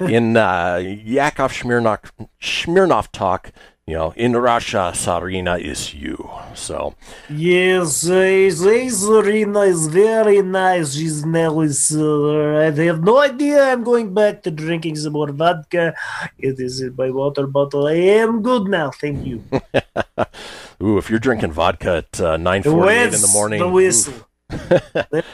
[0.00, 2.10] in uh, Yakov Smirnoff,
[2.40, 3.52] Smirnoff talk,
[3.86, 6.30] you know, in Russia, Tsarina is you.
[6.54, 6.94] So,
[7.28, 10.94] Yes, Lazarina is very nice.
[10.94, 11.92] She's nice.
[11.94, 13.64] Uh, I have no idea.
[13.72, 15.94] I'm going back to drinking some more vodka.
[16.38, 17.86] It is in my water bottle.
[17.88, 18.90] I am good now.
[18.92, 19.42] Thank you.
[20.82, 24.14] ooh, if you're drinking vodka at uh, The 9:48 in the morning, The whistle.
[24.48, 25.24] That-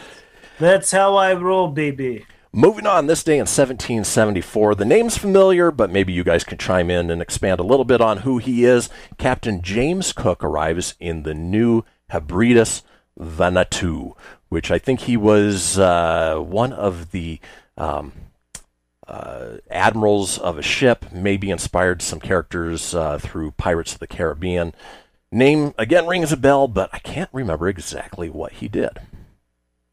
[0.58, 2.24] That's how I roll, baby.
[2.52, 6.90] Moving on, this day in 1774, the name's familiar, but maybe you guys can chime
[6.90, 8.88] in and expand a little bit on who he is.
[9.18, 12.82] Captain James Cook arrives in the new Hebrides
[13.18, 14.14] Vanuatu,
[14.48, 17.40] which I think he was uh, one of the
[17.76, 18.12] um,
[19.06, 24.72] uh, admirals of a ship, maybe inspired some characters uh, through Pirates of the Caribbean.
[25.30, 28.98] Name again rings a bell, but I can't remember exactly what he did.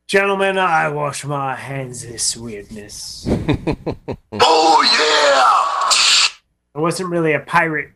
[0.07, 3.27] Gentlemen, I wash my hands of this weirdness.
[4.45, 6.37] Oh, yeah!
[6.75, 7.91] It wasn't really a pirate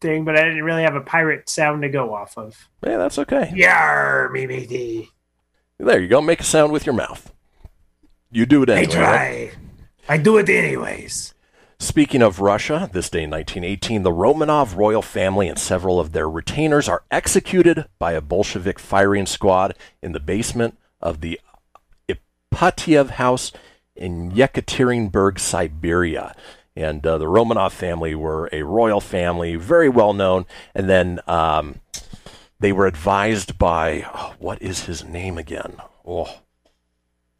[0.00, 2.68] thing, but I didn't really have a pirate sound to go off of.
[2.84, 3.52] Yeah, that's okay.
[3.54, 5.10] Yar, me matey.
[5.78, 6.22] There you go.
[6.22, 7.32] Make a sound with your mouth.
[8.30, 8.94] You do it I anyway.
[8.96, 9.52] right?
[9.52, 10.14] try.
[10.14, 11.34] I do it anyways.
[11.78, 16.28] Speaking of Russia, this day in 1918, the Romanov royal family and several of their
[16.30, 21.38] retainers are executed by a Bolshevik firing squad in the basement of the
[22.54, 23.52] Ipatiev house
[23.96, 26.34] in Yekaterinburg, Siberia.
[26.76, 30.46] And uh, the Romanov family were a royal family, very well known.
[30.74, 31.80] And then um,
[32.58, 35.76] they were advised by, oh, what is his name again?
[36.04, 36.40] Oh,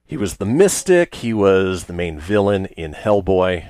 [0.07, 1.17] he was the mystic.
[1.17, 3.67] He was the main villain in Hellboy.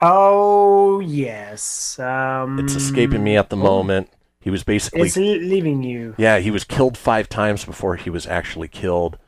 [0.00, 1.98] Oh yes.
[1.98, 4.10] Um, It's escaping me at the moment.
[4.40, 6.14] He was basically It's leaving you.
[6.16, 9.18] Yeah, he was killed five times before he was actually killed.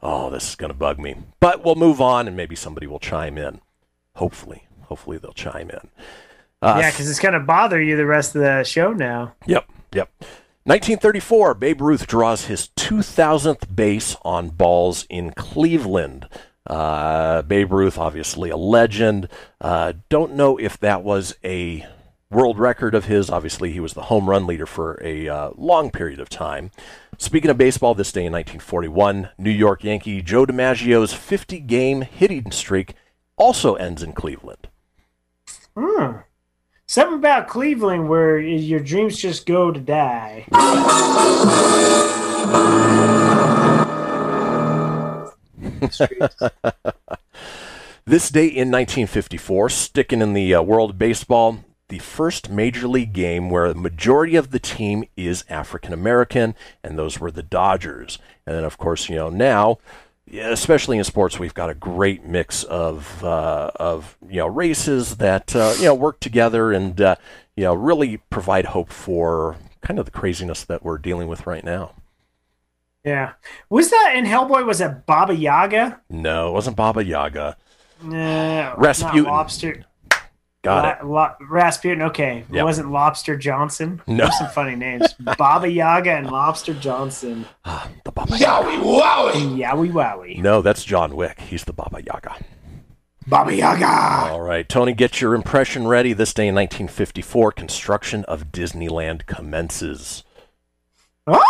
[0.00, 1.16] Oh, this is going to bug me.
[1.40, 3.60] But we'll move on and maybe somebody will chime in.
[4.14, 4.68] Hopefully.
[4.82, 5.90] Hopefully they'll chime in.
[6.60, 9.34] Uh, yeah, because it's gonna bother you the rest of the show now.
[9.46, 10.10] Yep, yep.
[10.64, 16.26] 1934, Babe Ruth draws his 2,000th base on balls in Cleveland.
[16.66, 19.28] Uh, Babe Ruth, obviously a legend.
[19.60, 21.86] Uh, don't know if that was a
[22.30, 23.30] world record of his.
[23.30, 26.70] Obviously, he was the home run leader for a uh, long period of time.
[27.16, 32.50] Speaking of baseball, this day in 1941, New York Yankee Joe DiMaggio's 50 game hitting
[32.50, 32.94] streak
[33.36, 34.68] also ends in Cleveland.
[35.76, 36.18] Hmm.
[36.86, 40.46] Something about Cleveland where your dreams just go to die.
[48.08, 51.58] This day in 1954, sticking in the uh, world of baseball,
[51.88, 56.54] the first major league game where the majority of the team is African American,
[56.84, 58.18] and those were the Dodgers.
[58.46, 59.78] And then, of course, you know, now,
[60.32, 65.56] especially in sports, we've got a great mix of, uh, of you know, races that,
[65.56, 67.16] uh, you know, work together and, uh,
[67.56, 71.64] you know, really provide hope for kind of the craziness that we're dealing with right
[71.64, 71.92] now.
[73.04, 73.32] Yeah.
[73.70, 74.66] Was that in Hellboy?
[74.66, 76.02] Was it Baba Yaga?
[76.10, 77.56] No, it wasn't Baba Yaga.
[78.02, 78.74] No.
[78.76, 79.22] Rasputin.
[79.24, 79.84] Not Lobster.
[80.62, 81.04] Got La- it.
[81.40, 82.02] Lo- Rasputin.
[82.02, 82.44] Okay.
[82.52, 84.02] It wasn't Lobster Johnson.
[84.06, 84.24] No.
[84.24, 85.14] There's some funny names.
[85.38, 87.46] Baba Yaga and Lobster Johnson.
[87.64, 89.56] Ah, the Baba Yowie wowie.
[89.58, 90.38] Yowie wowie.
[90.38, 91.40] No, that's John Wick.
[91.40, 92.34] He's the Baba Yaga.
[93.26, 94.30] Baba Yaga.
[94.32, 96.12] All right, Tony, get your impression ready.
[96.14, 100.24] This day in 1954, construction of Disneyland commences.
[101.26, 101.44] Oh,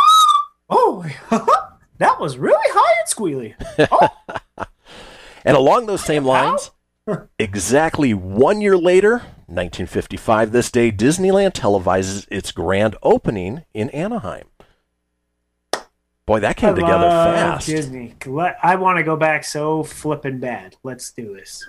[0.69, 1.07] oh.
[1.99, 3.55] that was really high and squealy.
[3.91, 4.67] Oh.
[5.45, 6.73] And along those same lines,
[7.39, 9.13] exactly one year later,
[9.47, 14.47] 1955, this day, Disneyland televises its grand opening in Anaheim.
[16.27, 17.67] Boy, that came I together fast.
[17.67, 18.15] Disney.
[18.63, 20.77] I want to go back so flippin' bad.
[20.83, 21.67] Let's do this.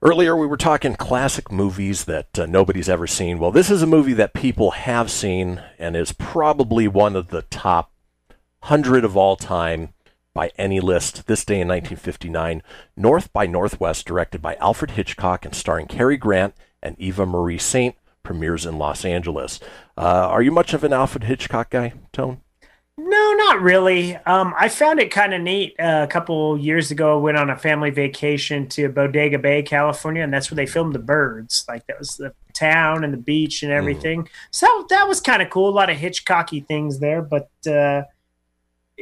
[0.00, 3.38] Earlier, we were talking classic movies that uh, nobody's ever seen.
[3.38, 7.42] Well, this is a movie that people have seen and is probably one of the
[7.42, 7.92] top
[8.60, 9.92] 100 of all time
[10.34, 11.26] by any list.
[11.26, 12.62] This day in 1959,
[12.96, 17.96] North by Northwest, directed by Alfred Hitchcock and starring Cary Grant and Eva Marie Saint,
[18.22, 19.60] premieres in Los Angeles.
[19.96, 22.40] Uh, are you much of an Alfred Hitchcock guy, Tone?
[22.98, 24.16] No, not really.
[24.16, 25.74] Um, I found it kind of neat.
[25.78, 30.22] Uh, a couple years ago, I went on a family vacation to Bodega Bay, California,
[30.22, 31.64] and that's where they filmed the birds.
[31.66, 34.28] Like that was the town and the beach and everything.
[34.50, 35.70] So that was kind of cool.
[35.70, 38.02] A lot of Hitchcocky things there, but uh,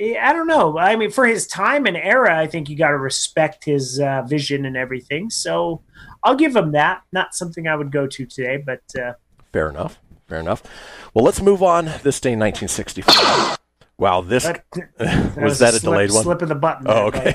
[0.00, 0.78] I don't know.
[0.78, 4.22] I mean, for his time and era, I think you got to respect his uh,
[4.22, 5.28] vision and everything.
[5.30, 5.82] So
[6.24, 7.02] I'll give him that.
[7.12, 9.12] Not something I would go to today, but uh,
[9.52, 9.98] Fair enough.
[10.28, 10.62] Fair enough.
[11.12, 11.86] Well, let's move on.
[12.02, 13.56] This day, 1964.
[13.98, 14.64] Wow, this That-
[15.36, 16.38] was, that that a a delayed slip- one?
[16.38, 17.34] slip of the button Oh, okay.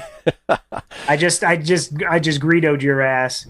[1.07, 3.45] I just, I just, I just greedoed your ass.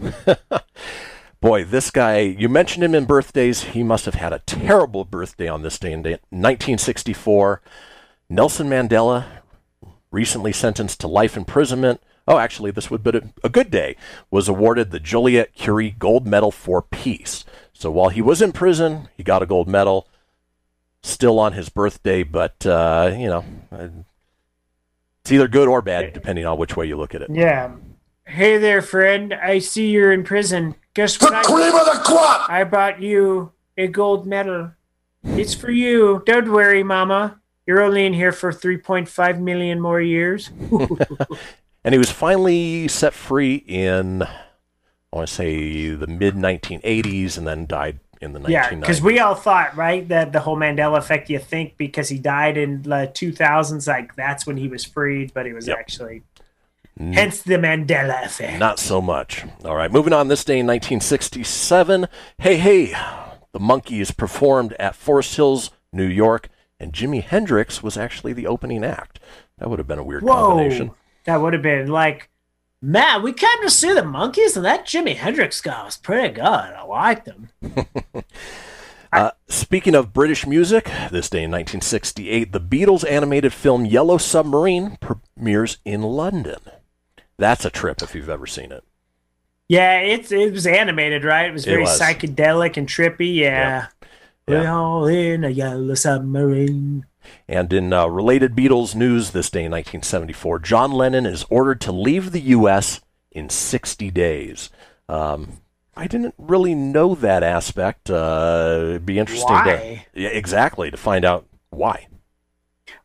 [1.42, 3.64] Boy, this guy, you mentioned him in birthdays.
[3.66, 7.62] He must have had a terrible birthday on this day in day- 1964.
[8.30, 9.26] Nelson Mandela,
[10.12, 12.02] recently sentenced to life imprisonment.
[12.28, 13.96] Oh, actually, this would be a, a good day.
[14.32, 17.46] Was awarded the Joliot Curie Gold Medal for Peace.
[17.72, 20.08] So while he was in prison, he got a gold medal.
[21.04, 23.46] Still on his birthday, but, uh, you know,
[25.22, 27.30] it's either good or bad, depending on which way you look at it.
[27.32, 27.76] Yeah.
[28.26, 29.32] Hey there, friend.
[29.36, 30.74] I see you're in prison.
[30.96, 31.44] Guess what?
[31.44, 32.50] The cream of the crop!
[32.50, 34.72] I brought you a gold medal.
[35.24, 36.24] It's for you.
[36.26, 37.40] Don't worry, Mama.
[37.66, 40.52] You're only in here for 3.5 million more years.
[41.84, 44.28] And he was finally set free in, I
[45.12, 48.50] want to say, the mid 1980s and then died in the 1990s.
[48.50, 52.18] yeah, because we all thought, right, that the whole Mandela effect, you think because he
[52.18, 55.78] died in the 2000s, like that's when he was freed, but it was Yep.
[55.78, 56.24] actually.
[56.98, 58.58] Hence the Mandela effect.
[58.58, 59.44] Not so much.
[59.64, 60.28] All right, moving on.
[60.28, 62.08] This day in 1967,
[62.40, 62.86] Hey Hey,
[63.52, 66.50] the Monkees performed at Forest Hills, New York,
[66.80, 69.20] and Jimi Hendrix was actually the opening act.
[69.58, 70.88] That would have been a weird combination.
[70.88, 70.96] Whoa.
[71.26, 72.30] That would have been like,
[72.82, 76.44] man, we came to see the monkeys, and that Jimi Hendrix guy was pretty good.
[76.44, 77.50] I liked him.
[79.14, 84.98] Uh, speaking of British music, this day in 1968, the Beatles animated film Yellow Submarine
[85.00, 86.58] premieres in London.
[87.38, 88.84] That's a trip if you've ever seen it.
[89.70, 91.46] Yeah, it's it was animated, right?
[91.50, 91.98] It was It very was.
[91.98, 93.34] psychedelic and trippy.
[93.36, 93.88] Yeah.
[94.48, 97.08] We're all in a yellow submarine.
[97.48, 101.92] And in uh, related Beatles news this day in 1974, John Lennon is ordered to
[101.92, 103.02] leave the U.S.
[103.32, 104.70] in 60 days.
[105.10, 105.62] Um,
[105.98, 108.12] I didn't really know that aspect.
[108.12, 110.06] Uh, it'd be interesting Why?
[110.14, 112.08] to yeah, exactly to find out why.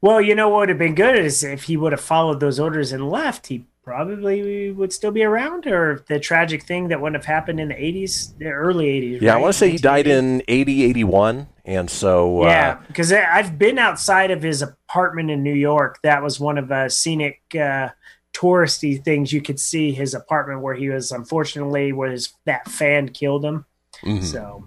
[0.02, 2.60] Well, you know what would have been good is if he would have followed those
[2.60, 5.66] orders and left, he probably would still be around.
[5.66, 9.20] Or the tragic thing that wouldn't have happened in the 80s, the early 80s.
[9.20, 13.12] Yeah, I want to say he died in 80, 81, and so Yeah, uh, because
[13.12, 15.98] I've been outside of his apartment in New York.
[16.02, 17.88] That was one of the scenic, uh,
[18.32, 21.10] touristy things you could see his apartment where he was.
[21.10, 23.66] Unfortunately, where his that fan killed him.
[24.04, 24.22] mhm.
[24.24, 24.64] So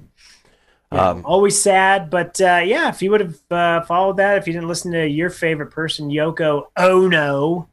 [0.91, 4.48] know, Um, always sad, but uh, yeah, if you would have uh, followed that, if
[4.48, 7.68] you didn't listen to your favorite person, Yoko Ono,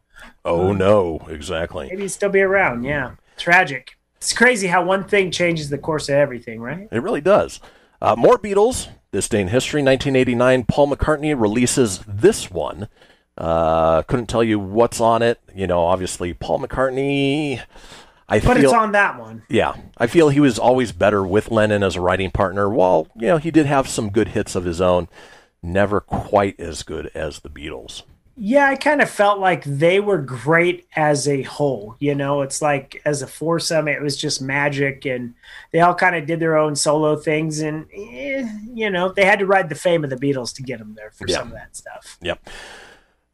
[0.44, 1.88] oh no, exactly.
[1.88, 2.84] maybe he'd still be around.
[2.84, 3.96] Yeah, tragic.
[4.16, 6.88] It's crazy how one thing changes the course of everything, right?
[6.90, 7.60] It really does.
[8.02, 8.88] Uh, more Beatles.
[9.12, 10.64] This day in history, 1989.
[10.64, 12.88] Paul McCartney releases this one.
[13.36, 15.40] Uh, couldn't tell you what's on it.
[15.54, 17.60] You know, obviously Paul McCartney.
[18.28, 19.42] I But feel it's on that one.
[19.48, 22.68] Yeah, I feel he was always better with Lennon as a writing partner.
[22.68, 25.08] While you know he did have some good hits of his own,
[25.62, 28.02] never quite as good as the Beatles.
[28.42, 31.94] Yeah, I kind of felt like they were great as a whole.
[31.98, 35.34] You know, it's like as a foursome, it was just magic, and
[35.72, 37.60] they all kind of did their own solo things.
[37.60, 40.78] And eh, you know, they had to ride the fame of the Beatles to get
[40.78, 41.36] them there for Yeah.
[41.36, 42.16] some of that stuff.
[42.22, 42.48] Yep.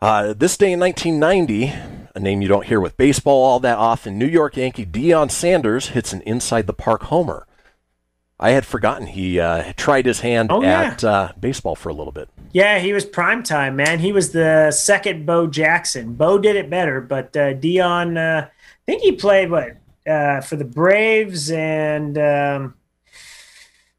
[0.02, 1.72] Uh, this day in 1990,
[2.16, 5.90] a name you don't hear with baseball all that often, New York Yankee Deion Sanders
[5.90, 7.46] hits an inside the park homer.
[8.38, 10.82] I had forgotten he uh, tried his hand Oh, yeah.
[10.82, 12.28] at uh, baseball for a little bit.
[12.52, 13.98] Yeah, he was prime time, man.
[13.98, 16.14] He was the second Bo Jackson.
[16.14, 18.50] Bo did it better, but uh, Deion, uh, I
[18.84, 19.76] think he played what
[20.06, 22.74] uh, for the Braves, and um,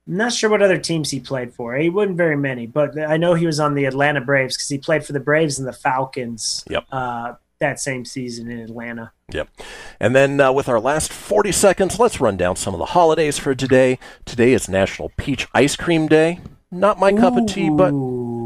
[0.08, 1.76] I'm not sure what other teams he played for.
[1.76, 4.78] He wasn't very many, but I know he was on the Atlanta Braves because he
[4.78, 6.64] played for the Braves and the Falcons.
[6.70, 6.86] Yep.
[7.60, 9.14] That same season in Atlanta.
[9.34, 9.50] Yep.
[10.00, 13.40] And then uh, with our last 40 seconds, let's run down some of the holidays
[13.40, 13.98] for today.
[14.26, 16.40] Today is National Peach Ice Cream Day.
[16.72, 17.92] Not my cup of tea, but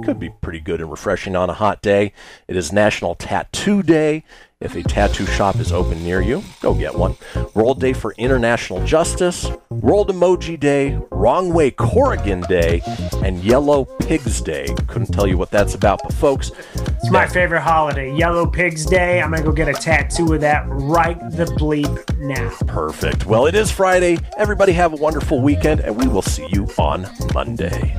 [0.05, 2.13] could be pretty good and refreshing on a hot day.
[2.47, 4.23] It is National Tattoo Day.
[4.61, 7.15] If a tattoo shop is open near you, go get one.
[7.55, 12.83] World Day for International Justice, World Emoji Day, Wrong Way Corrigan Day,
[13.23, 14.67] and Yellow Pigs Day.
[14.87, 19.19] Couldn't tell you what that's about, but folks, It's my favorite holiday, Yellow Pigs Day.
[19.19, 22.49] I'm gonna go get a tattoo of that right the bleep now.
[22.67, 23.25] Perfect.
[23.25, 24.19] Well, it is Friday.
[24.37, 27.97] Everybody have a wonderful weekend, and we will see you on Monday.